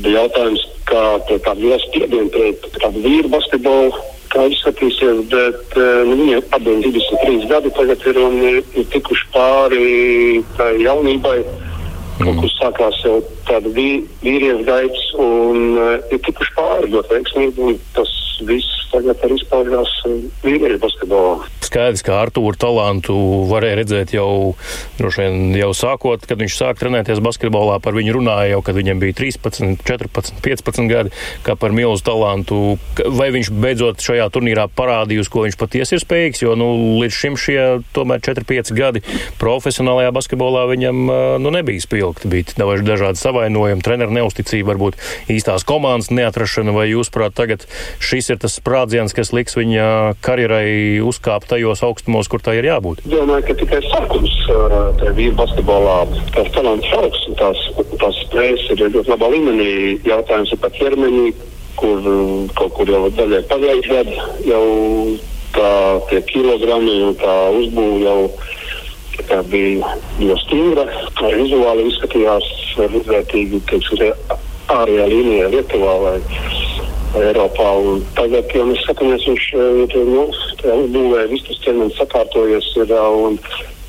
Bija 0.00 0.24
jautājums, 0.24 0.64
kā 0.90 1.04
tādu 1.28 1.66
lielu 1.66 1.82
spiedienu 1.86 2.32
pret 2.34 2.66
tādu 2.80 3.04
vīru 3.04 3.30
basketbolu 3.32 3.94
kā 4.30 4.46
izskatīsies, 4.50 5.24
bet 5.32 5.76
eh, 5.78 6.02
nu, 6.08 6.16
viņiem 6.20 6.54
abiem 6.56 6.82
23 6.86 7.48
gadi 7.50 7.72
tagad 7.76 8.06
ir 8.10 8.20
un 8.22 8.38
ir, 8.52 8.62
tikuši 8.94 9.28
pāri 9.34 9.84
tai 10.58 10.72
jaunībai. 10.84 11.40
Mm. 12.20 12.36
Kur 12.36 12.50
sākās 12.52 12.98
jau 13.00 13.14
tāda 13.48 13.70
vī, 13.72 14.02
vīriešu 14.20 14.66
gaits, 14.66 15.04
un 15.24 15.78
uh, 15.78 15.94
ir 16.12 16.20
tikuši 16.26 16.52
pāri 16.52 16.90
ļoti 16.92 17.14
veiksmīgi. 17.16 17.78
Tas 17.96 18.12
viss 18.44 18.90
tagad 18.92 19.24
arī 19.24 19.38
izpaužās 19.40 19.94
uh, 20.04 20.18
vīriešu 20.44 20.82
basketbolā 20.84 21.38
skaidrs, 21.70 22.02
ka 22.06 22.18
Artūra 22.24 22.58
talantu 22.58 23.16
varēja 23.50 23.78
redzēt 23.80 24.14
jau, 24.14 24.56
vien, 24.98 25.54
jau 25.56 25.70
sākot, 25.76 26.26
kad 26.26 26.40
viņš 26.42 26.56
sāk 26.58 26.80
trenēties 26.82 27.22
basketbolā. 27.22 27.78
Par 27.82 27.94
viņu 27.96 28.16
runāja 28.18 28.56
jau, 28.56 28.62
kad 28.66 28.78
viņam 28.78 29.02
bija 29.02 29.16
13, 29.22 29.78
14, 29.86 30.42
15 30.42 30.90
gadi, 30.90 31.14
kā 31.46 31.56
par 31.60 31.74
milzu 31.76 32.04
talantu. 32.06 32.60
Vai 33.14 33.30
viņš 33.34 33.52
beidzot 33.54 34.02
šajā 34.02 34.26
turnīrā 34.34 34.66
parādīja, 34.74 35.22
uz 35.24 35.30
ko 35.30 35.46
viņš 35.46 35.58
patiesi 35.60 35.96
ir 35.96 36.02
spējīgs, 36.02 36.42
jo 36.44 36.56
nu, 36.58 36.70
līdz 37.00 37.16
šim 37.16 37.38
šie 37.40 37.60
tomēr 37.96 38.22
4-5 38.24 38.74
gadi 38.76 39.04
profesionālajā 39.40 40.12
basketbolā 40.16 40.66
viņam 40.72 41.04
nu, 41.42 41.54
nebija 41.54 41.82
spilgti. 41.84 42.30
Bija 42.30 42.80
dažādi 42.86 43.20
savainojumi, 43.20 43.84
treneru 43.84 44.14
neusticība, 44.16 44.72
varbūt 44.72 44.98
īstās 45.32 45.64
komandas 45.68 46.10
neatrašana, 46.14 46.74
vai 46.74 46.88
jūs 46.90 47.12
prāt 47.14 47.36
tagad 47.38 47.66
šis 48.02 48.32
ir 48.32 48.40
tas 48.42 48.58
sprādziens, 48.58 49.14
kas 49.16 49.32
liks 49.36 49.56
viņa 49.58 49.86
karjerai 50.24 51.00
uzkāpt 51.04 51.52
tajos 51.60 51.82
augstumos, 51.84 52.28
kur 52.30 52.40
tā 52.40 52.56
ir 52.56 52.68
jābūt? 52.70 53.04
Domāju, 53.10 53.44
ka 53.50 53.56
tikai 53.60 53.80
sākums 53.84 54.36
tajā 54.48 55.12
vīru 55.16 55.36
basketbolā, 55.36 55.96
tās 56.34 56.48
talants 56.56 56.92
augs 56.96 57.26
un 57.28 57.36
tās, 57.40 57.64
tās 58.00 58.20
spējas 58.24 58.64
ir 58.72 58.86
ļoti 58.88 59.12
labā 59.12 59.28
līmenī. 59.34 59.72
Jautājums 60.08 60.52
ir 60.54 60.60
par 60.62 60.72
ķermeni, 60.78 61.34
kur 61.80 62.00
kaut 62.56 62.72
kur 62.78 62.88
jau 62.88 63.02
daļai 63.18 63.42
pagājušajā 63.50 64.06
gadā 64.08 64.28
jau 64.48 64.64
tā 65.54 65.70
tie 66.10 66.22
kilogrami 66.30 66.96
un 67.10 67.16
tā 67.20 67.36
uzbūve 67.58 68.00
jau 68.06 68.18
kā, 69.28 69.40
bija, 69.52 69.94
bija 70.16 70.36
stingra, 70.44 70.86
vizuāli 71.20 71.88
izskatījās 71.90 72.50
līdzvērtīgi, 72.80 73.62
teiksim, 73.68 74.36
ārējā 74.70 75.08
līnijā 75.12 75.50
Lietuvā 75.52 75.96
vai 76.04 76.16
Eiropā. 77.18 77.72
Un 77.82 78.04
tagad, 78.14 78.52
ja 78.54 78.68
mēs 78.68 78.84
skatāmies, 78.84 79.26
viņš 79.26 79.50
ir 79.96 80.08
nu, 80.10 80.28
uzbūvēja 80.30 81.30
visu 81.32 81.50
tas 81.50 81.62
ķermenis 81.66 81.98
sakārtojies. 81.98 82.72
Ir, 82.78 82.94
un, 83.26 83.38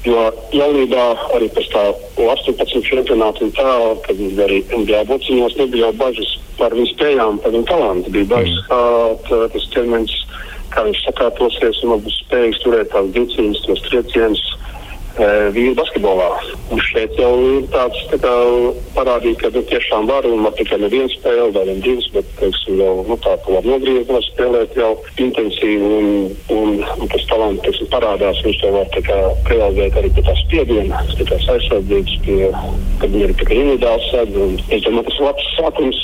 Jo 0.01 0.21
jaunībā 0.49 1.01
arī 1.37 1.45
pēc 1.53 1.67
tā 1.69 1.81
18 2.17 2.79
čempionāta 2.87 3.43
un 3.45 3.51
tā, 3.53 3.73
kad 4.07 4.17
viņš 4.17 4.39
arī 4.47 4.57
NBA 4.73 5.03
bociņos 5.11 5.57
nebija 5.59 5.91
jau 5.91 5.97
bažas 5.99 6.31
par 6.57 6.73
viņu 6.73 6.89
spējām, 6.95 7.37
par 7.43 7.53
viņu 7.53 7.67
talantu. 7.69 8.13
Bija 8.15 8.29
bažas, 8.31 8.63
kā 8.65 8.79
tā, 9.27 9.41
tas 9.53 9.67
ķermenis, 9.75 10.15
kā 10.73 10.87
viņš 10.87 11.03
sakārtosies 11.05 11.83
un 11.85 12.01
būs 12.01 12.17
spējīgs 12.23 12.63
turēt 12.65 12.89
tās 12.95 13.13
dicīnas, 13.13 13.61
tos 13.67 13.85
triecienus 13.91 14.41
vīru 15.55 15.75
basketbolā. 15.77 16.29
Un 16.71 16.79
šeit 16.87 17.17
jau 17.19 17.31
ir 17.43 17.65
tāds 17.73 17.99
tā 18.11 18.19
kā, 18.23 18.33
parādīt, 18.95 19.37
ka 19.41 19.51
nu, 19.53 19.63
tiešām 19.67 20.07
var 20.07 20.27
un 20.29 20.45
var 20.45 20.55
tikai 20.55 20.79
nevienu 20.81 21.11
spēli, 21.11 21.51
vai 21.55 21.65
vien 21.67 21.81
divas, 21.83 22.07
bet 22.15 22.29
teiksim, 22.39 22.79
jau 22.79 22.93
nu, 23.07 23.17
tā 23.23 23.35
kā 23.43 23.61
nogriezt, 23.65 24.11
var 24.11 24.23
spēlēt 24.29 24.77
jau 24.79 24.91
intensīvi 25.19 25.91
un, 25.97 26.07
un, 26.55 26.79
un 26.97 27.11
tas 27.11 27.27
talants 27.31 27.63
teiksim, 27.65 27.89
parādās. 27.91 28.39
Viņš 28.45 28.61
to 28.61 28.71
var 28.77 28.95
realizēt 29.51 29.99
arī 29.99 30.13
pie 30.15 30.25
tā 30.27 30.37
spiediena, 30.45 31.03
pie 31.17 31.27
tās 31.27 31.49
aizsardzības, 31.55 32.15
pie, 32.25 32.39
kad 33.01 33.11
viņi 33.11 33.27
ir 33.27 33.35
tikai 33.41 33.59
individuāls 33.59 34.07
sēd. 34.13 34.39
Es 34.71 34.85
domāju, 34.87 35.07
tas 35.09 35.19
ir 35.19 35.27
labs 35.27 35.51
sākums. 35.57 36.01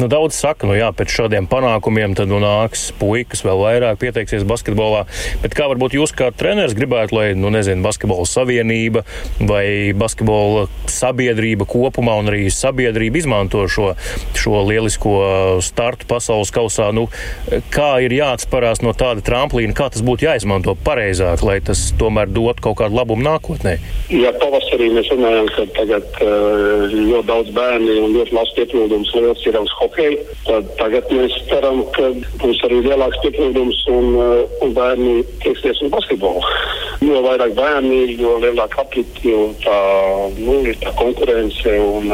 Nu, 0.00 0.08
daudz 0.08 0.38
saka, 0.40 0.66
nu 0.66 0.76
jā, 0.76 0.88
pēc 0.96 1.12
šādiem 1.12 1.46
panākumiem 1.50 2.16
tad 2.16 2.30
nu, 2.32 2.40
nāks 2.42 2.88
puikas 2.98 3.44
vēl 3.44 3.60
vairāk 3.60 4.00
pieteiksies 4.00 4.46
basketbolā. 4.48 5.04
Bet 5.44 5.54
kā 5.56 5.68
varbūt 5.70 5.98
jūs 5.98 6.14
kā 6.16 6.30
treneris 6.34 6.76
gribētu, 6.76 7.18
lai, 7.18 7.26
nu 7.38 7.52
nezinu, 7.52 7.84
basketbols 8.24 8.32
savienība 8.34 9.04
vai 9.46 9.92
basketbola 9.94 10.68
sabiedrība 10.88 11.66
kopumā 11.66 12.16
un 12.18 12.28
arī 12.30 12.48
sabiedrība 12.50 13.18
izmanto 13.18 13.66
šo, 13.68 13.94
šo 14.34 14.64
lielisko 14.68 15.60
startu 15.62 16.06
pasaules 16.08 16.50
kausā. 16.50 16.92
Nu, 16.92 17.08
kā 17.70 18.00
ir 18.04 18.12
jāatsparās 18.12 18.82
no 18.82 18.92
tāda 18.92 19.22
tramplīna, 19.24 19.74
kā 19.74 19.90
tas 19.90 20.02
būtu 20.02 20.26
jāizmanto 20.28 20.76
pareizāk, 20.84 21.42
lai 21.44 21.60
tas 21.60 21.92
tomēr 21.98 22.28
dot 22.28 22.60
kaut 22.60 22.78
kādu 22.80 22.96
labumu 22.96 23.24
nākotnē? 23.24 23.78
Jā, 24.10 24.32
pavasarī 24.40 24.90
mēs 24.94 25.10
runājam, 25.12 25.48
ka 25.54 25.66
tagad 25.78 26.04
uh, 26.22 26.86
ļoti 26.92 27.26
daudz 27.28 27.52
bērni 27.56 27.98
un 28.00 28.16
ļoti 28.16 28.36
labs 28.36 28.54
piepildījums 28.58 29.14
liels 29.18 29.46
ir 29.48 29.60
uz 29.60 29.76
hokeju. 29.80 30.20
Tad 30.44 30.70
tagad 30.80 31.10
mēs 31.12 31.36
ceram, 31.50 31.82
ka 31.96 32.10
būs 32.42 32.62
arī 32.68 32.80
lielāks 32.84 33.20
piepildījums 33.24 33.84
un, 33.94 34.10
uh, 34.18 34.58
un 34.64 34.74
bērni 34.76 35.20
tieksies 35.44 35.82
uz 35.84 35.92
basketbolu. 35.92 36.42
Jo 37.04 37.20
vairāk 37.24 37.52
bērni, 37.56 38.13
jo 38.20 38.36
lielāka 38.42 38.82
apliti 38.84 39.32
un 39.34 39.54
tā, 39.62 39.76
nu, 40.38 40.60
ir 40.66 40.78
tā 40.82 40.92
konkurence. 40.98 41.76
Un, 41.80 42.10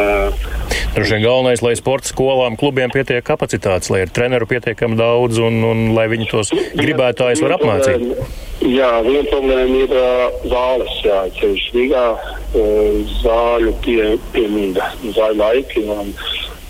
Droši 0.94 1.16
vien 1.16 1.24
galvenais, 1.24 1.62
lai 1.62 1.76
sporta 1.78 2.10
skolām, 2.10 2.56
klubiem 2.60 2.92
pietiek 2.94 3.24
kapacitātes, 3.26 3.90
lai 3.92 4.04
ir 4.04 4.14
treneru 4.14 4.48
pietiekami 4.50 4.98
daudz 4.98 5.38
un, 5.42 5.60
un 5.66 5.82
lai 5.96 6.08
viņi 6.10 6.30
tos 6.30 6.52
gribētājus 6.78 7.42
var 7.44 7.56
apmācīt. 7.58 8.06
Jā, 8.60 8.90
viena 9.06 9.24
problēma 9.30 9.78
ir 9.86 9.94
uh, 9.96 10.42
zāles, 10.50 10.96
jā, 11.06 11.20
ceļš 11.38 11.68
Rīgā, 11.76 12.06
uh, 12.12 13.14
zāļu 13.22 13.72
pie, 13.86 14.00
piemīga, 14.34 14.90
zāļu 15.16 15.40
laiki. 15.40 15.86
Un, 15.94 16.12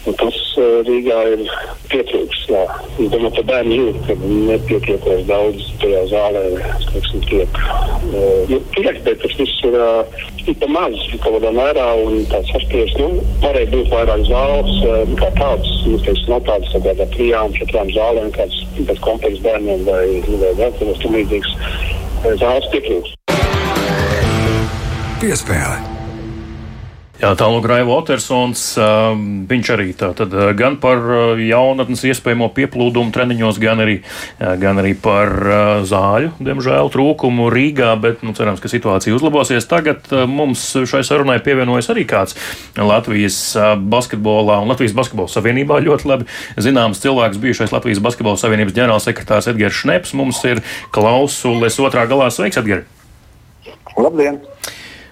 Un 0.08 0.14
tas 0.16 0.36
uh, 0.56 0.80
Rīgā 0.86 1.16
ir 1.34 1.42
pietrūks. 1.90 2.44
Jā. 2.48 2.62
Es 2.96 3.10
domāju, 3.12 3.34
ka 3.36 3.42
bērni 3.50 3.76
jūt, 3.76 3.98
ka 4.06 4.14
nepietiekoši 4.22 5.26
daudz 5.28 5.66
tajā 5.82 6.00
zālē 6.08 6.44
teiksim, 6.86 7.26
tiek. 7.28 7.60
Uh, 8.08 8.48
nu, 8.48 8.60
tiek, 8.78 9.02
bet 9.04 9.20
tas 9.20 9.36
viss 9.36 9.60
ir 9.68 9.76
uh, 9.76 10.24
pa 10.62 10.70
maz, 10.72 10.96
kaut 11.20 11.36
kādā 11.36 11.52
mērā, 11.58 11.86
tāds 12.32 12.54
saspies, 12.54 12.96
nu, 12.96 13.10
varēja 13.44 13.72
būt 13.74 13.92
vairāk 13.92 14.24
zāles, 14.30 14.72
uh, 14.88 15.14
kā 15.20 15.30
tāds, 15.36 15.76
nu, 15.84 16.00
teiksim, 16.06 16.32
nav 16.32 16.42
tādas 16.48 16.72
tā 16.72 16.96
kā 17.02 17.10
trijām, 17.18 17.54
četrām 17.60 17.92
zālēm, 17.92 18.32
kāds, 18.40 18.64
kāds 18.80 19.04
komplekss 19.04 19.44
bērniem 19.44 19.84
vai, 19.88 20.02
vai 20.32 20.56
vēl 20.64 20.76
kādas 20.80 21.04
tam 21.04 21.20
līdzīgas 21.20 21.54
zāles 22.40 22.72
pietrūks. 22.72 23.16
Piespēle. 25.20 25.89
Jā, 27.20 27.34
tālāk 27.36 27.66
Raivo 27.68 27.98
Otersons, 28.00 28.62
viņš 29.50 29.70
arī 29.74 29.90
tātad 29.92 30.32
gan 30.56 30.78
par 30.80 31.02
jaunatnes 31.36 32.00
iespējamo 32.08 32.46
pieplūdumu 32.56 33.12
treniņos, 33.12 33.58
gan 33.60 33.82
arī, 33.84 33.98
gan 34.38 34.80
arī 34.80 34.94
par 34.96 35.28
zāļu, 35.84 36.30
diemžēl, 36.40 36.88
trūkumu 36.94 37.50
Rīgā, 37.52 37.90
bet, 38.00 38.22
nu, 38.24 38.32
cerams, 38.32 38.62
ka 38.64 38.70
situācija 38.72 39.12
uzlabosies. 39.12 39.68
Tagad 39.68 40.08
mums 40.32 40.62
šai 40.88 41.02
sarunai 41.04 41.36
pievienojas 41.44 41.90
arī 41.92 42.06
kāds 42.08 42.38
Latvijas 42.80 43.36
basketbolā 43.76 44.56
un 44.64 44.72
Latvijas 44.72 44.96
basketbola 44.96 45.28
savienībā 45.28 45.82
ļoti 45.84 46.08
labi 46.08 46.28
zināms 46.56 47.04
cilvēks, 47.04 47.42
bijušais 47.42 47.74
Latvijas 47.76 48.00
basketbola 48.00 48.40
savienības 48.40 48.78
ģenerālsekretārs 48.78 49.50
Edgars 49.52 49.82
Šneps. 49.82 50.16
Mums 50.16 50.40
ir 50.48 50.64
klausules 50.96 51.76
otrā 51.84 52.08
galā. 52.08 52.32
Sveiks, 52.32 52.62
Edgars! 52.64 52.88
Labdien! 54.00 54.40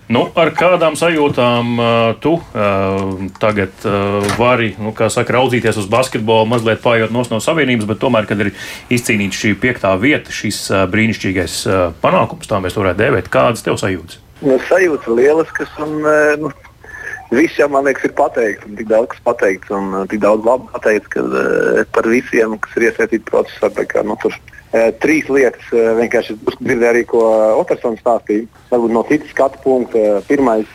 Nu, 0.08 0.22
ar 0.40 0.48
kādām 0.56 0.94
sajūtām 0.96 1.74
uh, 1.76 1.88
tu 2.24 2.38
uh, 2.38 3.26
tagad 3.42 3.74
uh, 3.84 4.24
vari 4.40 4.70
nu, 4.80 4.94
saka, 4.96 5.34
raudzīties 5.36 5.76
uz 5.82 5.88
basketbolu, 5.92 6.46
mazliet 6.48 6.80
pājot 6.80 7.12
no 7.12 7.40
savienības, 7.44 7.84
bet 7.90 8.00
tomēr, 8.00 8.28
kad 8.28 8.40
ir 8.40 8.54
izcīnīta 8.94 9.36
šī 9.36 9.52
piektā 9.60 9.92
vieta, 10.00 10.32
šis 10.32 10.62
uh, 10.72 10.86
brīnišķīgais 10.88 11.58
uh, 11.68 11.82
panākums, 12.00 12.48
tā 12.48 12.56
mēs 12.64 12.78
varētu 12.80 13.02
dēvēt, 13.02 13.28
kādas 13.32 13.66
tev 13.66 13.76
sajūtas? 13.80 14.22
Nu, 14.40 14.56
sajūtas 14.70 15.12
lieliskas 15.12 15.76
un 15.84 15.98
nu, 16.40 16.54
viss 17.34 17.60
jau 17.60 17.68
man 17.68 17.84
liekas 17.84 18.08
ir 18.08 18.14
pateikts, 18.16 18.64
tik 18.78 18.88
daudz 18.88 19.12
kas 19.12 19.24
pateikts, 19.28 19.74
un 19.76 20.06
tik 20.08 20.22
daudz 20.24 20.46
labi 20.46 20.70
pateikts 20.72 21.12
ka, 21.12 21.26
par 21.92 22.08
visiem, 22.08 22.56
kas 22.64 22.80
ir 22.80 22.88
iesaistīti 22.88 23.28
procesā. 23.28 23.68
Kā, 23.90 24.06
nu, 24.06 24.16
tur, 24.22 24.32
Uh, 24.38 24.57
trīs 25.02 25.28
lietas, 25.32 25.64
uh, 25.72 25.94
vienkārši 25.98 26.36
dzirdēju 26.58 26.90
arī, 26.90 27.04
ko 27.08 27.22
Otersons 27.60 28.02
stāstīja. 28.02 28.48
Varbūt 28.72 28.94
no 28.94 29.04
citas 29.08 29.30
skatu 29.32 29.62
punkta. 29.64 30.02
Pirmais, 30.28 30.68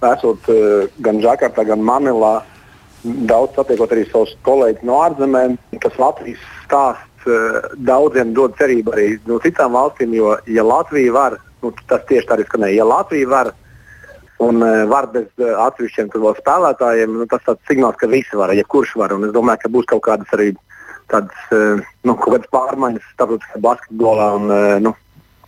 esot 0.00 0.48
gan 1.04 1.20
Džakartā, 1.20 1.66
gan 1.68 1.84
Manilā, 1.84 2.40
daudz 3.04 3.54
satiekot 3.56 3.92
arī 3.94 4.06
savus 4.08 4.32
kolēģus 4.46 4.86
no 4.88 4.98
ārzemēm, 5.04 5.56
tas 5.80 5.96
Latvijas 6.00 6.42
stāsts 6.64 7.28
daudziem 7.84 8.32
dod 8.36 8.56
cerību 8.56 8.94
arī 8.94 9.06
no 9.28 9.38
citām 9.44 9.76
valstīm, 9.76 10.14
jo, 10.16 10.34
ja 10.48 10.64
Latvija 10.64 11.12
var, 11.12 11.36
nu, 11.62 11.72
tas 11.88 12.04
tieši 12.08 12.28
tā 12.28 12.38
arī 12.38 12.46
skanēja, 12.48 12.80
ja 12.80 12.88
Latvija 12.88 13.28
var 13.28 13.52
un 14.40 14.64
var 14.88 15.10
bez 15.12 15.28
atsevišķiem 15.36 16.08
spēlētājiem, 16.40 17.18
nu, 17.20 17.26
tas 17.28 17.44
ir 17.44 17.58
signāls, 17.68 17.98
ka 18.00 18.08
visi 18.08 18.38
var, 18.40 18.52
jebkurš 18.56 18.94
var. 18.96 19.12
Un 19.12 19.28
es 19.28 19.34
domāju, 19.36 19.64
ka 19.64 19.72
būs 19.72 19.88
kaut 19.90 20.04
kādas 20.06 20.32
arī 20.36 20.54
tādas 21.10 21.54
eh, 21.54 21.86
nu, 22.06 22.16
pārmaiņas 22.54 23.14
starptautiskā 23.14 23.62
basketbolā. 23.64 24.28
Un, 24.38 24.52
eh, 24.54 24.74
nu, 24.84 24.94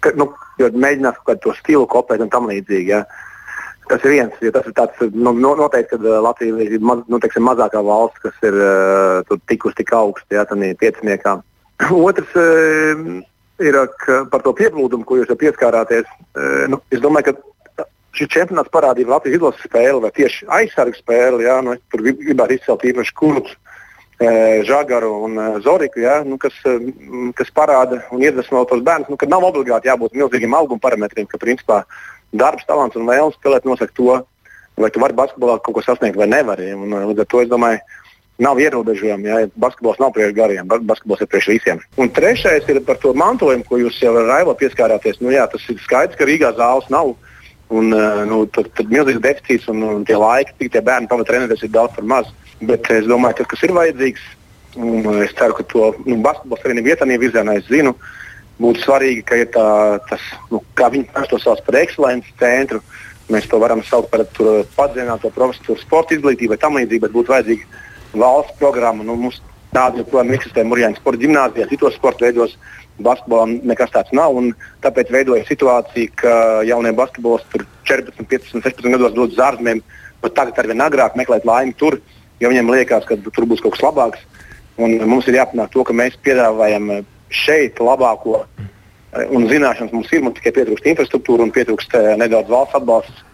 ka, 0.05 0.15
nu, 0.19 0.29
mēģinās 0.61 1.21
kaut 1.21 1.29
kādu 1.33 1.45
to 1.47 1.55
stilu 1.61 1.87
kopēt 1.91 2.25
un 2.25 2.33
tam 2.33 2.49
līdzīgi. 2.51 2.95
Ja. 2.95 3.05
Tas 3.91 4.05
ir 4.07 4.15
viens, 4.15 4.37
jo 4.41 4.53
tas 4.55 4.67
ir 4.69 4.75
tāds, 4.79 5.01
nu, 5.11 5.33
noteikti, 5.35 5.99
ka 5.99 6.21
Latvija 6.25 6.65
ir 6.65 6.85
maz, 6.87 7.03
nu, 7.11 7.19
teiksim, 7.21 7.45
mazākā 7.49 7.83
valsts, 7.85 8.23
kas 8.23 8.47
ir 8.47 8.55
uh, 8.55 9.33
tikusi 9.51 9.81
tik 9.81 9.91
augstu, 9.99 10.37
ja 10.37 10.45
tādā 10.49 10.71
pieciniekā. 10.79 11.35
Otrs 12.07 12.37
uh, 12.39 13.03
ir 13.61 13.81
par 14.31 14.45
to 14.47 14.55
pieplūdumu, 14.57 15.05
ko 15.05 15.19
jūs 15.19 15.33
jau 15.33 15.37
pieskārāties. 15.41 16.07
Uh, 16.31 16.71
nu, 16.73 16.79
es 16.95 17.03
domāju, 17.03 17.33
ka 17.33 17.53
šis 18.17 18.31
čempionāts 18.33 18.73
parādīja 18.73 19.11
Latvijas 19.11 19.41
izlases 19.41 19.67
spēli 19.67 20.03
vai 20.05 20.13
tieši 20.15 20.49
aizsargu 20.61 20.99
spēli. 20.99 21.47
Ja, 21.49 21.59
nu, 21.65 21.77
tur 21.93 22.05
gribētu 22.07 22.59
izcelt 22.59 22.87
īpaši 22.93 23.17
kurus. 23.19 23.55
Žagaru 24.69 25.13
un 25.27 25.39
Zoriku, 25.65 26.03
ja, 26.03 26.21
nu, 26.27 26.37
kas, 26.41 26.55
kas 27.39 27.55
parāda 27.55 28.03
un 28.15 28.23
iedvesmo 28.23 28.65
tos 28.69 28.83
bērnus, 28.85 29.11
nu, 29.13 29.19
ka 29.21 29.29
nav 29.31 29.47
obligāti 29.49 29.91
jābūt 29.91 30.15
milzīgiem 30.19 30.55
auguma 30.59 30.83
parametriem, 30.83 31.27
ka 31.31 31.41
principā 31.43 31.83
darbs, 32.33 32.67
talants 32.69 32.99
un 32.99 33.09
vēlme 33.09 33.35
spēlēt 33.37 33.67
nosaka 33.69 33.97
to, 33.97 34.21
vai 34.79 34.91
tu 34.93 35.03
vari 35.03 35.17
basketbolā 35.17 35.59
kaut 35.61 35.77
ko 35.77 35.85
sasniegt 35.85 36.17
vai 36.17 36.29
nevari. 36.31 36.73
Un, 36.77 36.95
līdz 37.11 37.25
ar 37.25 37.29
to 37.29 37.43
es 37.43 37.51
domāju, 37.51 37.81
nav 38.43 38.61
ierobežojumi. 38.61 39.29
Ja, 39.29 39.41
basketbols 39.61 40.01
nav 40.01 40.15
priekš 40.17 40.37
gariem, 40.37 40.69
basketbols 40.69 41.23
ir 41.23 41.31
priekš 41.31 41.51
visiem. 41.53 41.83
Un 42.01 42.11
trešais 42.13 42.69
ir 42.73 42.81
par 42.87 42.99
to 43.03 43.13
mantojumu, 43.17 43.67
ko 43.69 43.81
jūs 43.81 44.01
jau 44.03 44.15
Raivo 44.17 44.55
pieskārāties. 44.59 45.21
Nu, 45.21 45.33
jā, 45.35 45.45
tas 45.51 45.65
ir 45.69 45.81
skaidrs, 45.85 46.19
ka 46.19 46.29
Rīgā 46.29 46.55
zāles 46.59 46.89
nav. 46.93 47.15
Un, 47.73 47.89
nu, 48.29 48.43
tad, 48.53 48.69
tad 48.77 48.91
milzīgs 48.93 49.23
deficīts 49.25 49.69
un, 49.73 49.85
un 49.89 50.03
tie 50.09 50.17
laiki, 50.19 50.57
cik 50.59 50.75
tie 50.75 50.83
bērni 50.85 51.09
pavadīja 51.09 51.31
treniņos, 51.31 51.63
ir 51.65 51.73
daudz 51.73 51.95
par 51.97 52.09
maz. 52.09 52.33
Bet 52.69 52.91
es 52.95 53.07
domāju, 53.11 53.39
ka 53.39 53.45
tas, 53.45 53.51
kas 53.53 53.65
ir 53.67 53.75
vajadzīgs, 53.77 54.25
un 54.79 55.23
es 55.25 55.35
ceru, 55.39 55.57
ka 55.59 55.67
to 55.71 55.93
nu, 56.07 56.19
basketbola 56.25 56.61
savienību 56.63 56.93
vietā 56.93 57.09
virzienā 57.09 57.57
es 57.59 57.69
zinu, 57.71 57.95
būtu 58.63 58.85
svarīgi, 58.85 59.25
ka 59.27 59.41
ir 59.41 59.49
tā, 59.55 59.67
tas, 60.09 60.27
nu, 60.53 60.63
kā 60.79 60.91
viņi 60.93 61.27
to 61.31 61.41
sauc 61.43 61.63
par 61.67 61.81
ekscelences 61.83 62.39
centru. 62.39 62.83
Mēs 63.33 63.47
to 63.49 63.59
varam 63.63 63.81
saukt 63.87 64.11
par 64.13 64.27
padziļināto 64.77 65.31
profesoru 65.35 65.81
sporta 65.81 66.15
izglītību 66.15 66.59
tam 66.61 66.77
līdzīgi, 66.77 67.03
bet 67.05 67.15
būtu 67.15 67.33
vajadzīga 67.33 68.19
valsts 68.19 68.59
programma. 68.59 69.07
Nu, 69.07 69.17
mums 69.17 69.41
Tāda 69.73 70.03
joprojām 70.03 70.35
eksistē 70.37 70.67
Mūrjāņu 70.69 70.99
sporta 70.99 71.21
gimnājā, 71.23 71.67
citos 71.71 71.95
sporta 71.97 72.27
veidos. 72.27 72.59
Basketbolam 73.03 73.55
nekas 73.65 73.93
tāds 73.95 74.13
nav. 74.13 74.37
Tāpēc 74.85 75.09
veidojas 75.15 75.49
situācija, 75.49 76.11
ka 76.21 76.35
jaunie 76.69 76.93
basketbolisti 76.93 77.63
14, 77.89 78.27
15, 78.29 78.61
16 78.61 78.93
gados 78.93 79.15
dodas 79.17 79.39
uz 79.39 79.41
ārzemēm, 79.47 79.81
bet 80.21 80.35
tagad 80.37 80.61
ar 80.61 80.69
vien 80.69 80.85
agrāk 80.85 81.17
meklēt 81.17 81.49
laimi 81.49 81.73
tur, 81.81 81.97
jo 82.43 82.51
viņiem 82.51 82.75
liekas, 82.75 83.07
ka 83.09 83.17
tur 83.31 83.47
būs 83.49 83.63
kaut 83.63 83.77
kas 83.77 83.87
labāks. 83.87 84.23
Un 84.83 84.97
mums 85.07 85.29
ir 85.29 85.39
jāpanāk 85.39 85.71
to, 85.73 85.85
ka 85.87 85.95
mēs 85.95 86.19
piedāvājam 86.25 86.91
šeit 87.33 87.81
labāko 87.81 88.43
un 89.13 89.45
zināšanas 89.49 89.93
mums 89.93 90.13
ir, 90.13 90.23
mums 90.25 90.39
tikai 90.39 90.55
pietrūkst 90.57 90.89
infrastruktūra 90.93 91.45
un 91.45 91.53
pietrūkst 91.53 91.97
uh, 91.99 92.15
nedaudz 92.21 92.49
valsts 92.53 92.79
atbalsts, 92.79 93.25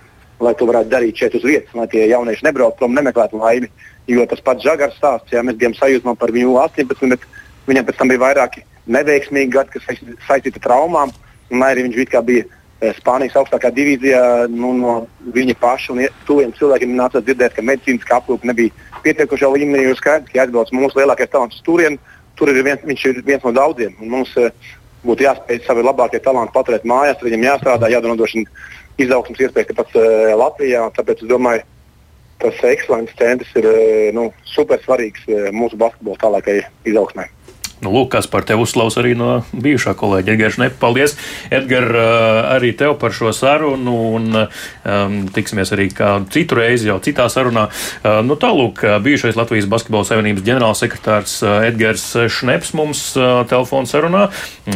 lai 0.42 0.54
to 0.58 0.66
varētu 0.66 0.90
darīt 0.90 1.22
šeit 1.22 1.36
uz 1.38 1.46
vietas, 1.46 1.74
lai 1.74 1.86
tie 1.90 2.06
jaunieši 2.10 2.46
nebrauktu 2.46 2.82
prom, 2.82 2.96
nemeklētu 2.98 3.38
laimi. 3.38 3.70
Jo 4.10 4.24
tas 4.26 4.42
pats 4.42 4.64
Žagars 4.64 4.96
stāsts, 4.98 5.32
ja 5.34 5.42
mēs 5.44 5.58
bijām 5.60 5.74
sajūsmā 5.76 6.14
par 6.18 6.32
viņu 6.34 6.56
18, 6.62 7.14
bet 7.14 7.26
viņam 7.68 7.88
pēc 7.88 7.98
tam 7.98 8.10
bija 8.10 8.22
vairāki 8.24 8.64
neveiksmīgi 8.88 9.52
gadi, 9.54 9.74
kas 9.74 10.02
saistīti 10.26 10.58
ar 10.62 10.64
traumām, 10.64 11.12
un 11.52 11.64
arī 11.66 11.84
viņš 11.86 12.22
bija 12.26 12.46
Spānijas 12.78 13.34
augstākā 13.40 13.72
divīzijā, 13.74 14.46
nu, 14.54 14.70
no 14.78 14.92
viņa 15.34 15.56
paša 15.58 15.94
un 15.94 16.04
tuviem 16.28 16.52
cilvēkiem 16.54 16.92
nāca 16.94 17.18
dzirdēt, 17.24 17.56
ka 17.56 17.64
medicīniskā 17.66 18.20
aprūpe 18.20 18.46
nebija 18.46 18.70
pietiekošā 19.02 19.50
līmenī. 19.50 19.88
Ir 19.88 19.98
skaidrs, 19.98 20.30
ka 20.30 20.38
jāatbrauc 20.38 20.70
mūsu 20.76 21.00
lielākais 21.00 21.32
talants 21.32 21.58
turien. 21.66 21.98
Tur 22.38 22.52
ir 22.52 22.62
viens, 22.62 22.84
viņš 22.86 23.06
ir 23.10 23.18
viens 23.26 23.42
no 23.42 23.50
daudziem. 23.56 23.96
Mums, 23.98 24.30
uh, 24.38 24.54
būtu 25.02 25.26
jāspēj 25.26 25.64
savi 25.66 25.82
labākie 25.82 26.20
talanti 26.22 26.54
paturēt 26.54 26.86
mājās, 26.86 27.18
viņam 27.24 27.48
jāstrādā, 27.48 27.90
jādodrošina 27.90 28.46
izaugsmas 29.02 29.42
iespējas 29.42 29.72
tepat 29.72 29.98
uh, 29.98 30.36
Latvijā. 30.38 30.84
Tāpēc 30.94 31.26
es 31.26 31.32
domāju, 31.32 31.66
tas 32.38 32.62
ekscelences 32.70 33.18
centrs 33.18 33.56
ir 33.58 33.66
nu, 34.14 34.28
super 34.46 34.78
svarīgs 34.84 35.26
mūsu 35.50 35.74
basketbola 35.80 36.22
tālākajai 36.22 36.62
izaugsmai. 36.86 37.26
Nu, 37.84 37.92
lūk, 37.94 38.10
kas 38.16 38.26
par 38.30 38.42
tevi 38.46 38.64
uzslavs 38.64 38.98
arī 38.98 39.14
no 39.18 39.38
bijušā 39.52 39.94
kolēģa 39.98 40.34
Edgars 40.34 40.56
Šnepa. 40.56 40.78
Paldies, 40.82 41.14
Edgar, 41.54 41.86
arī 42.56 42.72
tev 42.78 42.96
par 42.98 43.14
šo 43.14 43.30
sarunu, 43.36 43.94
un 44.18 44.40
um, 44.40 45.16
tiksimies 45.34 45.70
arī 45.76 45.88
kādu 45.94 46.30
citu 46.34 46.58
reizi 46.58 46.90
jau 46.90 46.98
citā 47.04 47.28
sarunā. 47.30 47.68
Uh, 48.02 48.20
nu, 48.26 48.34
tālūk, 48.40 48.82
bijušais 49.04 49.38
Latvijas 49.38 49.70
Basketbola 49.70 50.08
Savienības 50.08 50.46
ģenerālsekretārs 50.48 51.38
Edgars 51.68 52.06
Šneps 52.38 52.74
mums 52.78 53.04
uh, 53.18 53.42
telefonu 53.50 53.90
sarunā 53.90 54.28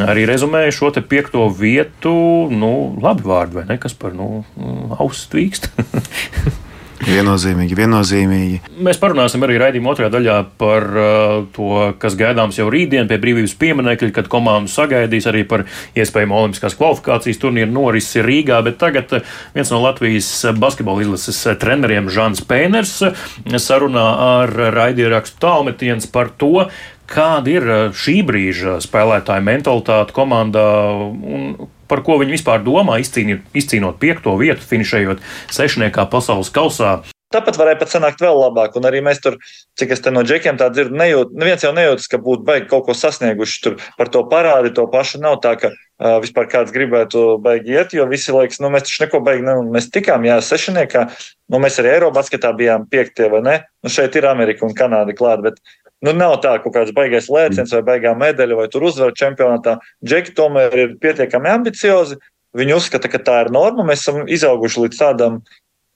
arī 0.06 0.26
rezumēja 0.30 0.74
šo 0.74 0.92
te 0.94 1.02
piekto 1.04 1.48
vietu, 1.58 2.14
nu, 2.54 2.74
labi 3.02 3.26
vārdu, 3.26 3.60
vai 3.60 3.68
ne, 3.70 3.78
kas 3.82 3.96
par, 3.98 4.14
nu, 4.16 4.44
auss 4.98 5.26
tvīkst. 5.32 5.72
Viennozīmīgi, 7.02 7.74
viennozīmīgi. 7.76 8.58
Mēs 8.84 9.00
parunāsim 9.02 9.42
arī 9.42 9.56
raidījuma 9.60 9.90
otrajā 9.92 10.10
daļā 10.12 10.36
par 10.60 10.86
uh, 10.86 11.34
to, 11.54 11.70
kas 12.02 12.14
gaidāms 12.18 12.60
jau 12.60 12.68
rītdien 12.70 13.10
pie 13.10 13.18
brīvības 13.22 13.56
pieminekļa, 13.58 14.10
kad 14.14 14.30
komanda 14.30 14.70
sagaidīs 14.70 15.26
arī 15.30 15.42
par 15.48 15.64
iespējamu 15.98 16.38
olimpiskās 16.38 16.76
kvalifikācijas 16.78 17.42
turnīru 17.42 17.74
norisi 17.74 18.22
Rīgā. 18.22 18.60
Bet 18.66 18.78
tagad 18.82 19.16
uh, 19.18 19.34
viens 19.56 19.74
no 19.74 19.82
Latvijas 19.82 20.30
basketbola 20.62 21.02
izlases 21.02 21.42
treneriem, 21.62 22.10
Žants 22.12 22.44
Pēners, 22.46 22.94
sarunā 23.58 24.08
ar 24.28 24.56
raidierakstu 24.76 25.42
tālmetiens 25.42 26.06
par 26.12 26.30
to, 26.38 26.68
kāda 27.10 27.56
ir 27.56 27.68
uh, 27.68 27.84
šī 27.90 28.20
brīža 28.28 28.78
spēlētāja 28.84 29.42
mentalitāte 29.50 30.14
komandā 30.14 30.68
un 30.94 31.54
par 31.92 32.00
ko 32.06 32.16
viņi 32.22 32.38
vispār 32.38 32.62
domā, 32.64 32.96
izcīnot, 33.02 33.44
izcīnot 33.52 34.00
piekto 34.00 34.32
vietu, 34.40 34.64
finišējot 34.64 35.20
sešniekā 35.52 36.08
pasaules 36.12 36.52
kausā. 36.54 37.02
Tāpat 37.32 37.56
varēja 37.56 37.78
pat 37.80 37.92
sanākt 37.92 38.20
vēl 38.20 38.36
labāk. 38.36 38.74
Un 38.76 38.84
arī 38.88 39.00
mēs 39.04 39.22
tur, 39.24 39.38
cik 39.80 39.94
es 39.94 40.02
te 40.04 40.12
no 40.12 40.20
džekiem 40.26 40.58
tā 40.60 40.68
dzirdu, 40.72 40.96
nejūt, 41.00 41.32
neviens 41.40 41.64
jau 41.64 41.72
nejūtas, 41.76 42.08
ka 42.12 42.20
būtu 42.20 42.44
baigi 42.48 42.68
kaut 42.68 42.84
ko 42.88 42.96
sasnieguši. 42.96 43.60
Tur 43.64 43.78
par 43.96 44.10
to 44.12 44.24
parādi 44.28 44.72
to 44.76 44.84
pašu 44.92 45.22
nav 45.22 45.38
tā, 45.44 45.54
ka 45.60 45.70
uh, 45.72 46.18
vispār 46.24 46.50
kāds 46.52 46.74
gribētu 46.74 47.38
baigi 47.44 47.76
iet, 47.78 47.96
jo 47.96 48.04
visi 48.10 48.34
liekas, 48.36 48.60
nu 48.60 48.72
mēs 48.72 48.84
taču 48.88 49.06
neko 49.06 49.22
baigi, 49.24 49.46
ne, 49.48 49.56
mēs 49.72 49.88
tikām, 49.94 50.28
jā, 50.28 50.36
sešniekā, 50.44 51.06
nu 51.52 51.62
mēs 51.62 51.80
arī 51.80 51.94
Eirobasketā 51.94 52.52
bijām 52.58 52.84
piektie 52.92 53.32
vai 53.32 53.40
ne? 53.46 53.56
Nu 53.82 53.92
šeit 53.92 54.16
ir 54.20 54.28
Amerika 54.28 54.68
un 54.68 54.76
Kanāda 54.76 55.16
klāt, 55.16 55.40
bet 55.46 55.56
Nu, 56.02 56.12
nav 56.16 56.40
tā, 56.42 56.56
ka 56.58 56.66
kaut 56.66 56.74
kāds 56.74 56.94
baigais 56.96 57.30
lēciens 57.30 57.72
vai 57.76 57.82
baigā 57.86 58.12
medaļa 58.18 58.58
vai 58.58 58.68
tur 58.70 58.88
uzvaru 58.88 59.14
čempionātā. 59.18 59.76
Džeki 60.02 60.34
tomēr 60.38 60.74
ir 60.74 60.94
pietiekami 61.02 61.50
ambiciozi. 61.52 62.18
Viņi 62.58 62.74
uzskata, 62.74 63.08
ka 63.08 63.20
tā 63.22 63.36
ir 63.44 63.52
norma. 63.54 63.86
Mēs 63.86 64.02
esam 64.02 64.24
izauguši 64.26 64.82
līdz 64.86 64.98
tādam 64.98 65.38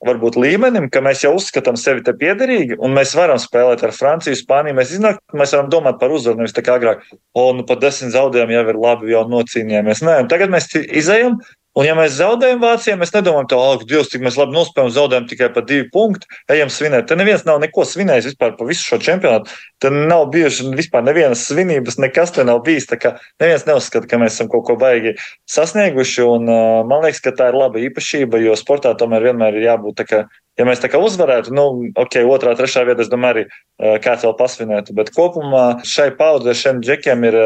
varbūt 0.05 0.37
līmenim, 0.37 0.87
ka 0.93 1.01
mēs 1.01 1.23
jau 1.25 1.33
uzskatām 1.37 1.77
sevi 1.79 2.03
te 2.05 2.13
piederīgi, 2.17 2.77
un 2.83 2.93
mēs 2.93 3.15
varam 3.17 3.39
spēlēt 3.41 3.81
ar 3.85 3.93
Franciju, 3.95 4.37
Spāniju. 4.37 4.77
Mēs, 4.77 4.93
iznāk, 4.93 5.19
mēs 5.33 5.55
varam 5.57 5.71
domāt 5.73 5.97
par 6.01 6.13
uzvaru, 6.13 6.37
nevis 6.41 6.53
tā 6.53 6.63
kā 6.65 6.75
agrāk, 6.77 7.01
o, 7.33 7.47
nu 7.57 7.65
pat 7.67 7.81
desmit 7.81 8.13
zaudējumi 8.13 8.57
jau 8.57 8.65
ir 8.69 8.81
labi, 8.83 9.09
jau 9.15 9.23
nocīnījāmies. 9.31 10.03
Nē, 10.05 10.19
tagad 10.29 10.53
mēs 10.53 10.69
izējām, 10.77 11.39
Un, 11.77 11.85
ja 11.85 11.93
mēs 11.93 12.15
zaudējam 12.17 12.61
Vācijā, 12.63 12.95
mēs 12.97 13.11
nedomājam, 13.13 13.47
ka, 13.51 13.57
oh, 13.61 13.83
Dievs, 13.85 14.09
cik 14.09 14.23
mēs 14.25 14.37
labi 14.39 14.55
nospēlējam, 14.55 14.93
zaudējam 14.95 15.27
tikai 15.29 15.49
par 15.53 15.65
divu 15.69 15.85
punktu, 15.93 16.25
ejam 16.49 16.71
svinēt. 16.73 17.05
Te 17.11 17.17
neviens 17.19 17.45
nav 17.45 17.59
neko 17.61 17.85
svinējis 17.85 18.31
vispār 18.31 18.55
par 18.57 18.69
visu 18.71 18.87
šo 18.87 18.97
čempionātu. 19.05 19.53
Te 19.83 19.91
nav 19.93 20.25
bijuši 20.33 20.71
vispār 20.73 21.05
nevienas 21.05 21.45
svinības, 21.45 21.99
nekas 22.01 22.33
te 22.33 22.47
nav 22.49 22.63
bijis. 22.65 22.89
Tā 22.89 22.97
kā 22.97 23.13
neviens 23.43 23.67
neuzskata, 23.69 24.09
ka 24.09 24.17
mēs 24.17 24.39
esam 24.39 24.49
kaut 24.49 24.65
ko 24.71 24.79
baigi 24.81 25.13
sasnieguši. 25.53 26.25
Un, 26.25 26.49
uh, 26.49 26.81
man 26.89 27.05
liekas, 27.05 27.21
ka 27.21 27.35
tā 27.37 27.51
ir 27.51 27.61
laba 27.61 27.85
īpašība, 27.85 28.41
jo 28.41 28.57
sportā 28.57 28.97
tomēr 28.97 29.29
vienmēr 29.29 29.61
ir 29.61 29.69
jābūt 29.69 30.01
tā 30.01 30.09
kā 30.09 30.25
ja 30.57 30.65
mēs 30.67 30.81
tā 30.81 30.89
kā 30.91 30.99
uzvarētu, 31.01 31.53
nu, 31.55 31.65
ok, 31.97 32.19
otrā, 32.33 32.53
trešā 32.57 32.83
vietā, 32.87 33.05
es 33.05 33.11
domāju, 33.11 33.45
arī 33.45 33.99
kāds 34.03 34.25
vēl 34.25 34.33
pasvinētu. 34.39 34.95
Bet 34.97 35.11
kopumā 35.15 35.65
šai 35.87 36.09
paudzei, 36.17 36.55
šiem 36.57 36.81
džekiem 36.85 37.25
ir 37.29 37.37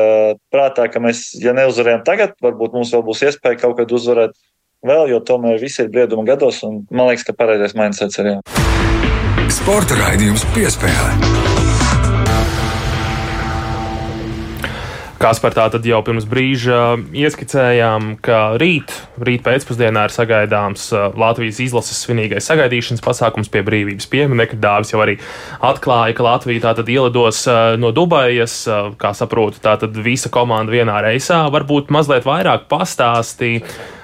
prātā, 0.53 0.87
ka 0.91 1.01
mēs, 1.03 1.25
ja 1.41 1.53
neuzvarējam 1.57 2.05
tagad, 2.07 2.37
varbūt 2.43 2.77
mums 2.77 2.93
vēl 2.95 3.03
būs 3.07 3.25
iespēja 3.27 3.59
kaut 3.65 3.77
kad 3.81 3.91
uzvarēt 3.91 4.20
vēl, 4.85 5.07
jo 5.13 5.21
tomēr 5.25 5.61
visi 5.61 5.83
ir 5.85 5.91
brieduma 5.93 6.25
gados, 6.27 6.61
un 6.67 6.83
man 6.91 7.11
liekas, 7.11 7.27
ka 7.27 7.37
pareizais 7.37 7.77
mainsets 7.77 8.21
ir 8.21 8.33
jā. 8.35 8.37
Sporta 9.51 9.97
raidījums 9.99 10.47
piespēlē. 10.55 11.49
Kaspar, 15.21 15.53
tā 15.53 15.67
tad 15.69 15.83
jau 15.85 15.99
pirms 16.01 16.23
brīža 16.25 16.95
ieskicējām, 17.13 18.15
ka 18.25 18.55
rīt, 18.57 18.89
rīt 19.21 19.43
pēcpusdienā 19.45 20.07
ir 20.07 20.13
sagaidāms 20.15 20.87
uh, 20.95 21.11
Latvijas 21.13 21.59
izlases 21.61 21.99
svinīgais 22.07 22.47
sagaidīšanas 22.49 23.05
pasākums 23.05 23.51
pie 23.53 23.61
brīvības 23.67 24.09
pieminiekļa. 24.09 24.57
Dāvis 24.63 24.95
jau 24.95 25.03
arī 25.03 25.19
atklāja, 25.61 26.15
ka 26.17 26.25
Latvija 26.25 26.65
tātad 26.65 26.89
ielidos 26.89 27.43
uh, 27.45 27.75
no 27.77 27.93
Dubajas, 27.93 28.63
uh, 28.65 28.89
kā 28.97 29.13
saprotu, 29.13 29.61
tātad 29.61 29.93
visa 30.01 30.33
komanda 30.33 30.73
vienā 30.73 30.97
reisā. 31.05 31.43
Varbūt 31.53 31.93
mazliet 31.93 32.25
vairāk 32.25 32.65
pastāstīja 32.71 33.61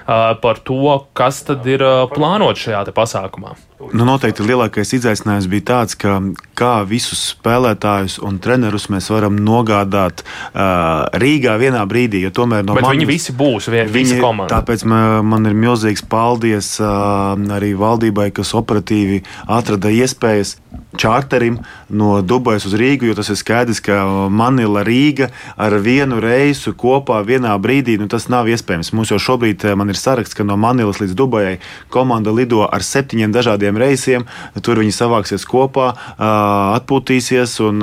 par 0.08 0.60
to, 0.64 1.04
kas 1.12 1.42
tad 1.44 1.66
ir 1.68 1.84
plānots 2.14 2.64
šajā 2.64 2.86
pasākumā. 2.96 3.56
Nu, 3.78 4.02
noteikti 4.02 4.42
lielākais 4.42 4.90
izaicinājums 4.96 5.46
bija 5.52 5.64
tāds, 5.68 5.94
ka 5.98 6.16
kā 6.58 6.72
visus 6.88 7.20
spēlētājus 7.30 8.16
un 8.26 8.40
trenerus 8.42 8.88
mēs 8.90 9.06
varam 9.12 9.36
nogādāt 9.38 10.24
uh, 10.24 11.06
Rīgā 11.22 11.54
vienā 11.60 11.84
brīdī. 11.86 12.24
Tomēr 12.34 12.66
no 12.66 12.74
Bet 12.74 12.88
manis, 12.88 12.98
viņi 12.98 13.10
visi 13.12 13.34
būs 13.38 13.68
viena 13.70 13.92
viņi, 13.94 14.18
komanda. 14.18 14.56
Tāpēc 14.56 14.82
man, 14.88 15.28
man 15.30 15.46
ir 15.46 15.54
milzīgs 15.54 16.02
paldies 16.10 16.72
uh, 16.82 17.36
arī 17.54 17.74
valdībai, 17.78 18.32
kas 18.34 18.50
operatīvi 18.58 19.22
atrada 19.46 19.94
iespējas 19.94 20.56
čārterim 20.98 21.58
no 21.88 22.18
Dubajas 22.22 22.66
uz 22.68 22.74
Rīgu, 22.78 23.08
jo 23.08 23.14
tas 23.16 23.30
ir 23.32 23.38
skaidrs, 23.38 23.80
ka 23.84 24.00
Manila 24.32 24.82
Rīga 24.86 25.30
ar 25.56 25.76
vienu 25.84 26.18
reisu 26.20 26.74
kopā 26.76 27.20
vienā 27.26 27.54
brīdī, 27.62 27.98
nu 28.00 28.08
tas 28.10 28.28
nav 28.32 28.48
iespējams. 28.50 28.92
Mums 28.96 29.12
jau 29.12 29.20
šobrīd 29.22 29.64
eh, 29.68 29.76
ir 29.78 30.00
saraksts, 30.00 30.36
ka 30.36 30.46
no 30.46 30.56
Manilas 30.60 31.00
līdz 31.02 31.14
Dubajai 31.18 31.58
komanda 31.92 32.34
lido 32.34 32.64
ar 32.66 32.84
septiņiem 32.84 33.32
dažādiem 33.34 33.78
reisiem. 33.80 34.26
Tur 34.62 34.80
viņi 34.82 34.94
savāksies 34.94 35.46
kopā, 35.48 35.92
atpūtīsies 36.18 37.58
un 37.64 37.82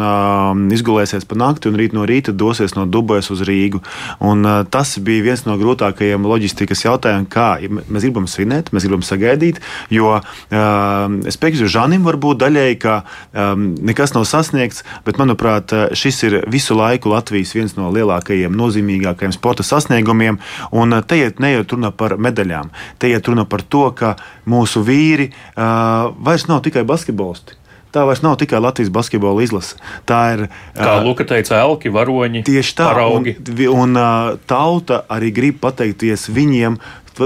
izgulēsies 0.75 1.25
pa 1.29 1.37
nakti 1.39 1.69
un 1.69 1.79
rīt 1.79 1.95
no 1.95 2.05
rīta 2.07 2.33
dosies 2.35 2.75
no 2.77 2.85
Dubajas 2.85 3.31
uz 3.33 3.43
Rīgu. 3.47 3.81
Un 4.25 4.45
tas 4.71 4.95
bija 4.99 5.25
viens 5.29 5.45
no 5.47 5.57
grūtākajiem 5.61 6.27
loģistikas 6.27 6.85
jautājumiem, 6.85 7.27
kā 7.31 7.47
mēs 7.63 8.05
gribam 8.05 8.27
svinēt, 8.29 8.71
mēs 8.75 8.87
gribam 8.87 9.05
sagaidīt, 9.05 9.61
jo 9.93 10.17
es 10.51 11.39
piekrītu 11.41 11.71
Žanim 11.75 12.05
varbūt 12.07 12.43
daļēji, 12.43 12.74
ka 12.79 13.01
um, 13.31 13.67
nekas 13.85 14.15
nav 14.15 14.27
sasniegts, 14.29 14.83
bet, 15.05 15.19
manuprāt, 15.21 15.73
šis 15.97 16.23
ir 16.27 16.37
visu 16.51 16.77
laiku 16.77 17.11
Latvijas 17.13 17.55
viens 17.57 17.75
no 17.79 17.91
lielākajiem, 17.95 18.55
nozīmīgākajiem 18.55 19.35
sporta 19.35 19.65
sasniegumiem. 19.65 20.39
Un 20.75 20.99
te 21.07 21.19
iet 21.21 21.41
neiet 21.43 21.71
runa 21.71 21.91
par 21.95 22.17
medaļām, 22.21 22.71
te 22.99 23.11
iet 23.11 23.27
runa 23.27 23.47
par 23.49 23.63
to, 23.63 23.89
ka 23.97 24.15
mūsu 24.49 24.83
vīri 24.85 25.31
uh, 25.31 26.11
vairs 26.25 26.49
nav 26.51 26.63
tikai 26.65 26.85
basketbolisti 26.87 27.61
tā 27.95 28.03
vairs 28.07 28.23
nav 28.25 28.35
tikai 28.41 28.59
Latvijas 28.59 28.91
basketbola 28.93 29.43
izlase. 29.45 29.79
Tā 30.09 30.19
ir. 30.35 30.43
Kā 30.75 30.97
uh, 30.99 31.05
Luka 31.05 31.23
teica, 31.27 31.61
elki, 31.63 31.91
varoņi. 31.95 32.43
Tieši 32.47 32.75
tā, 32.75 32.89
paraugi. 32.91 33.37
un, 33.39 33.63
un 33.85 34.01
uh, 34.01 34.35
tauta 34.49 35.03
arī 35.11 35.31
grib 35.35 35.61
pateikties 35.63 36.27
viņiem 36.35 36.79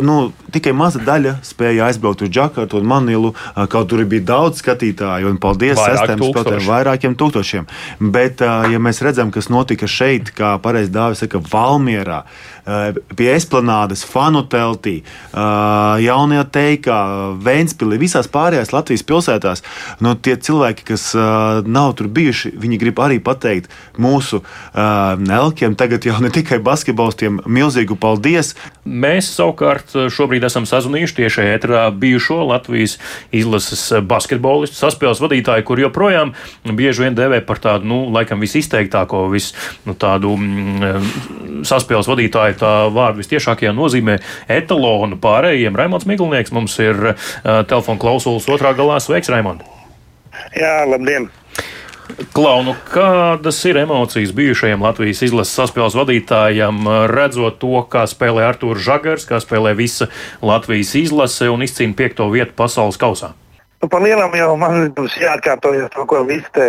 nu, 0.05 0.17
tikai 0.53 0.73
maza 0.77 1.01
daļa 1.03 1.37
spēja 1.45 1.87
aizbraukt 1.89 2.21
uz 2.25 2.31
Džakartu 2.33 2.79
un 2.79 2.87
Manilu. 2.89 3.33
Kaut 3.71 3.89
tur 3.91 4.03
bija 4.09 4.25
daudz 4.33 4.61
skatītāju, 4.61 5.31
un 5.33 5.39
paldies 5.41 5.79
sestiem 5.79 6.21
spēlētājiem, 6.21 6.67
vairākiem 6.69 7.17
tūkstošiem. 7.19 7.67
Bet, 8.13 8.43
ja 8.43 8.81
mēs 8.81 9.01
redzam, 9.05 9.33
kas 9.33 9.49
notika 9.49 9.89
šeit, 9.89 10.33
kā 10.37 10.55
pareizi 10.61 10.93
Dāvis 10.93 11.23
saka, 11.25 11.41
Valmierā, 11.51 12.23
pie 13.17 13.29
esplanādes, 13.33 14.03
fanu 14.07 14.43
teltī, 14.49 14.99
jaunajā 15.33 16.45
teikā, 16.53 16.99
Vēnspilī, 17.43 17.99
visās 18.01 18.29
pārējās 18.31 18.73
Latvijas 18.73 19.05
pilsētās, 19.07 19.63
nu, 20.03 20.13
tie 20.15 20.35
cilvēki, 20.37 20.85
kas 20.91 21.09
nav 21.65 21.93
tur 21.99 22.09
bijuši, 22.13 22.53
viņi 22.59 22.79
grib 22.81 23.01
arī 23.03 23.19
pateikt 23.23 23.71
mūsu 24.01 24.41
nelkiem, 24.75 25.77
tagad 25.79 26.05
jau 26.07 26.17
ne 26.23 26.31
tikai 26.33 26.59
basketbolistiem, 26.63 27.41
milzīgu 27.49 27.97
paldies. 27.99 28.55
Mēs 28.85 29.31
savukārt 29.35 29.95
šobrīd 30.13 30.45
esam 30.47 30.67
sazvanījuši 30.69 31.17
tiešai 31.21 31.47
ētrā 31.55 31.87
bijušo 31.95 32.41
Latvijas 32.49 32.97
izlases 33.35 33.85
basketbolistu 34.09 34.77
saspēles 34.79 35.21
vadītāju, 35.23 35.65
kur 35.67 35.81
joprojām 35.81 36.33
bieži 36.65 37.05
vien 37.05 37.17
dēvē 37.17 37.41
par 37.47 37.61
tādu, 37.63 37.89
nu, 37.89 37.99
laikam 38.13 38.41
visizteiktāko, 38.43 39.25
vis, 39.33 39.51
nu, 39.87 39.95
tādu 39.99 40.35
mm, 40.37 41.63
saspēles 41.67 42.09
vadītāju 42.09 42.58
tā 42.59 42.73
vārdu 42.93 43.23
vistiešākajā 43.23 43.73
nozīmē 43.75 44.19
etalonu 44.59 45.19
pārējiem. 45.21 45.75
Raimons 45.79 46.07
Miglnieks 46.09 46.55
mums 46.55 46.77
ir 46.83 47.13
uh, 47.13 47.27
telefona 47.69 48.01
klausulas 48.01 48.49
otrā 48.51 48.75
galā. 48.77 48.99
Sveiks, 49.03 49.31
Raimond! 49.31 49.65
Jā, 50.55 50.83
labdien! 50.87 51.29
Klaunu, 52.33 52.73
kādas 52.89 53.59
ir 53.69 53.77
emocijas 53.77 54.31
bijušajam 54.35 54.81
Latvijas 54.81 55.21
izlases 55.27 55.53
saspēles 55.55 55.95
vadītājam, 55.95 56.81
redzot 57.11 57.59
to, 57.61 57.83
kā 57.91 58.07
spēlē 58.09 58.47
Artūrs 58.49 58.81
Žagars, 58.83 59.27
kā 59.29 59.37
spēlē 59.43 59.75
visa 59.77 60.09
Latvijas 60.41 60.95
izlase 60.97 61.51
un 61.53 61.61
izcīna 61.63 61.93
piekto 61.95 62.27
vietu 62.33 62.57
pasaules 62.57 62.97
kausā? 62.99 63.35
Nu, 63.81 63.87
par 63.87 64.01
lielam 64.03 64.33
jau 64.35 64.57
man 64.59 64.89
būs 64.91 65.13
jāatkārtojas 65.21 65.87
to, 65.93 66.03
ko 66.11 66.25
visi 66.27 66.49
te, 66.51 66.65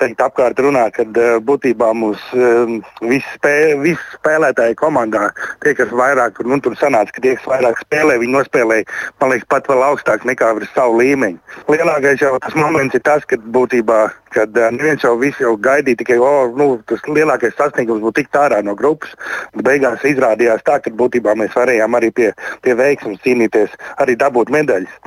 teikt, 0.00 0.22
apkārt 0.24 0.58
runā, 0.58 0.88
kad 0.90 1.14
uh, 1.14 1.36
būtībā 1.46 1.92
mūs 1.94 2.24
uh, 2.34 2.72
visi, 3.06 3.36
spē, 3.36 3.52
visi 3.78 4.16
spēlētāji 4.16 4.74
komandā, 4.80 5.28
tie, 5.62 5.76
kas 5.78 5.92
vairāk, 5.94 6.40
nu, 6.50 6.58
tur 6.64 6.74
sanāca, 6.80 7.14
ka 7.14 7.22
tie, 7.22 7.36
kas 7.38 7.46
vairāk 7.52 7.78
spēlē, 7.84 8.16
viņi 8.18 8.34
nospēlēja, 8.34 8.88
man 9.22 9.30
liekas, 9.30 9.46
pat 9.54 9.70
vēl 9.70 9.84
augstāk 9.92 10.26
nekā 10.26 10.48
virs 10.58 10.72
savu 10.74 10.98
līmeņu. 10.98 11.38
Lielākais 11.70 12.26
jau 12.26 12.34
tas 12.42 12.58
moments 12.58 12.98
ir 12.98 13.06
tas, 13.06 13.22
kad 13.30 13.46
būtībā, 13.54 14.00
kad 14.34 14.58
uh, 14.58 14.72
neviens 14.74 15.06
jau 15.06 15.14
visu 15.22 15.46
jau 15.46 15.54
gaidīja 15.68 16.02
tikai, 16.02 16.18
o, 16.18 16.32
oh, 16.32 16.58
nu, 16.58 16.68
tas 16.90 17.06
lielākais 17.06 17.54
sasniegums 17.60 18.02
būtu 18.02 18.24
tikt 18.24 18.40
ārā 18.42 18.58
no 18.66 18.74
grupas, 18.74 19.14
bet 19.54 19.68
beigās 19.70 20.02
izrādījās 20.02 20.66
tā, 20.66 20.82
ka 20.82 20.90
būtībā 20.98 21.38
mēs 21.38 21.54
varējām 21.54 21.94
arī 22.00 22.10
pie, 22.10 22.34
pie 22.66 22.74
veiksmes 22.82 23.22
cīnīties, 23.22 23.78
arī 24.02 24.18
dabūt 24.18 24.50
medaļas. 24.58 24.98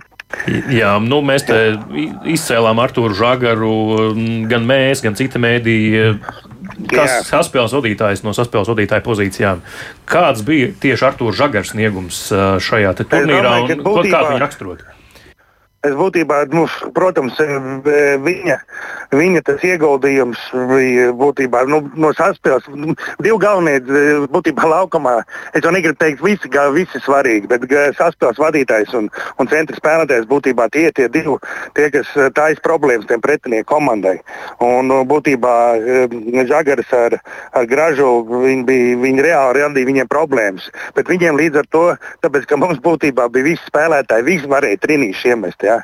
Jā, 0.73 0.95
nu, 1.03 1.21
mēs 1.25 1.45
te 1.47 1.57
izcēlām 2.34 2.81
Arthuru 2.84 3.15
Zagaru, 3.17 3.73
gan 4.49 4.65
mēs, 4.67 5.03
gan 5.05 5.17
citi 5.19 5.41
mēdīji. 5.41 6.07
Kas 6.89 7.19
ir 7.19 7.27
saspēles 7.27 7.75
vadītājs 7.75 8.23
no 8.25 8.34
saspēles 8.36 8.71
vadītāja 8.71 9.03
pozīcijām? 9.05 9.61
Kāds 10.09 10.43
bija 10.47 10.71
tieši 10.84 11.07
Arthurs 11.11 11.39
Zagars 11.39 11.73
sniegums 11.75 12.25
šajā 12.65 12.95
turnīrā 13.03 13.43
domāju, 13.45 13.77
un 13.77 13.86
būtībā, 13.86 14.17
kā 14.17 14.31
viņu 14.31 14.43
raksturot? 14.43 14.84
Es 15.84 15.91
būtībā, 15.99 16.45
nu, 16.55 16.63
protams, 16.95 17.36
viņa, 18.23 18.55
viņa 19.11 19.41
ieguldījums 19.67 20.43
bija 20.69 21.09
būtībā 21.19 21.65
nu, 21.67 21.81
no 21.99 22.13
saspēles. 22.15 22.69
Divi 23.19 23.36
galvenie 23.41 23.81
būtībā 24.31 24.63
laukumā. 24.63 25.17
Es 25.51 25.65
jau 25.65 25.73
negribu 25.75 25.99
teikt, 25.99 26.23
visi, 26.23 26.47
visi 26.71 27.01
svarīgi, 27.03 27.49
bet 27.51 27.67
saspēles 27.97 28.39
vadītājs 28.39 28.95
un, 28.95 29.09
un 29.43 29.51
centra 29.51 29.75
spēlētājs 29.75 30.29
būtībā 30.31 30.69
tie 30.71 30.86
tie 30.95 31.09
divi, 31.11 31.36
tie, 31.75 31.89
kas 31.91 32.07
taisa 32.38 32.63
problēmas 32.63 33.09
tiem 33.09 33.19
pretinieku 33.23 33.73
komandai. 33.73 34.15
Un 34.63 34.88
būtībā 35.09 35.57
Žagaris 36.47 36.95
ar, 36.95 37.17
ar 37.51 37.67
Gražu 37.67 38.09
viņi, 38.29 38.63
bija, 38.67 38.95
viņi 39.03 39.27
reāli 39.27 39.65
radīja 39.65 39.91
viņiem 39.91 40.11
problēmas. 40.11 40.69
Bet 40.95 41.11
viņiem 41.11 41.39
līdz 41.39 41.63
ar 41.63 41.69
to, 41.75 41.86
tāpēc, 42.23 42.47
ka 42.47 42.59
mums 42.61 42.79
būtībā 42.84 43.27
bija 43.34 43.51
visi 43.51 43.67
spēlētāji, 43.67 44.29
visi 44.31 44.51
varēja 44.51 44.84
trinīši 44.88 45.34
iemest. 45.34 45.63
Ja? 45.65 45.72
Ja? 45.74 45.82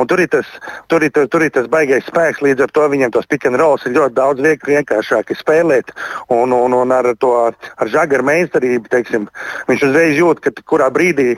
Un 0.00 0.08
tur 0.08 0.20
ir, 0.22 0.28
tas, 0.32 0.48
tur, 0.88 1.04
ir, 1.04 1.12
tur 1.12 1.44
ir 1.44 1.52
tas 1.54 1.68
baigais 1.70 2.06
spēks, 2.08 2.42
līdz 2.44 2.66
ar 2.66 2.74
to 2.76 2.86
viņiem 2.92 3.14
tos 3.14 3.28
pick 3.30 3.48
and 3.48 3.60
rolls 3.60 3.86
ir 3.86 3.96
ļoti 3.96 4.16
daudz 4.16 4.44
vienkāršāk 4.68 5.32
spēlēt. 5.38 5.94
Un, 6.32 6.54
un, 6.56 6.76
un 6.76 6.94
ar 6.94 7.12
to 7.20 7.32
ar 7.48 7.90
žagaru 7.90 8.26
meistarību, 8.28 8.90
teiksim, 8.92 9.28
viņš 9.70 9.88
uzreiz 9.90 10.16
jūt, 10.18 10.44
ka 10.44 10.54
kurā 10.64 10.90
brīdī 10.94 11.34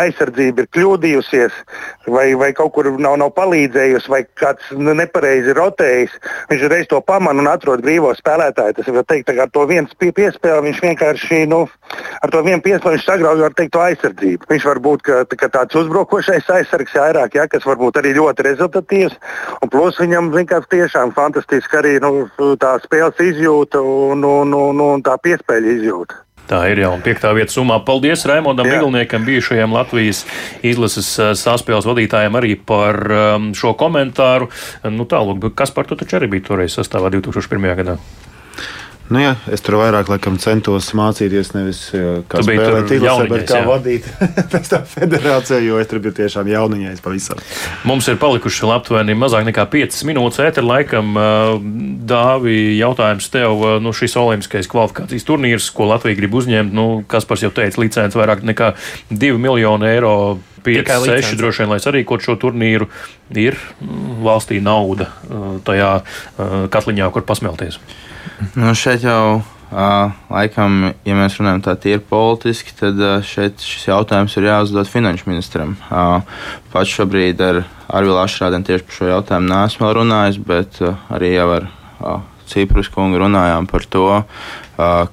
aizsardzība 0.00 0.64
ir 0.64 0.70
kļūdījusies, 0.76 1.58
vai, 2.08 2.26
vai 2.38 2.50
kaut 2.56 2.72
kur 2.76 2.88
nav, 2.96 3.18
nav 3.20 3.32
palīdzējusi, 3.36 4.12
vai 4.12 4.22
kāds 4.40 4.70
nepareizi 4.72 5.54
rotējis. 5.56 6.16
Viņš 6.50 6.66
reiz 6.72 6.88
to 6.90 7.00
pamana 7.04 7.42
un 7.42 7.50
atrod 7.50 7.84
brīvo 7.84 8.14
spēlētāju. 8.18 8.78
Tas 8.78 8.90
ir 8.90 9.02
teikt, 9.10 9.34
ar 9.34 9.50
to 9.52 9.66
viens 9.70 9.92
piespēli 10.00 10.68
viņš 10.70 10.82
vienkārši 10.86 11.42
nu, 11.50 11.64
ar 12.22 12.32
to 12.32 12.42
vienu 12.46 12.62
piespēli 12.64 13.02
sagrauj 13.02 13.44
teikt, 13.58 13.74
to 13.74 13.84
aizsardzību. 13.84 14.48
Viņš 14.50 14.68
var 14.70 14.82
būt 14.84 15.04
ka, 15.06 15.20
ka 15.36 15.50
tāds 15.52 15.78
uzbrukošais 15.82 16.48
aizsargs, 16.54 16.96
vairāk, 17.10 17.34
ja, 17.34 17.46
kas 17.50 17.66
var 17.66 17.78
būt 17.80 18.00
arī 18.00 18.14
ļoti 18.18 18.46
rezultatīvs. 18.46 19.18
Un 19.60 19.72
plus 19.72 19.98
viņam 20.00 20.32
vienkārši 20.34 20.72
tiešām 20.76 21.14
fantastiski 21.16 21.80
arī 21.80 21.98
nu, 22.02 22.28
tā 22.62 22.76
spēles 22.84 23.20
izjūta 23.30 23.82
un, 23.82 24.24
un, 24.24 24.54
un, 24.54 24.84
un 24.94 25.06
tā 25.06 25.16
piespēļu 25.22 25.78
izjūta. 25.78 26.24
Tā 26.50 26.64
ir 26.72 26.80
jau 26.82 26.94
piektā 27.04 27.30
vietas 27.36 27.54
summā. 27.54 27.78
Paldies 27.86 28.24
Raimondam 28.26 28.66
Viglniekam, 28.66 29.22
bijušajam 29.28 29.76
Latvijas 29.76 30.24
izlases 30.66 31.12
saspēles 31.38 31.86
vadītājam 31.86 32.38
arī 32.40 32.56
par 32.58 32.98
um, 33.06 33.52
šo 33.54 33.76
komentāru. 33.78 34.50
Nu, 34.90 35.06
tālāk, 35.06 35.52
kas 35.54 35.70
par 35.76 35.86
to 35.86 35.98
taču 36.00 36.18
arī 36.18 36.32
bija 36.34 36.50
toreiz 36.50 36.74
sastāvā 36.74 37.12
2001. 37.14 37.70
gadā? 37.84 37.96
Nu, 39.10 39.18
jā, 39.18 39.32
es 39.50 39.62
tur 39.66 39.74
vairāk 39.80 40.06
laikam, 40.06 40.36
centos 40.38 40.92
mācīties 40.94 41.48
nevis 41.56 41.80
kā 42.30 42.42
spēlēt 42.46 42.92
izlasē, 42.94 43.24
bet 43.32 43.46
kā 43.48 43.58
jā. 43.58 43.66
vadīt 43.66 44.06
pēc 44.52 44.68
tam 44.70 44.84
federāciju, 44.86 45.64
jo 45.66 45.80
es 45.82 45.90
tur 45.90 45.98
biju 46.04 46.14
tiešām 46.20 46.46
jauniņais 46.46 47.02
pavisam. 47.02 47.40
Mums 47.90 48.06
ir 48.12 48.20
palikuši 48.22 48.70
aptuveni 48.70 49.16
mazāk 49.18 49.48
nekā 49.48 49.66
5 49.72 49.98
minūtes 50.06 50.38
ēter 50.44 50.66
laikam. 50.66 51.18
Dāvi, 52.10 52.76
jautājums 52.78 53.26
tev, 53.34 53.64
nu 53.82 53.94
šis 53.96 54.14
olimpiskais 54.20 54.70
kvalifikācijas 54.70 55.26
turnīrs, 55.26 55.72
ko 55.74 55.90
Latvija 55.90 56.18
grib 56.20 56.36
uzņemt, 56.38 56.74
nu, 56.76 56.86
kas 57.10 57.26
par 57.26 57.42
jau 57.42 57.50
teica, 57.54 57.82
licences 57.82 58.18
vairāk 58.18 58.46
nekā 58.46 58.72
2 59.10 59.42
miljonu 59.42 59.90
eiro 59.90 60.14
5, 60.66 60.92
6 61.06 61.38
droši 61.40 61.64
vien, 61.64 61.72
lai 61.74 61.80
sarīkot 61.82 62.24
šo 62.24 62.36
turnīru, 62.40 62.90
ir 63.38 63.56
valstī 64.24 64.60
nauda 64.64 65.10
tajā 65.66 65.92
katliņā, 66.74 67.08
kur 67.14 67.26
pasmelties. 67.28 67.80
Nu, 68.56 68.74
šeit 68.76 69.06
jau 69.06 69.40
Uh, 69.70 70.10
laikam, 70.26 70.88
ja 71.06 71.14
mēs 71.14 71.36
runājam 71.38 71.60
tā 71.62 71.76
tīri 71.78 72.00
politiski, 72.02 72.72
tad 72.74 72.98
uh, 72.98 73.20
šeit 73.22 73.62
šis 73.62 73.84
jautājums 73.86 74.34
ir 74.34 74.48
jāuzdod 74.48 74.88
finanšu 74.90 75.28
ministram. 75.30 75.76
Uh, 75.86 76.24
pats 76.72 76.90
šobrīd 76.90 77.38
ar 77.46 77.60
Arvilu 77.86 78.18
Ašrādenu 78.18 78.66
tieši 78.66 78.88
par 78.88 78.96
šo 78.96 79.10
jautājumu 79.12 79.46
neesmu 79.52 79.92
runājis, 79.94 80.40
bet 80.42 80.80
uh, 80.82 80.98
arī 81.14 81.36
jau 81.36 81.46
ar 81.60 81.68
uh, 81.70 82.18
Ciprus 82.50 82.90
kungu 82.90 83.22
runājām 83.22 83.70
par 83.70 83.86
to, 83.86 84.08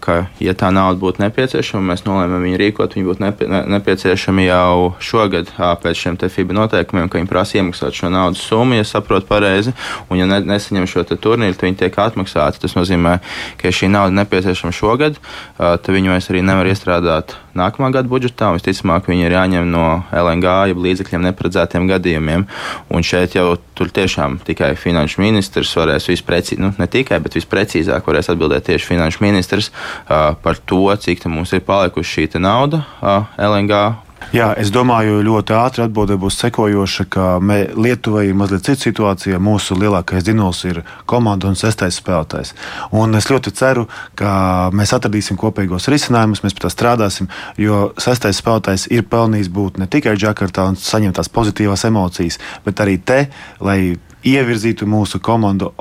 ka, 0.04 0.18
ja 0.44 0.54
tā 0.58 0.70
nauda 0.74 1.00
būtu 1.02 1.22
nepieciešama, 1.24 1.94
mēs 1.94 2.04
nolēmām 2.08 2.46
viņu 2.48 2.60
rīkot, 2.62 2.98
viņi 2.98 3.08
būtu 3.08 3.24
nepie, 3.24 3.48
ne, 3.52 3.62
nepieciešami 3.78 4.48
jau 4.48 4.94
šogad 5.04 5.52
pēc 5.58 6.04
šiem 6.04 6.20
FIBA 6.22 6.58
noteikumiem, 6.58 7.10
ka 7.10 7.20
viņi 7.20 7.30
prasa 7.32 7.60
iemaksāt 7.62 7.98
šo 7.98 8.12
naudas 8.14 8.44
summu, 8.44 8.78
ja 8.78 8.86
saprotu 8.88 9.30
pareizi, 9.30 9.74
un 10.12 10.22
ja 10.22 10.30
ne, 10.30 10.40
nesaņem 10.46 10.88
šo 10.90 11.06
turnīru, 11.10 11.58
tad 11.58 11.68
viņi 11.70 11.82
tiek 11.84 12.00
atmaksāti. 12.04 12.62
Tas 12.64 12.78
nozīmē, 12.78 13.18
ka 13.60 13.70
ja 13.70 13.80
šī 13.80 13.92
nauda 13.94 14.16
nepieciešama 14.22 14.76
šogad, 14.76 15.20
tad 15.58 15.92
viņu 15.94 16.14
vairs 16.14 16.32
arī 16.32 16.46
nevar 16.46 16.70
iestrādāt 16.70 17.38
nākamā 17.58 17.92
gada 17.96 18.10
budžetā. 18.12 18.52
Visticamāk, 18.56 19.10
viņi 19.10 19.28
ir 19.28 19.38
jāņem 19.38 19.72
no 19.74 19.86
LNG, 20.14 20.56
jeb 20.72 20.84
līdzekļiem 20.86 21.28
neparedzētiem 21.32 21.90
gadījumiem. 21.90 22.48
Un 22.94 23.06
šeit 23.06 23.38
jau 23.38 23.56
tur 23.78 23.92
tiešām 23.94 24.40
tikai 24.48 24.74
finanšu 24.80 25.22
ministrs 25.22 25.74
varēs 25.78 26.10
visprecīzāk, 26.10 26.64
nu, 26.64 26.74
ne 26.78 26.90
tikai, 26.92 27.20
bet 27.24 27.38
visprecīzāk 27.38 28.08
varēs 28.08 28.32
atbildēt 28.34 28.70
tieši 28.72 28.94
finanšu 28.94 29.24
ministrs 29.26 29.48
ministrs 29.48 29.72
par 30.08 30.58
to, 30.66 30.96
cik 30.96 31.26
mums 31.26 31.54
ir 31.54 31.62
palikusi 31.62 32.28
šī 32.28 32.40
nauda 32.40 32.84
LNG 33.38 34.07
Jā, 34.36 34.50
es 34.60 34.72
domāju, 34.76 35.22
ļoti 35.24 35.54
ātri 35.56 35.84
atbildē 35.86 36.18
būs 36.20 36.36
sekojoša, 36.42 37.06
ka 37.14 37.28
Lietuvai 37.80 38.26
ir 38.28 38.36
mazliet 38.36 38.66
cita 38.68 38.88
situācija. 38.90 39.40
Mūsu 39.40 39.78
lielākais 39.80 40.26
dinols 40.28 40.64
ir 40.68 40.82
komanda 41.08 41.48
un 41.48 41.56
sestais 41.56 42.00
spēlētājs. 42.02 42.52
Un 42.98 43.16
es 43.16 43.30
ļoti 43.32 43.54
ceru, 43.56 43.86
ka 44.20 44.32
mēs 44.76 44.92
atradīsim 44.98 45.40
kopīgos 45.40 45.88
risinājumus, 45.94 46.44
mēs 46.44 46.58
pie 46.58 46.66
tā 46.66 46.74
strādāsim, 46.74 47.32
jo 47.62 47.94
sestais 48.02 48.42
spēlētājs 48.42 48.90
ir 48.92 49.08
pelnījis 49.08 49.52
būt 49.54 49.80
ne 49.80 49.88
tikai 49.88 50.18
Džakartā 50.20 50.68
un 50.74 50.76
saņemt 50.82 51.22
tās 51.22 51.32
pozitīvās 51.32 51.88
emocijas, 51.88 52.42
bet 52.68 52.84
arī 52.84 53.00
te, 53.00 53.24
lai 53.64 53.96
ievirzītu 54.28 54.88
mūsu 54.90 55.22
komandu 55.24 55.72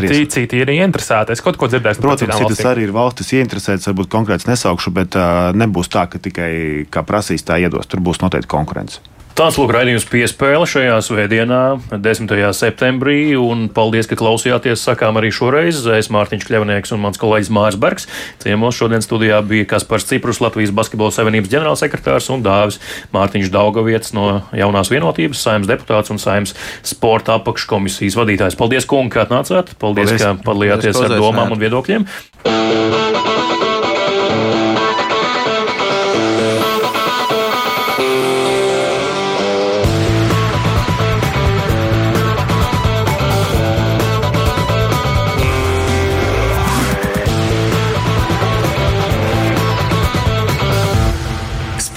arī 0.00 0.10
citi, 0.10 0.30
citi 0.34 0.62
ir 0.62 0.72
ieinteresēti. 0.74 1.36
Es 1.36 1.42
kaut 1.44 1.58
ko 1.60 1.68
dzirdēju 1.70 2.02
Protams, 2.02 2.36
citas 2.36 2.58
valstīm. 2.58 2.70
arī 2.72 2.86
ir 2.88 2.94
valstis 2.94 3.32
ieinteresētas, 3.38 3.88
varbūt 3.90 4.10
konkrēts 4.12 4.48
nesaukšu, 4.50 4.94
bet 4.96 5.18
uh, 5.20 5.50
nebūs 5.56 5.92
tā, 5.92 6.06
ka 6.10 6.20
tikai 6.22 6.52
kā 6.90 7.04
prasīs, 7.06 7.46
tā 7.46 7.60
iedos. 7.62 7.90
Tur 7.90 8.02
būs 8.04 8.22
noteikti 8.24 8.50
konkurence. 8.50 9.02
Tāds 9.34 9.56
lūk, 9.58 9.72
raidījums 9.74 10.04
piespēle 10.06 10.62
šajā 10.70 10.94
svētdienā, 11.02 11.60
10. 11.90 12.30
septembrī. 12.54 13.34
Un 13.34 13.64
paldies, 13.74 14.06
ka 14.06 14.14
klausījāties. 14.14 14.84
Sakām 14.86 15.18
arī 15.18 15.32
šoreiz. 15.34 15.80
Es 15.90 16.06
Mārtiņš 16.14 16.46
Kļavnieks 16.46 16.94
un 16.94 17.02
mans 17.02 17.18
kolēģis 17.18 17.50
Mārs 17.50 17.78
Bergs. 17.82 18.06
Ciemos 18.44 18.78
šodien 18.78 19.02
studijā 19.02 19.40
bija 19.42 19.66
Kaspars 19.74 20.06
Ciprus, 20.06 20.38
Latvijas 20.38 20.70
Basketbola 20.78 21.10
Savienības 21.18 21.50
ģenerālsekretārs 21.50 22.30
un 22.30 22.46
Dāvis 22.46 22.78
Mārtiņš 23.10 23.50
Daugavietis 23.58 24.14
no 24.14 24.28
jaunās 24.54 24.94
vienotības, 24.94 25.42
saimnes 25.42 25.72
deputāts 25.72 26.14
un 26.14 26.22
saimnes 26.22 26.54
sporta 26.86 27.34
apakškomisijas 27.40 28.14
vadītājs. 28.22 28.60
Paldies, 28.62 28.86
kungi, 28.86 29.16
ka 29.16 29.26
atnācāt. 29.26 29.74
Paldies, 29.82 30.14
Paldies. 30.14 30.22
ka 30.22 30.36
padalījāties 30.46 31.06
ar 31.08 31.18
domām 31.18 31.58
un 31.58 31.64
viedokļiem. 31.66 32.06